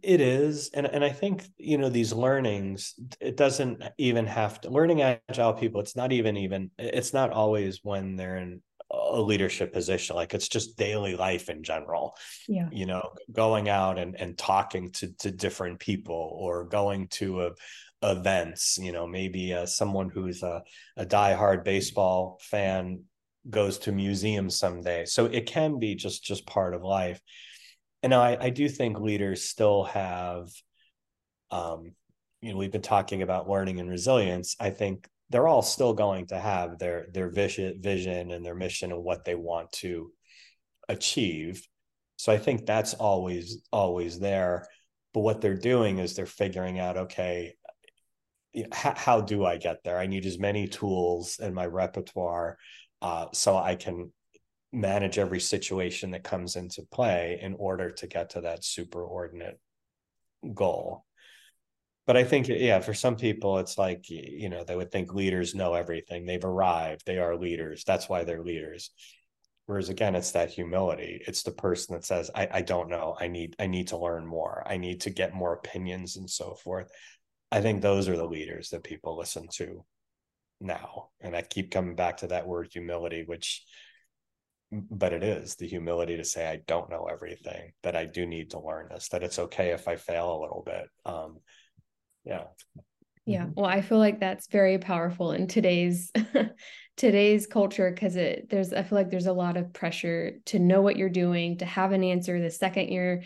It 0.01 0.21
is 0.21 0.71
and, 0.73 0.87
and 0.87 1.05
i 1.05 1.09
think 1.09 1.45
you 1.57 1.77
know 1.77 1.89
these 1.89 2.11
learnings 2.11 2.95
it 3.21 3.37
doesn't 3.37 3.83
even 3.99 4.25
have 4.25 4.59
to 4.61 4.71
learning 4.71 5.03
agile 5.03 5.53
people 5.53 5.81
it's 5.81 5.95
not 5.95 6.11
even 6.11 6.35
even 6.35 6.71
it's 6.79 7.13
not 7.13 7.29
always 7.29 7.81
when 7.83 8.15
they're 8.15 8.37
in 8.37 8.63
a 9.11 9.21
leadership 9.21 9.73
position 9.73 10.15
like 10.15 10.33
it's 10.33 10.47
just 10.47 10.77
daily 10.77 11.15
life 11.15 11.49
in 11.49 11.63
general 11.63 12.15
yeah. 12.47 12.67
you 12.71 12.85
know 12.85 13.11
going 13.31 13.69
out 13.69 13.97
and 13.97 14.19
and 14.19 14.37
talking 14.37 14.91
to 14.91 15.07
to 15.19 15.31
different 15.31 15.79
people 15.79 16.37
or 16.39 16.65
going 16.65 17.07
to 17.07 17.43
a 17.43 17.51
events 18.03 18.77
you 18.79 18.91
know 18.91 19.07
maybe 19.07 19.53
uh, 19.53 19.65
someone 19.65 20.09
who's 20.09 20.43
a, 20.43 20.61
a 20.97 21.05
diehard 21.05 21.63
baseball 21.63 22.39
fan 22.41 22.99
goes 23.49 23.77
to 23.79 23.91
museums 23.91 24.57
someday. 24.57 25.05
So 25.05 25.25
it 25.25 25.45
can 25.45 25.79
be 25.79 25.95
just 25.95 26.23
just 26.23 26.45
part 26.45 26.73
of 26.73 26.83
life. 26.83 27.21
And 28.03 28.13
I, 28.13 28.37
I 28.39 28.49
do 28.49 28.69
think 28.69 28.99
leaders 28.99 29.43
still 29.43 29.83
have 29.85 30.49
um 31.49 31.93
you 32.41 32.51
know 32.51 32.57
we've 32.57 32.71
been 32.71 32.81
talking 32.81 33.21
about 33.21 33.49
learning 33.49 33.79
and 33.79 33.89
resilience. 33.89 34.55
I 34.59 34.69
think 34.69 35.07
they're 35.29 35.47
all 35.47 35.61
still 35.61 35.93
going 35.93 36.27
to 36.27 36.39
have 36.39 36.77
their 36.79 37.07
their 37.13 37.29
vision 37.29 37.81
vision 37.81 38.31
and 38.31 38.45
their 38.45 38.55
mission 38.55 38.91
and 38.91 39.03
what 39.03 39.25
they 39.25 39.35
want 39.35 39.71
to 39.73 40.11
achieve. 40.89 41.67
So 42.17 42.31
i 42.31 42.37
think 42.37 42.65
that's 42.65 42.93
always 42.93 43.61
always 43.71 44.19
there. 44.19 44.67
But 45.13 45.21
what 45.21 45.41
they're 45.41 45.55
doing 45.55 45.99
is 45.99 46.15
they're 46.15 46.25
figuring 46.25 46.79
out 46.79 46.97
okay 46.97 47.55
how, 48.71 48.93
how 48.95 49.21
do 49.21 49.45
i 49.45 49.57
get 49.57 49.83
there? 49.83 49.97
I 49.97 50.07
need 50.07 50.25
as 50.25 50.39
many 50.39 50.67
tools 50.67 51.39
in 51.39 51.53
my 51.53 51.65
repertoire 51.65 52.57
uh, 53.01 53.27
so 53.33 53.55
i 53.57 53.75
can 53.75 54.11
manage 54.73 55.17
every 55.17 55.39
situation 55.39 56.11
that 56.11 56.23
comes 56.23 56.55
into 56.55 56.83
play 56.91 57.39
in 57.41 57.55
order 57.57 57.91
to 57.91 58.07
get 58.07 58.31
to 58.31 58.41
that 58.41 58.61
superordinate 58.61 59.57
goal 60.53 61.05
but 62.07 62.15
I 62.15 62.23
think, 62.23 62.47
yeah, 62.47 62.79
for 62.79 62.93
some 62.93 63.17
people, 63.17 63.57
it's 63.59 63.77
like, 63.77 64.09
you 64.09 64.47
know, 64.47 64.63
they 64.63 64.77
would 64.77 64.91
think 64.91 65.13
leaders 65.13 65.53
know 65.53 65.73
everything. 65.73 66.25
They've 66.25 66.43
arrived. 66.43 67.05
They 67.05 67.17
are 67.17 67.35
leaders. 67.35 67.83
That's 67.85 68.07
why 68.07 68.23
they're 68.23 68.41
leaders. 68.41 68.91
Whereas 69.65 69.89
again, 69.89 70.15
it's 70.15 70.31
that 70.31 70.49
humility. 70.49 71.21
It's 71.27 71.43
the 71.43 71.51
person 71.51 71.95
that 71.95 72.05
says, 72.05 72.31
I, 72.33 72.47
I 72.49 72.61
don't 72.61 72.89
know. 72.89 73.17
I 73.19 73.27
need, 73.27 73.57
I 73.59 73.67
need 73.67 73.89
to 73.89 73.97
learn 73.97 74.25
more. 74.25 74.63
I 74.65 74.77
need 74.77 75.01
to 75.01 75.09
get 75.09 75.35
more 75.35 75.51
opinions 75.51 76.15
and 76.15 76.29
so 76.29 76.55
forth. 76.55 76.89
I 77.51 77.59
think 77.59 77.81
those 77.81 78.07
are 78.07 78.15
the 78.15 78.25
leaders 78.25 78.69
that 78.69 78.85
people 78.85 79.17
listen 79.17 79.49
to 79.55 79.83
now. 80.61 81.09
And 81.19 81.35
I 81.35 81.41
keep 81.41 81.71
coming 81.71 81.95
back 81.95 82.17
to 82.17 82.27
that 82.27 82.47
word 82.47 82.69
humility, 82.71 83.25
which 83.25 83.65
but 84.71 85.13
it 85.13 85.23
is 85.23 85.55
the 85.55 85.65
humility 85.67 86.17
to 86.17 86.25
say 86.25 86.45
i 86.45 86.59
don't 86.67 86.89
know 86.89 87.07
everything 87.09 87.71
that 87.83 87.95
i 87.95 88.03
do 88.03 88.25
need 88.25 88.49
to 88.49 88.59
learn 88.59 88.89
this 88.89 89.07
that 89.07 89.23
it's 89.23 89.39
okay 89.39 89.69
if 89.69 89.87
i 89.87 89.95
fail 89.95 90.35
a 90.35 90.41
little 90.41 90.61
bit 90.65 90.89
um, 91.05 91.37
yeah 92.27 92.43
Yeah. 93.25 93.43
Mm-hmm. 93.43 93.51
Well, 93.55 93.65
I 93.65 93.81
feel 93.81 93.97
like 93.97 94.19
that's 94.19 94.47
very 94.47 94.77
powerful 94.77 95.31
in 95.31 95.47
today's 95.47 96.11
today's 96.97 97.47
culture 97.47 97.91
because 97.91 98.15
it 98.15 98.49
there's 98.49 98.73
I 98.73 98.83
feel 98.83 98.97
like 98.97 99.09
there's 99.09 99.27
a 99.27 99.33
lot 99.33 99.57
of 99.57 99.73
pressure 99.73 100.39
to 100.45 100.59
know 100.59 100.81
what 100.81 100.97
you're 100.97 101.09
doing, 101.09 101.57
to 101.59 101.65
have 101.65 101.91
an 101.91 102.03
answer 102.03 102.39
the 102.41 102.51
second 102.51 102.89
you're 102.89 103.21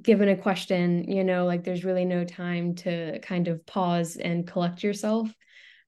given 0.00 0.28
a 0.28 0.36
question, 0.36 1.10
you 1.10 1.24
know, 1.24 1.44
like 1.44 1.64
there's 1.64 1.84
really 1.84 2.04
no 2.04 2.24
time 2.24 2.74
to 2.76 3.18
kind 3.20 3.48
of 3.48 3.66
pause 3.66 4.16
and 4.16 4.46
collect 4.46 4.82
yourself. 4.82 5.28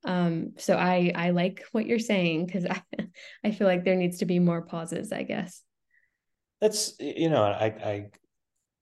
Um, 0.05 0.53
so 0.59 0.77
I 0.77 1.13
I 1.15 1.31
like 1.31 1.65
what 1.73 1.87
you're 1.87 1.99
saying 1.99 2.47
because 2.47 2.67
I 2.71 2.83
I 3.43 3.51
feel 3.51 3.67
like 3.67 3.85
there 3.85 3.97
needs 3.97 4.19
to 4.19 4.27
be 4.27 4.39
more 4.39 4.63
pauses, 4.63 5.13
I 5.13 5.23
guess. 5.23 5.63
That's 6.61 6.95
you 7.01 7.31
know, 7.31 7.43
I 7.43 7.67
I 7.67 8.11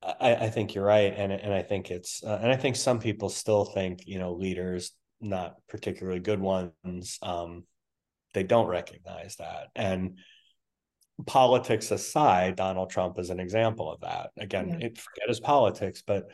I, 0.03 0.35
I 0.35 0.51
think 0.51 0.75
you're 0.75 0.85
right, 0.85 1.15
and 1.17 1.33
and 1.33 1.53
I 1.53 1.63
think 1.63 1.91
it's 1.91 2.23
uh, 2.25 2.39
and 2.43 2.51
I 2.51 2.57
think 2.57 2.77
some 2.77 2.99
people 2.99 3.29
still 3.29 3.65
think 3.65 4.03
you 4.07 4.19
know 4.19 4.33
leaders, 4.33 4.93
not 5.21 5.57
particularly 5.69 6.21
good 6.21 6.41
ones, 6.41 7.19
um, 7.23 7.65
they 8.35 8.43
don't 8.43 8.67
recognize 8.67 9.37
that. 9.37 9.69
And 9.77 10.19
politics 11.27 11.91
aside, 11.91 12.57
Donald 12.57 12.91
Trump 12.91 13.19
is 13.19 13.31
an 13.31 13.39
example 13.39 13.93
of 13.93 14.01
that. 14.01 14.31
Again, 14.39 14.69
yeah. 14.69 14.87
it, 14.87 14.99
forget 14.99 15.29
his 15.29 15.41
politics, 15.41 16.03
but 16.07 16.29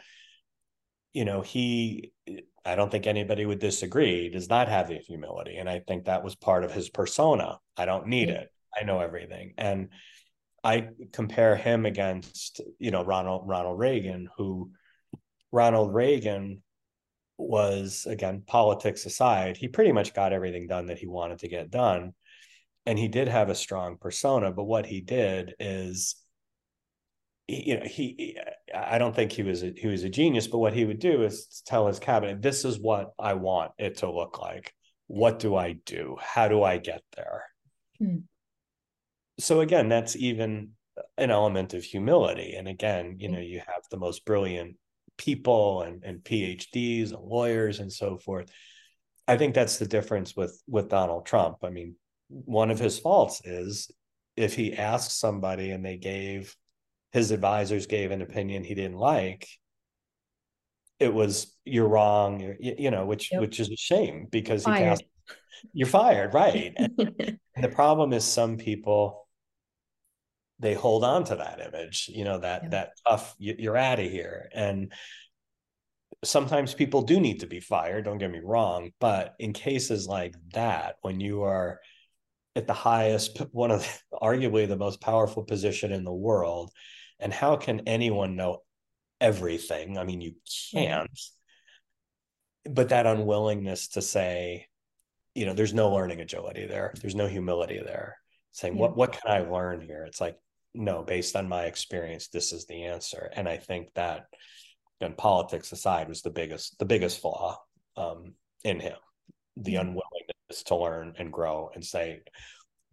you 1.12 1.24
know 1.24 1.42
he. 1.42 2.12
I 2.64 2.74
don't 2.74 2.90
think 2.90 3.06
anybody 3.06 3.46
would 3.46 3.60
disagree. 3.60 4.28
Does 4.28 4.48
not 4.48 4.68
have 4.68 4.88
the 4.88 4.96
humility, 4.96 5.56
and 5.56 5.68
I 5.68 5.80
think 5.80 6.04
that 6.04 6.24
was 6.24 6.34
part 6.34 6.64
of 6.64 6.72
his 6.72 6.88
persona. 6.88 7.58
I 7.76 7.84
don't 7.84 8.06
need 8.06 8.28
it. 8.30 8.50
I 8.78 8.84
know 8.84 9.00
everything, 9.00 9.54
and 9.58 9.88
I 10.68 10.90
compare 11.12 11.56
him 11.56 11.86
against, 11.86 12.60
you 12.78 12.90
know, 12.90 13.02
Ronald 13.02 13.48
Ronald 13.48 13.78
Reagan, 13.78 14.28
who 14.36 14.70
Ronald 15.50 15.94
Reagan 15.94 16.62
was 17.38 18.06
again 18.06 18.42
politics 18.46 19.06
aside, 19.06 19.56
he 19.56 19.68
pretty 19.68 19.92
much 19.92 20.12
got 20.12 20.34
everything 20.34 20.66
done 20.66 20.86
that 20.86 20.98
he 20.98 21.06
wanted 21.06 21.38
to 21.38 21.48
get 21.48 21.70
done. 21.70 22.12
And 22.84 22.98
he 22.98 23.08
did 23.08 23.28
have 23.28 23.48
a 23.48 23.54
strong 23.54 23.96
persona, 23.96 24.52
but 24.52 24.64
what 24.64 24.84
he 24.84 25.00
did 25.00 25.54
is 25.58 26.16
you 27.50 27.78
know 27.78 27.86
he 27.86 28.36
i 28.76 28.98
don't 28.98 29.16
think 29.16 29.32
he 29.32 29.42
was 29.42 29.62
a, 29.62 29.72
he 29.74 29.86
was 29.86 30.04
a 30.04 30.10
genius 30.10 30.46
but 30.46 30.58
what 30.58 30.74
he 30.74 30.84
would 30.84 30.98
do 30.98 31.22
is 31.22 31.62
tell 31.64 31.86
his 31.86 31.98
cabinet 31.98 32.42
this 32.42 32.62
is 32.62 32.78
what 32.78 33.12
i 33.18 33.32
want 33.32 33.72
it 33.78 33.96
to 33.96 34.12
look 34.12 34.38
like. 34.38 34.74
What 35.06 35.38
do 35.38 35.56
i 35.56 35.72
do? 35.86 36.18
How 36.20 36.48
do 36.48 36.62
i 36.62 36.76
get 36.76 37.00
there? 37.16 37.44
Hmm 37.98 38.18
so 39.38 39.60
again 39.60 39.88
that's 39.88 40.16
even 40.16 40.70
an 41.16 41.30
element 41.30 41.74
of 41.74 41.84
humility. 41.84 42.54
And 42.56 42.68
again 42.68 43.16
you 43.18 43.28
mm-hmm. 43.28 43.36
know 43.36 43.40
you 43.40 43.58
have 43.58 43.82
the 43.90 43.96
most 43.96 44.24
brilliant 44.24 44.76
people 45.16 45.82
and, 45.82 46.04
and 46.04 46.22
phds 46.22 47.12
and 47.12 47.22
lawyers 47.22 47.80
and 47.80 47.92
so 47.92 48.18
forth. 48.18 48.50
I 49.26 49.36
think 49.36 49.54
that's 49.54 49.78
the 49.78 49.86
difference 49.86 50.36
with 50.36 50.60
with 50.66 50.88
donald 50.88 51.26
trump. 51.26 51.58
I 51.62 51.70
mean 51.70 51.96
one 52.28 52.70
of 52.70 52.78
his 52.78 52.98
faults 52.98 53.40
is 53.44 53.90
if 54.36 54.54
he 54.54 54.74
asked 54.74 55.18
somebody 55.18 55.70
and 55.70 55.84
they 55.84 55.96
gave 55.96 56.54
his 57.12 57.30
advisors 57.30 57.86
gave 57.86 58.10
an 58.10 58.22
opinion 58.22 58.62
he 58.62 58.74
didn't 58.74 58.98
like 58.98 59.48
it 61.00 61.12
was 61.12 61.54
you're 61.64 61.88
wrong 61.88 62.38
you're, 62.40 62.56
you 62.60 62.90
know 62.90 63.06
which 63.06 63.32
yep. 63.32 63.40
which 63.40 63.60
is 63.60 63.70
a 63.70 63.76
shame 63.76 64.26
because 64.30 64.64
he 64.64 64.72
cast, 64.72 65.04
you're 65.72 65.88
fired 65.88 66.34
right. 66.34 66.72
And, 66.76 66.92
and 67.54 67.64
the 67.64 67.68
problem 67.68 68.12
is 68.12 68.24
some 68.24 68.56
people 68.56 69.27
they 70.60 70.74
hold 70.74 71.04
on 71.04 71.24
to 71.24 71.36
that 71.36 71.60
image 71.60 72.10
you 72.12 72.24
know 72.24 72.38
that 72.38 72.64
yeah. 72.64 72.68
that 72.70 72.90
tough 73.06 73.34
you're 73.38 73.76
out 73.76 74.00
of 74.00 74.10
here. 74.10 74.48
And 74.52 74.92
sometimes 76.24 76.74
people 76.74 77.02
do 77.02 77.20
need 77.20 77.40
to 77.40 77.46
be 77.46 77.60
fired 77.60 78.04
don't 78.04 78.18
get 78.18 78.30
me 78.30 78.40
wrong 78.42 78.90
but 78.98 79.36
in 79.38 79.52
cases 79.52 80.08
like 80.08 80.34
that 80.52 80.96
when 81.02 81.20
you 81.20 81.42
are 81.42 81.78
at 82.56 82.66
the 82.66 82.72
highest 82.72 83.38
one 83.52 83.70
of 83.70 83.82
the, 83.82 84.16
arguably 84.16 84.66
the 84.66 84.76
most 84.76 85.00
powerful 85.00 85.44
position 85.44 85.92
in 85.92 86.02
the 86.02 86.12
world 86.12 86.72
and 87.20 87.32
how 87.32 87.56
can 87.56 87.80
anyone 87.86 88.36
know 88.36 88.62
everything? 89.20 89.98
I 89.98 90.04
mean 90.04 90.20
you 90.20 90.34
can't. 90.72 91.10
But 92.64 92.90
that 92.90 93.06
unwillingness 93.06 93.88
to 93.88 94.02
say 94.02 94.66
you 95.34 95.46
know 95.46 95.54
there's 95.54 95.74
no 95.74 95.90
learning 95.90 96.20
agility 96.20 96.66
there. 96.66 96.92
There's 97.00 97.14
no 97.14 97.26
humility 97.26 97.80
there. 97.84 98.16
Saying 98.52 98.74
yeah. 98.74 98.80
what 98.80 98.96
what 98.96 99.12
can 99.12 99.30
i 99.30 99.40
learn 99.40 99.80
here? 99.80 100.04
It's 100.04 100.20
like 100.20 100.36
no, 100.74 101.02
based 101.02 101.36
on 101.36 101.48
my 101.48 101.64
experience, 101.64 102.28
this 102.28 102.52
is 102.52 102.66
the 102.66 102.84
answer. 102.84 103.30
And 103.34 103.48
I 103.48 103.56
think 103.56 103.92
that, 103.94 104.26
and 105.00 105.16
politics 105.16 105.72
aside, 105.72 106.08
was 106.08 106.22
the 106.22 106.30
biggest 106.30 106.78
the 106.78 106.84
biggest 106.84 107.20
flaw 107.20 107.58
um, 107.96 108.34
in 108.64 108.80
him, 108.80 108.96
the 109.56 109.74
mm-hmm. 109.74 109.80
unwillingness 109.80 110.62
to 110.66 110.76
learn 110.76 111.14
and 111.18 111.32
grow 111.32 111.70
and 111.74 111.84
say, 111.84 112.20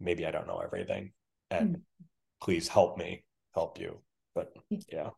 maybe 0.00 0.26
I 0.26 0.30
don't 0.30 0.46
know 0.46 0.60
everything, 0.64 1.12
and 1.50 1.70
mm-hmm. 1.70 2.04
please 2.42 2.68
help 2.68 2.98
me 2.98 3.24
help 3.54 3.78
you. 3.80 4.00
But 4.34 4.52
yeah. 4.92 5.10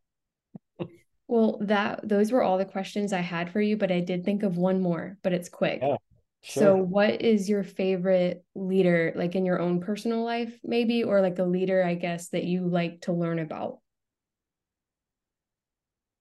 well, 1.27 1.59
that 1.63 2.09
those 2.09 2.33
were 2.33 2.43
all 2.43 2.59
the 2.59 2.65
questions 2.65 3.13
I 3.13 3.21
had 3.21 3.51
for 3.51 3.61
you, 3.61 3.77
but 3.77 3.93
I 3.93 4.01
did 4.01 4.25
think 4.25 4.43
of 4.43 4.57
one 4.57 4.81
more, 4.81 5.19
but 5.23 5.33
it's 5.33 5.49
quick. 5.49 5.81
Yeah. 5.83 5.97
Sure. 6.43 6.63
So, 6.63 6.77
what 6.77 7.21
is 7.23 7.49
your 7.49 7.63
favorite 7.63 8.45
leader, 8.55 9.13
like 9.17 9.35
in 9.35 9.45
your 9.45 9.61
own 9.61 9.81
personal 9.81 10.25
life, 10.25 10.59
maybe, 10.65 11.05
or 11.05 11.21
like 11.21 11.39
a 11.39 11.45
leader, 11.45 11.83
I 11.83 11.95
guess, 11.95 12.29
that 12.31 12.45
you 12.45 12.67
like 12.67 13.03
to 13.03 13.13
learn 13.13 13.39
about? 13.39 13.81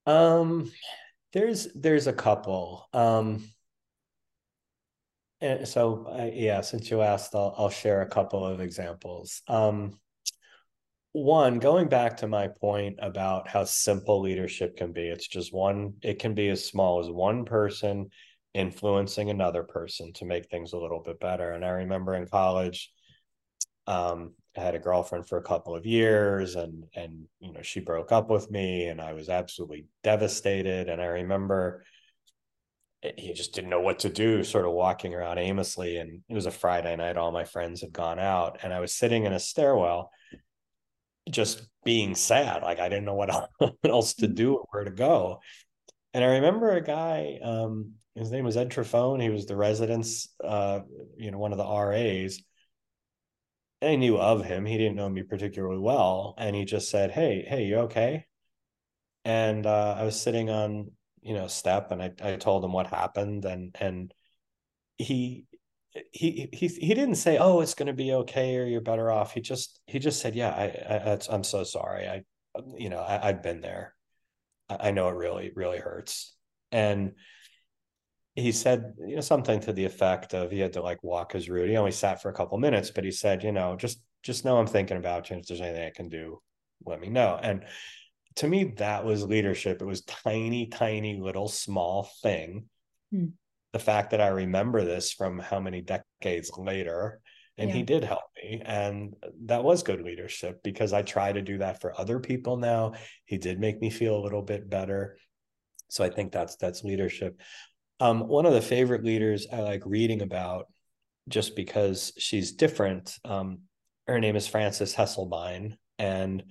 Um, 0.06 0.72
there's 1.32 1.68
there's 1.74 2.06
a 2.06 2.12
couple. 2.12 2.88
Um, 2.92 3.44
and 5.40 5.68
so 5.68 6.06
uh, 6.08 6.30
yeah, 6.32 6.60
since 6.60 6.90
you 6.90 7.02
asked, 7.02 7.34
I'll 7.34 7.54
I'll 7.56 7.70
share 7.70 8.02
a 8.02 8.08
couple 8.08 8.44
of 8.44 8.60
examples. 8.60 9.42
Um, 9.48 9.98
one, 11.12 11.58
going 11.58 11.88
back 11.88 12.18
to 12.18 12.28
my 12.28 12.48
point 12.48 12.98
about 13.00 13.48
how 13.48 13.64
simple 13.64 14.20
leadership 14.20 14.76
can 14.76 14.92
be, 14.92 15.08
it's 15.08 15.26
just 15.26 15.52
one. 15.52 15.94
It 16.02 16.18
can 16.18 16.34
be 16.34 16.48
as 16.48 16.64
small 16.64 17.00
as 17.00 17.08
one 17.10 17.44
person 17.44 18.10
influencing 18.58 19.30
another 19.30 19.62
person 19.62 20.12
to 20.14 20.24
make 20.24 20.50
things 20.50 20.72
a 20.72 20.78
little 20.78 21.00
bit 21.00 21.20
better. 21.20 21.52
And 21.52 21.64
I 21.64 21.68
remember 21.68 22.14
in 22.14 22.26
college, 22.26 22.92
um, 23.86 24.32
I 24.56 24.60
had 24.60 24.74
a 24.74 24.80
girlfriend 24.80 25.28
for 25.28 25.38
a 25.38 25.42
couple 25.42 25.76
of 25.76 25.86
years 25.86 26.56
and 26.56 26.84
and 26.94 27.26
you 27.38 27.52
know 27.52 27.62
she 27.62 27.78
broke 27.78 28.10
up 28.10 28.28
with 28.28 28.50
me 28.50 28.86
and 28.86 29.00
I 29.00 29.12
was 29.12 29.28
absolutely 29.28 29.86
devastated. 30.02 30.88
And 30.88 31.00
I 31.00 31.06
remember 31.06 31.84
he 33.16 33.32
just 33.32 33.54
didn't 33.54 33.70
know 33.70 33.80
what 33.80 34.00
to 34.00 34.08
do, 34.08 34.42
sort 34.42 34.64
of 34.64 34.72
walking 34.72 35.14
around 35.14 35.38
aimlessly. 35.38 35.98
And 35.98 36.22
it 36.28 36.34
was 36.34 36.46
a 36.46 36.50
Friday 36.50 36.96
night, 36.96 37.16
all 37.16 37.30
my 37.30 37.44
friends 37.44 37.80
had 37.80 37.92
gone 37.92 38.18
out, 38.18 38.58
and 38.62 38.72
I 38.72 38.80
was 38.80 38.92
sitting 38.92 39.24
in 39.24 39.32
a 39.32 39.38
stairwell 39.38 40.10
just 41.30 41.68
being 41.84 42.16
sad. 42.16 42.62
Like 42.62 42.80
I 42.80 42.88
didn't 42.88 43.04
know 43.04 43.14
what 43.14 43.48
else 43.84 44.14
to 44.14 44.26
do 44.26 44.56
or 44.56 44.66
where 44.70 44.84
to 44.84 44.90
go. 44.90 45.40
And 46.14 46.24
I 46.24 46.34
remember 46.36 46.72
a 46.72 46.82
guy, 46.82 47.38
um, 47.42 47.92
his 48.18 48.30
name 48.30 48.44
was 48.44 48.56
Ed 48.56 48.70
Trifone. 48.70 49.22
He 49.22 49.30
was 49.30 49.46
the 49.46 49.56
residence, 49.56 50.28
uh, 50.42 50.80
you 51.16 51.30
know, 51.30 51.38
one 51.38 51.52
of 51.52 51.58
the 51.58 51.64
RAs. 51.64 52.40
I 53.80 53.96
knew 53.96 54.18
of 54.18 54.44
him. 54.44 54.66
He 54.66 54.76
didn't 54.76 54.96
know 54.96 55.08
me 55.08 55.22
particularly 55.22 55.78
well. 55.78 56.34
And 56.36 56.56
he 56.56 56.64
just 56.64 56.90
said, 56.90 57.10
Hey, 57.12 57.44
hey, 57.46 57.64
you 57.64 57.76
okay? 57.80 58.26
And 59.24 59.66
uh, 59.66 59.96
I 59.98 60.04
was 60.04 60.20
sitting 60.20 60.50
on, 60.50 60.90
you 61.22 61.34
know, 61.34 61.46
step 61.46 61.90
and 61.90 62.02
I, 62.02 62.12
I 62.22 62.36
told 62.36 62.64
him 62.64 62.72
what 62.72 62.88
happened. 62.88 63.44
And, 63.44 63.76
and 63.80 64.12
he, 64.96 65.46
he, 66.12 66.48
he, 66.52 66.66
he 66.68 66.94
didn't 66.94 67.16
say, 67.16 67.38
Oh, 67.38 67.60
it's 67.60 67.74
going 67.74 67.86
to 67.86 67.92
be 67.92 68.12
okay. 68.12 68.56
Or 68.56 68.64
you're 68.64 68.80
better 68.80 69.10
off. 69.10 69.32
He 69.32 69.40
just, 69.40 69.80
he 69.86 69.98
just 69.98 70.20
said, 70.20 70.34
yeah, 70.34 70.50
I, 70.50 71.12
I 71.12 71.18
I'm 71.30 71.44
so 71.44 71.62
sorry. 71.64 72.08
I, 72.08 72.24
you 72.76 72.88
know, 72.88 73.00
I, 73.00 73.28
I've 73.28 73.42
been 73.42 73.60
there. 73.60 73.94
I, 74.68 74.88
I 74.88 74.90
know 74.90 75.08
it 75.08 75.14
really, 75.16 75.52
really 75.54 75.78
hurts. 75.78 76.34
And, 76.72 77.12
he 78.38 78.52
said 78.52 78.94
you 78.98 79.16
know 79.16 79.20
something 79.20 79.60
to 79.60 79.72
the 79.72 79.84
effect 79.84 80.34
of 80.34 80.50
he 80.50 80.60
had 80.60 80.72
to 80.74 80.82
like 80.82 81.02
walk 81.02 81.32
his 81.32 81.48
route. 81.48 81.68
He 81.68 81.76
only 81.76 81.92
sat 81.92 82.22
for 82.22 82.28
a 82.28 82.34
couple 82.34 82.58
minutes, 82.58 82.90
but 82.90 83.04
he 83.04 83.10
said, 83.10 83.42
you 83.42 83.52
know, 83.52 83.76
just 83.76 84.00
just 84.22 84.44
know 84.44 84.58
I'm 84.58 84.66
thinking 84.66 84.96
about 84.96 85.28
you. 85.28 85.34
And 85.34 85.42
if 85.42 85.48
there's 85.48 85.60
anything 85.60 85.86
I 85.86 85.90
can 85.90 86.08
do, 86.08 86.40
let 86.84 87.00
me 87.00 87.08
know. 87.08 87.38
And 87.42 87.64
to 88.36 88.48
me, 88.48 88.72
that 88.76 89.04
was 89.04 89.24
leadership. 89.24 89.82
It 89.82 89.86
was 89.86 90.02
tiny, 90.02 90.66
tiny, 90.66 91.18
little, 91.18 91.48
small 91.48 92.10
thing. 92.22 92.66
Hmm. 93.10 93.26
The 93.72 93.78
fact 93.78 94.10
that 94.10 94.20
I 94.20 94.28
remember 94.28 94.84
this 94.84 95.12
from 95.12 95.38
how 95.38 95.60
many 95.60 95.82
decades 95.82 96.50
later, 96.56 97.20
and 97.58 97.70
yeah. 97.70 97.76
he 97.76 97.82
did 97.82 98.04
help 98.04 98.22
me, 98.42 98.62
and 98.64 99.14
that 99.46 99.64
was 99.64 99.82
good 99.82 100.00
leadership 100.00 100.62
because 100.62 100.92
I 100.92 101.02
try 101.02 101.32
to 101.32 101.42
do 101.42 101.58
that 101.58 101.80
for 101.80 101.98
other 102.00 102.20
people 102.20 102.56
now. 102.56 102.94
He 103.24 103.36
did 103.36 103.58
make 103.58 103.80
me 103.80 103.90
feel 103.90 104.16
a 104.16 104.22
little 104.22 104.42
bit 104.42 104.70
better. 104.70 105.18
So 105.88 106.04
I 106.04 106.10
think 106.10 106.32
that's 106.32 106.56
that's 106.56 106.84
leadership. 106.84 107.40
Um, 108.00 108.28
one 108.28 108.46
of 108.46 108.52
the 108.52 108.62
favorite 108.62 109.04
leaders 109.04 109.46
I 109.52 109.60
like 109.60 109.82
reading 109.84 110.22
about 110.22 110.66
just 111.28 111.56
because 111.56 112.12
she's 112.18 112.52
different. 112.52 113.18
Um, 113.24 113.60
her 114.06 114.20
name 114.20 114.36
is 114.36 114.46
Frances 114.46 114.94
Hesselbein, 114.94 115.76
and 115.98 116.42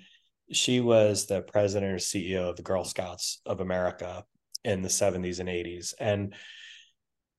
she 0.51 0.79
was 0.79 1.25
the 1.25 1.41
president 1.41 1.93
or 1.93 1.97
CEO 1.97 2.49
of 2.49 2.55
the 2.55 2.63
Girl 2.63 2.83
Scouts 2.83 3.41
of 3.45 3.59
America 3.59 4.23
in 4.63 4.81
the 4.81 4.89
70s 4.89 5.39
and 5.39 5.49
80s. 5.49 5.93
And 5.99 6.33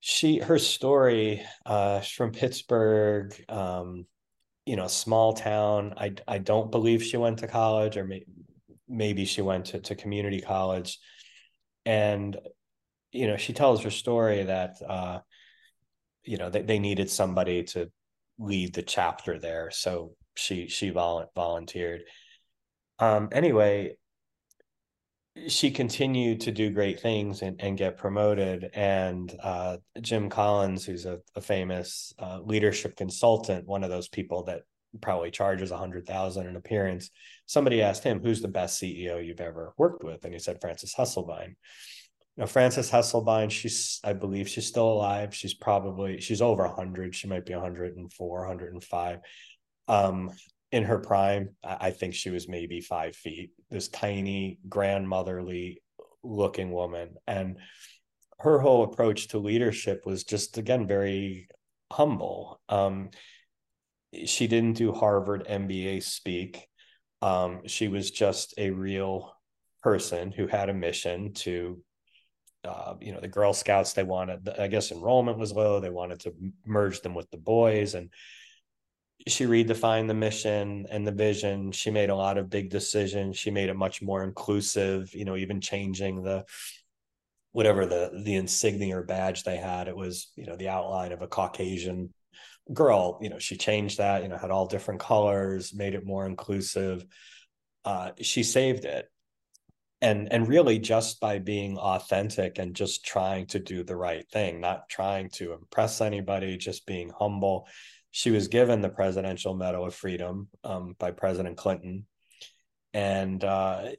she 0.01 0.39
her 0.39 0.59
story 0.59 1.45
uh 1.67 2.01
from 2.01 2.31
pittsburgh 2.31 3.35
um 3.49 4.07
you 4.65 4.77
know 4.77 4.87
small 4.87 5.33
town 5.33 5.93
i 5.97 6.13
i 6.29 6.39
don't 6.39 6.71
believe 6.71 7.03
she 7.03 7.17
went 7.17 7.39
to 7.39 7.49
college 7.49 7.97
or 7.97 8.05
may, 8.05 8.25
maybe 8.89 9.25
she 9.25 9.43
went 9.43 9.67
to, 9.67 9.81
to 9.81 9.95
community 9.97 10.41
college 10.41 10.99
and 11.85 12.37
you 13.13 13.27
know 13.27 13.37
she 13.37 13.53
tells 13.53 13.83
her 13.83 13.91
story 13.91 14.45
that 14.45 14.77
uh 14.87 15.19
you 16.25 16.37
know 16.37 16.51
they, 16.51 16.63
they 16.63 16.79
needed 16.79 17.11
somebody 17.11 17.63
to 17.63 17.91
lead 18.39 18.75
the 18.75 18.83
chapter 18.83 19.39
there 19.39 19.71
so 19.71 20.13
she 20.35 20.69
she 20.69 20.91
volunteered 20.91 22.03
um 22.99 23.29
anyway 23.33 23.95
she 25.47 25.71
continued 25.71 26.41
to 26.41 26.53
do 26.53 26.71
great 26.71 27.01
things 27.01 27.43
and, 27.43 27.61
and 27.61 27.79
get 27.79 27.97
promoted. 27.97 28.71
And 28.75 29.33
uh, 29.43 29.79
Jim 30.01 30.29
Collins, 30.29 30.85
who's 30.85 31.07
a, 31.07 31.19
a 31.37 31.41
famous 31.41 32.13
uh, 32.19 32.41
leadership 32.43 32.97
consultant, 32.97 33.67
one 33.67 33.85
of 33.85 33.91
those 33.91 34.09
people 34.09 34.45
that 34.45 34.63
probably 35.01 35.31
charges 35.31 35.71
a 35.71 35.77
hundred 35.77 36.07
thousand 36.07 36.47
an 36.47 36.57
appearance. 36.57 37.11
Somebody 37.47 37.83
asked 37.83 38.03
him, 38.03 38.21
"Who's 38.23 38.41
the 38.41 38.49
best 38.49 38.81
CEO 38.81 39.25
you've 39.25 39.41
ever 39.41 39.75
worked 39.77 40.03
with?" 40.03 40.25
And 40.25 40.33
he 40.33 40.41
said, 40.41 40.61
"Frances 40.61 40.95
Hesselbein." 40.95 41.55
Now, 42.39 42.47
Frances 42.47 42.89
Hesselbein, 42.89 43.51
she's, 43.51 43.99
I 44.05 44.13
believe 44.13 44.49
she's 44.49 44.67
still 44.67 44.89
alive. 44.89 45.35
She's 45.35 45.55
probably, 45.55 46.21
she's 46.21 46.41
over 46.41 46.65
100. 46.69 47.13
She 47.13 47.27
might 47.27 47.45
be 47.45 47.53
104, 47.53 48.39
105. 48.39 49.19
Um, 49.89 50.31
in 50.71 50.85
her 50.85 51.01
prime, 51.01 51.57
I 51.65 51.91
think 51.91 52.15
she 52.15 52.31
was 52.31 52.49
maybe 52.49 52.81
five 52.81 53.17
feet, 53.17 53.51
this 53.71 53.89
tiny, 53.89 54.61
grandmotherly 54.69 55.83
looking 56.23 56.71
woman. 56.71 57.17
And 57.27 57.59
her 58.39 58.61
whole 58.61 58.85
approach 58.85 59.29
to 59.29 59.39
leadership 59.39 60.03
was 60.07 60.23
just, 60.23 60.59
again, 60.59 60.87
very 60.87 61.49
humble. 61.91 62.61
Um, 62.69 63.11
she 64.27 64.47
didn't 64.47 64.77
do 64.77 64.93
Harvard 64.93 65.45
MBA 65.49 66.05
speak. 66.05 66.69
Um, 67.21 67.63
she 67.67 67.89
was 67.89 68.13
just 68.13 68.55
a 68.59 68.71
real 68.71 69.33
person 69.83 70.31
who 70.31 70.47
had 70.47 70.69
a 70.69 70.75
mission 70.75 71.33
to 71.33 71.83
uh, 72.65 72.95
you 73.01 73.13
know 73.13 73.21
the 73.21 73.29
girl 73.29 73.53
scouts 73.53 73.93
they 73.93 74.03
wanted 74.03 74.49
i 74.59 74.67
guess 74.67 74.91
enrollment 74.91 75.39
was 75.39 75.53
low 75.53 75.79
they 75.79 75.91
wanted 75.91 76.19
to 76.19 76.33
merge 76.67 77.01
them 77.03 77.15
with 77.15 77.31
the 77.31 77.37
boys 77.37 77.95
and 77.95 78.11
she 79.27 79.47
redefined 79.47 80.09
the 80.09 80.15
mission 80.15 80.87
and 80.91 81.07
the 81.07 81.13
vision. 81.13 81.73
She 81.73 81.91
made 81.91 82.11
a 82.11 82.17
lot 82.17 82.39
of 82.39 82.51
big 82.51 82.71
decisions. 82.71 83.37
She 83.37 83.51
made 83.51 83.69
it 83.69 83.77
much 83.77 84.01
more 84.01 84.23
inclusive 84.23 85.15
you 85.15 85.25
know 85.25 85.37
even 85.37 85.61
changing 85.61 86.23
the 86.23 86.45
whatever 87.53 87.87
the 87.87 88.23
the 88.25 88.37
insignia 88.37 88.99
or 88.99 89.03
badge 89.03 89.43
they 89.43 89.57
had. 89.57 89.89
It 89.89 89.97
was 89.97 90.31
you 90.37 90.47
know 90.47 90.57
the 90.57 90.69
outline 90.69 91.13
of 91.13 91.23
a 91.23 91.29
caucasian 91.29 92.13
girl. 92.73 93.19
You 93.21 93.31
know 93.31 93.39
she 93.39 93.57
changed 93.57 93.99
that 93.99 94.23
you 94.23 94.29
know 94.29 94.39
had 94.39 94.51
all 94.51 94.67
different 94.67 95.01
colors 95.01 95.75
made 95.75 95.95
it 95.95 96.07
more 96.07 96.27
inclusive. 96.27 97.05
Uh, 97.85 98.13
she 98.21 98.43
saved 98.43 98.85
it 98.85 99.11
and 100.01 100.33
and 100.33 100.49
really 100.49 100.79
just 100.79 101.21
by 101.21 101.39
being 101.39 101.77
authentic 101.77 102.59
and 102.59 102.75
just 102.75 103.05
trying 103.05 103.47
to 103.47 103.59
do 103.59 103.83
the 103.83 103.97
right 103.97 104.29
thing 104.31 104.61
not 104.61 104.89
trying 104.89 105.29
to 105.31 105.53
impress 105.53 106.01
anybody 106.01 106.57
just 106.57 106.87
being 106.87 107.11
humble 107.19 107.67
she 108.11 108.31
was 108.31 108.49
given 108.49 108.81
the 108.81 108.89
Presidential 108.89 109.55
Medal 109.55 109.87
of 109.87 109.95
Freedom 109.95 110.49
um, 110.65 110.97
by 110.99 111.11
President 111.11 111.57
Clinton. 111.57 112.07
And 112.95 113.43
uh, 113.45 113.91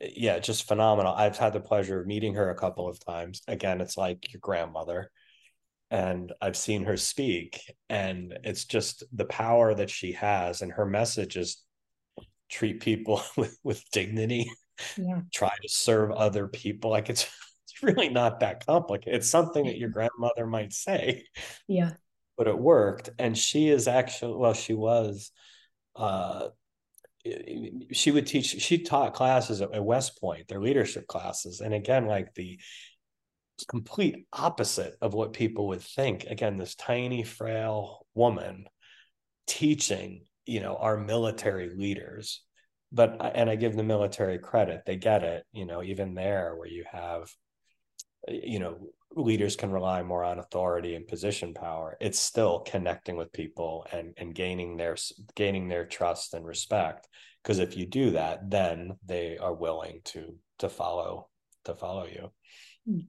yeah, 0.00 0.38
just 0.40 0.66
phenomenal. 0.66 1.14
I've 1.14 1.36
had 1.38 1.52
the 1.52 1.60
pleasure 1.60 2.00
of 2.00 2.06
meeting 2.06 2.34
her 2.34 2.50
a 2.50 2.56
couple 2.56 2.88
of 2.88 3.04
times. 3.04 3.42
Again, 3.46 3.80
it's 3.80 3.96
like 3.96 4.32
your 4.32 4.40
grandmother. 4.40 5.10
And 5.92 6.32
I've 6.40 6.56
seen 6.56 6.84
her 6.84 6.96
speak, 6.96 7.60
and 7.88 8.38
it's 8.44 8.64
just 8.64 9.02
the 9.12 9.24
power 9.24 9.74
that 9.74 9.90
she 9.90 10.12
has. 10.12 10.62
And 10.62 10.70
her 10.72 10.86
message 10.86 11.36
is 11.36 11.64
treat 12.48 12.80
people 12.80 13.22
with, 13.36 13.56
with 13.64 13.82
dignity, 13.90 14.50
yeah. 14.96 15.20
try 15.32 15.54
to 15.62 15.68
serve 15.68 16.10
other 16.12 16.46
people. 16.46 16.90
Like 16.90 17.10
it's, 17.10 17.24
it's 17.64 17.82
really 17.82 18.08
not 18.08 18.40
that 18.40 18.66
complicated. 18.66 19.14
It's 19.14 19.30
something 19.30 19.66
that 19.66 19.78
your 19.78 19.90
grandmother 19.90 20.46
might 20.46 20.72
say. 20.72 21.24
Yeah 21.68 21.92
but 22.40 22.48
it 22.48 22.58
worked. 22.58 23.10
And 23.18 23.36
she 23.36 23.68
is 23.68 23.86
actually, 23.86 24.34
well, 24.34 24.54
she 24.54 24.72
was, 24.72 25.30
uh, 25.94 26.48
she 27.92 28.10
would 28.10 28.26
teach, 28.26 28.46
she 28.62 28.78
taught 28.78 29.12
classes 29.12 29.60
at, 29.60 29.84
West 29.84 30.18
Point, 30.18 30.48
their 30.48 30.58
leadership 30.58 31.06
classes. 31.06 31.60
And 31.60 31.74
again, 31.74 32.06
like 32.06 32.32
the 32.32 32.58
complete 33.68 34.26
opposite 34.32 34.94
of 35.02 35.12
what 35.12 35.34
people 35.34 35.68
would 35.68 35.82
think. 35.82 36.24
Again, 36.24 36.56
this 36.56 36.74
tiny, 36.74 37.24
frail 37.24 38.06
woman 38.14 38.64
teaching, 39.46 40.22
you 40.46 40.60
know, 40.60 40.76
our 40.76 40.96
military 40.96 41.68
leaders. 41.68 42.42
But, 42.92 43.32
and 43.34 43.48
I 43.48 43.56
give 43.56 43.76
the 43.76 43.84
military 43.84 44.38
credit, 44.38 44.82
they 44.84 44.96
get 44.96 45.22
it, 45.22 45.44
you 45.52 45.64
know, 45.64 45.82
even 45.82 46.14
there 46.14 46.56
where 46.56 46.68
you 46.68 46.84
have, 46.90 47.30
you 48.28 48.58
know, 48.58 48.78
leaders 49.16 49.56
can 49.56 49.70
rely 49.70 50.02
more 50.02 50.24
on 50.24 50.38
authority 50.38 50.94
and 50.94 51.06
position 51.06 51.52
power 51.52 51.96
it's 52.00 52.18
still 52.18 52.60
connecting 52.60 53.16
with 53.16 53.32
people 53.32 53.86
and 53.92 54.14
and 54.16 54.34
gaining 54.34 54.76
their 54.76 54.96
gaining 55.34 55.68
their 55.68 55.84
trust 55.84 56.34
and 56.34 56.46
respect 56.46 57.08
because 57.42 57.58
if 57.58 57.76
you 57.76 57.86
do 57.86 58.12
that 58.12 58.48
then 58.48 58.92
they 59.04 59.36
are 59.38 59.54
willing 59.54 60.00
to 60.04 60.36
to 60.58 60.68
follow 60.68 61.28
to 61.64 61.74
follow 61.74 62.06
you 62.06 62.30
hmm. 62.86 63.00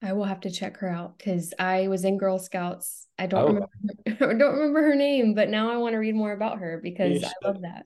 I 0.00 0.12
will 0.12 0.24
have 0.24 0.40
to 0.40 0.50
check 0.50 0.76
her 0.78 0.88
out 0.88 1.18
because 1.18 1.52
I 1.58 1.88
was 1.88 2.04
in 2.04 2.18
Girl 2.18 2.38
Scouts. 2.38 3.08
I 3.18 3.26
don't 3.26 3.42
oh. 3.42 3.46
remember 3.46 3.68
I 4.06 4.38
don't 4.38 4.54
remember 4.54 4.82
her 4.82 4.94
name, 4.94 5.34
but 5.34 5.48
now 5.48 5.72
I 5.72 5.76
want 5.78 5.94
to 5.94 5.98
read 5.98 6.14
more 6.14 6.30
about 6.30 6.60
her 6.60 6.78
because 6.80 7.24
I 7.24 7.32
love 7.44 7.62
that. 7.62 7.84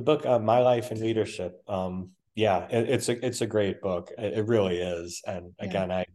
The 0.00 0.04
book 0.04 0.24
uh, 0.24 0.38
My 0.38 0.60
Life 0.60 0.92
in 0.92 0.98
Leadership 0.98 1.60
um, 1.68 2.12
yeah 2.34 2.66
it, 2.70 2.88
it's 2.88 3.10
a 3.10 3.26
it's 3.26 3.42
a 3.42 3.46
great 3.46 3.82
book. 3.82 4.10
It, 4.16 4.46
really 4.46 4.78
is. 4.78 5.20
And 5.26 5.52
again 5.58 5.92
i 5.92 6.06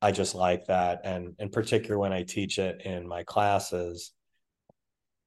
i 0.00 0.12
just 0.12 0.36
like 0.36 0.66
that. 0.66 1.00
And 1.02 1.34
in 1.40 1.48
particular 1.48 1.98
when 1.98 2.12
i 2.12 2.22
teach 2.22 2.60
it 2.60 2.82
in 2.84 3.08
my 3.08 3.24
classes 3.24 4.12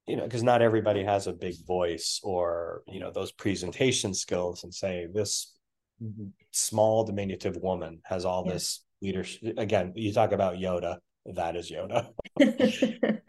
you 0.07 0.15
know 0.15 0.23
because 0.23 0.43
not 0.43 0.61
everybody 0.61 1.03
has 1.03 1.27
a 1.27 1.33
big 1.33 1.55
voice 1.67 2.21
or 2.23 2.83
you 2.87 3.01
know 3.01 3.11
those 3.11 3.33
presentation 3.33 4.13
skills 4.13 4.63
and 4.63 4.73
say 4.73 5.07
this 5.13 5.53
small 6.51 7.03
diminutive 7.03 7.57
woman 7.57 7.99
has 8.05 8.23
all 8.23 8.45
yeah. 8.45 8.53
this 8.53 8.85
leadership 9.01 9.57
again 9.57 9.91
you 9.95 10.13
talk 10.13 10.31
about 10.31 10.55
yoda. 10.55 10.99
That 11.25 11.57
is 11.57 11.69
yoda. 11.69 12.11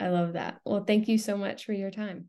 I 0.00 0.08
love 0.08 0.32
that. 0.32 0.60
Well 0.64 0.82
thank 0.84 1.08
you 1.08 1.18
so 1.18 1.36
much 1.36 1.66
for 1.66 1.74
your 1.74 1.90
time 1.90 2.28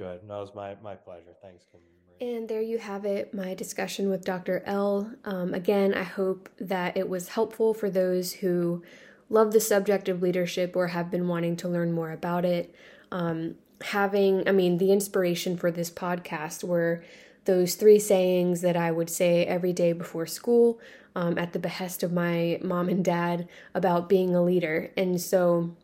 good 0.00 0.20
no 0.26 0.38
it 0.38 0.40
was 0.40 0.54
my 0.54 0.74
my 0.82 0.94
pleasure 0.94 1.34
thanks 1.42 1.64
Kim. 1.70 1.80
And 2.20 2.50
there 2.50 2.60
you 2.60 2.76
have 2.76 3.06
it, 3.06 3.32
my 3.32 3.54
discussion 3.54 4.10
with 4.10 4.26
Dr. 4.26 4.62
L. 4.66 5.10
Um, 5.24 5.54
again, 5.54 5.94
I 5.94 6.02
hope 6.02 6.50
that 6.60 6.98
it 6.98 7.08
was 7.08 7.28
helpful 7.28 7.72
for 7.72 7.88
those 7.88 8.34
who 8.34 8.82
love 9.30 9.54
the 9.54 9.60
subject 9.60 10.06
of 10.06 10.20
leadership 10.20 10.76
or 10.76 10.88
have 10.88 11.10
been 11.10 11.28
wanting 11.28 11.56
to 11.56 11.68
learn 11.68 11.92
more 11.92 12.10
about 12.10 12.44
it. 12.44 12.74
Um, 13.10 13.54
having, 13.80 14.46
I 14.46 14.52
mean, 14.52 14.76
the 14.76 14.92
inspiration 14.92 15.56
for 15.56 15.70
this 15.70 15.90
podcast 15.90 16.62
were 16.62 17.02
those 17.46 17.74
three 17.74 17.98
sayings 17.98 18.60
that 18.60 18.76
I 18.76 18.90
would 18.90 19.08
say 19.08 19.46
every 19.46 19.72
day 19.72 19.94
before 19.94 20.26
school 20.26 20.78
um, 21.16 21.38
at 21.38 21.54
the 21.54 21.58
behest 21.58 22.02
of 22.02 22.12
my 22.12 22.60
mom 22.62 22.88
and 22.90 23.02
dad 23.02 23.48
about 23.74 24.08
being 24.08 24.34
a 24.34 24.42
leader. 24.42 24.90
And 24.96 25.18
so, 25.20 25.74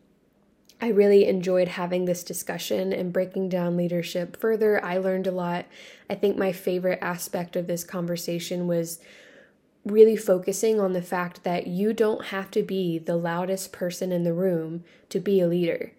I 0.79 0.89
really 0.89 1.25
enjoyed 1.25 1.69
having 1.69 2.05
this 2.05 2.23
discussion 2.23 2.93
and 2.93 3.11
breaking 3.11 3.49
down 3.49 3.77
leadership 3.77 4.37
further. 4.39 4.83
I 4.83 4.97
learned 4.97 5.25
a 5.25 5.31
lot. 5.31 5.65
I 6.09 6.15
think 6.15 6.37
my 6.37 6.51
favorite 6.51 6.99
aspect 7.01 7.55
of 7.55 7.65
this 7.65 7.83
conversation 7.83 8.67
was 8.67 8.99
really 9.83 10.15
focusing 10.15 10.79
on 10.79 10.93
the 10.93 11.01
fact 11.01 11.43
that 11.43 11.65
you 11.65 11.93
don't 11.93 12.25
have 12.25 12.51
to 12.51 12.61
be 12.61 12.99
the 12.99 13.15
loudest 13.15 13.71
person 13.71 14.11
in 14.11 14.23
the 14.23 14.33
room 14.33 14.83
to 15.09 15.19
be 15.19 15.39
a 15.39 15.47
leader. 15.47 15.93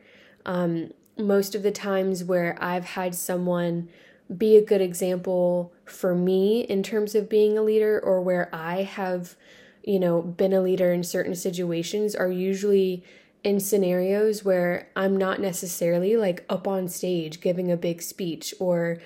Um, 0.46 0.92
most 1.16 1.54
of 1.54 1.62
the 1.62 1.72
times 1.72 2.22
where 2.22 2.56
I've 2.60 2.84
had 2.84 3.14
someone 3.14 3.88
be 4.36 4.56
a 4.56 4.64
good 4.64 4.80
example 4.80 5.72
for 5.86 6.14
me 6.14 6.60
in 6.60 6.82
terms 6.82 7.14
of 7.14 7.28
being 7.28 7.56
a 7.56 7.62
leader 7.62 7.98
or 7.98 8.20
where 8.20 8.54
I 8.54 8.82
have, 8.82 9.34
you 9.82 9.98
know, 9.98 10.20
been 10.20 10.52
a 10.52 10.60
leader 10.60 10.92
in 10.92 11.02
certain 11.02 11.34
situations 11.34 12.14
are 12.14 12.30
usually 12.30 13.02
in 13.44 13.60
scenarios 13.60 14.44
where 14.44 14.88
I'm 14.96 15.16
not 15.16 15.40
necessarily 15.40 16.16
like 16.16 16.44
up 16.48 16.66
on 16.66 16.88
stage 16.88 17.40
giving 17.40 17.70
a 17.70 17.76
big 17.76 18.02
speech 18.02 18.52
or, 18.58 18.98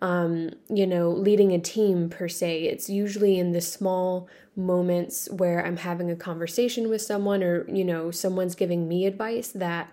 um, 0.00 0.50
you 0.68 0.86
know, 0.86 1.10
leading 1.10 1.52
a 1.52 1.58
team 1.58 2.08
per 2.08 2.28
se. 2.28 2.64
It's 2.64 2.88
usually 2.88 3.38
in 3.38 3.52
the 3.52 3.60
small 3.60 4.28
moments 4.56 5.28
where 5.30 5.64
I'm 5.64 5.78
having 5.78 6.10
a 6.10 6.16
conversation 6.16 6.88
with 6.88 7.02
someone 7.02 7.42
or, 7.42 7.68
you 7.68 7.84
know, 7.84 8.10
someone's 8.10 8.54
giving 8.54 8.88
me 8.88 9.06
advice 9.06 9.48
that 9.48 9.92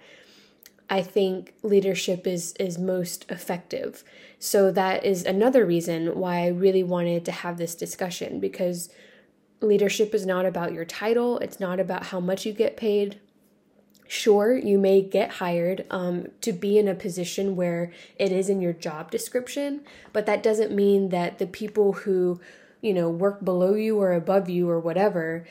I 0.90 1.02
think 1.02 1.54
leadership 1.64 2.26
is 2.26 2.54
is 2.54 2.78
most 2.78 3.26
effective. 3.30 4.04
So 4.40 4.72
that 4.72 5.04
is 5.04 5.26
another 5.26 5.66
reason 5.66 6.18
why 6.18 6.44
I 6.44 6.48
really 6.48 6.84
wanted 6.84 7.26
to 7.26 7.32
have 7.32 7.58
this 7.58 7.76
discussion 7.76 8.40
because 8.40 8.90
Leadership 9.60 10.14
is 10.14 10.26
not 10.26 10.46
about 10.46 10.72
your 10.72 10.86
title, 10.86 11.40
it's 11.40 11.60
not 11.60 11.80
about 11.80 12.08
how 12.08 12.20
much 12.20 12.46
you 12.46 12.54
get 12.54 12.78
paid. 12.78 13.20
Sure, 14.08 14.56
you 14.58 14.78
may 14.78 15.02
get 15.02 15.32
hired 15.32 15.86
um, 15.90 16.28
to 16.42 16.54
be 16.54 16.78
in 16.78 16.88
a 16.88 16.96
position 16.96 17.56
where 17.56 17.92
it 18.18 18.32
is 18.32 18.50
in 18.50 18.62
your 18.62 18.74
job 18.74 19.12
description, 19.12 19.82
but 20.14 20.26
that 20.26 20.42
doesn't 20.42 20.72
mean 20.72 21.10
that 21.10 21.40
the 21.40 21.48
people 21.48 21.94
who, 21.94 22.40
you 22.82 22.94
know, 22.94 23.10
work 23.10 23.44
below 23.44 23.74
you 23.74 24.00
or 24.00 24.14
above 24.14 24.50
you 24.50 24.70
or 24.70 24.80
whatever, 24.80 25.46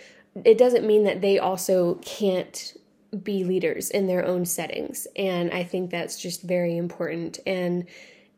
it 0.45 0.57
doesn't 0.57 0.87
mean 0.87 1.05
that 1.05 1.21
they 1.21 1.39
also 1.39 1.97
can't 1.97 2.75
be 3.23 3.45
leaders 3.45 3.91
in 3.91 4.07
their 4.07 4.25
own 4.25 4.45
settings. 4.45 5.07
And 5.17 5.51
I 5.53 5.63
think 5.63 5.91
that's 5.91 6.21
just 6.21 6.43
very 6.43 6.77
important. 6.77 7.39
And 7.47 7.87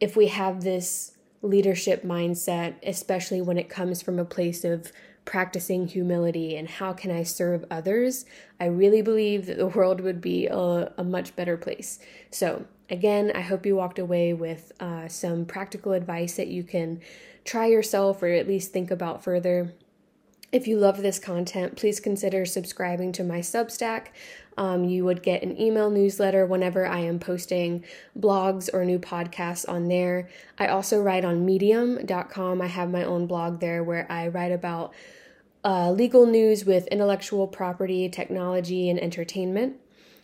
if 0.00 0.16
we 0.16 0.28
have 0.28 0.62
this 0.62 1.12
leadership 1.42 2.02
mindset, 2.02 2.74
especially 2.82 3.40
when 3.40 3.58
it 3.58 3.68
comes 3.68 4.02
from 4.02 4.18
a 4.18 4.24
place 4.24 4.64
of 4.64 4.92
practicing 5.28 5.86
humility 5.86 6.56
and 6.56 6.66
how 6.66 6.94
can 6.94 7.10
I 7.10 7.22
serve 7.22 7.62
others, 7.70 8.24
I 8.58 8.64
really 8.64 9.02
believe 9.02 9.44
that 9.44 9.58
the 9.58 9.66
world 9.78 10.00
would 10.00 10.22
be 10.22 10.46
a, 10.46 10.90
a 10.96 11.04
much 11.04 11.36
better 11.36 11.58
place. 11.58 11.98
So, 12.30 12.64
again, 12.88 13.30
I 13.34 13.42
hope 13.42 13.66
you 13.66 13.76
walked 13.76 13.98
away 13.98 14.32
with 14.32 14.72
uh, 14.80 15.06
some 15.08 15.44
practical 15.44 15.92
advice 15.92 16.36
that 16.36 16.48
you 16.48 16.62
can 16.64 17.02
try 17.44 17.66
yourself 17.66 18.22
or 18.22 18.28
at 18.28 18.48
least 18.48 18.72
think 18.72 18.90
about 18.90 19.22
further. 19.22 19.74
If 20.50 20.66
you 20.66 20.78
love 20.78 21.02
this 21.02 21.18
content, 21.18 21.76
please 21.76 22.00
consider 22.00 22.46
subscribing 22.46 23.12
to 23.12 23.22
my 23.22 23.40
Substack. 23.40 24.06
Um, 24.56 24.84
you 24.84 25.04
would 25.04 25.22
get 25.22 25.42
an 25.42 25.60
email 25.60 25.90
newsletter 25.90 26.46
whenever 26.46 26.86
I 26.86 27.00
am 27.00 27.18
posting 27.18 27.84
blogs 28.18 28.70
or 28.72 28.82
new 28.86 28.98
podcasts 28.98 29.68
on 29.68 29.88
there. 29.88 30.30
I 30.58 30.68
also 30.68 31.02
write 31.02 31.26
on 31.26 31.44
medium.com. 31.44 32.62
I 32.62 32.66
have 32.66 32.90
my 32.90 33.04
own 33.04 33.26
blog 33.26 33.60
there 33.60 33.84
where 33.84 34.10
I 34.10 34.28
write 34.28 34.52
about 34.52 34.94
uh, 35.64 35.90
legal 35.90 36.26
news 36.26 36.64
with 36.64 36.86
intellectual 36.88 37.46
property, 37.46 38.09
technology, 38.09 38.88
and 38.88 38.98
entertainment. 38.98 39.76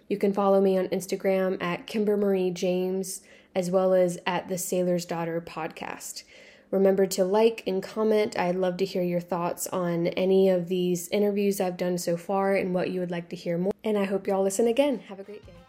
You 0.09 0.19
can 0.19 0.33
follow 0.33 0.61
me 0.61 0.79
on 0.79 0.89
Instagram 0.89 1.63
at 1.63 1.87
Kimber 1.87 2.17
Marie 2.17 2.51
James 2.51 3.23
as 3.55 3.71
well 3.71 3.95
as 3.95 4.19
at 4.27 4.49
the 4.49 4.59
Sailor's 4.59 5.05
Daughter 5.05 5.41
podcast. 5.41 6.25
Remember 6.71 7.07
to 7.07 7.25
like 7.25 7.63
and 7.67 7.83
comment. 7.83 8.39
I'd 8.39 8.57
love 8.57 8.77
to 8.79 8.85
hear 8.85 9.03
your 9.03 9.21
thoughts 9.21 9.67
on 9.69 10.09
any 10.09 10.49
of 10.49 10.69
these 10.69 11.09
interviews 11.09 11.61
I've 11.61 11.77
done 11.77 11.99
so 11.99 12.17
far 12.17 12.55
and 12.55 12.75
what 12.75 12.91
you 12.91 13.01
would 13.01 13.13
like 13.13 13.29
to 13.29 13.37
hear 13.37 13.57
more. 13.57 13.73
And 13.85 13.97
I 13.97 14.05
hope 14.05 14.27
y'all 14.27 14.43
listen 14.43 14.67
again. 14.67 14.99
Have 15.09 15.21
a 15.21 15.25
great 15.25 15.47
day. 15.47 15.64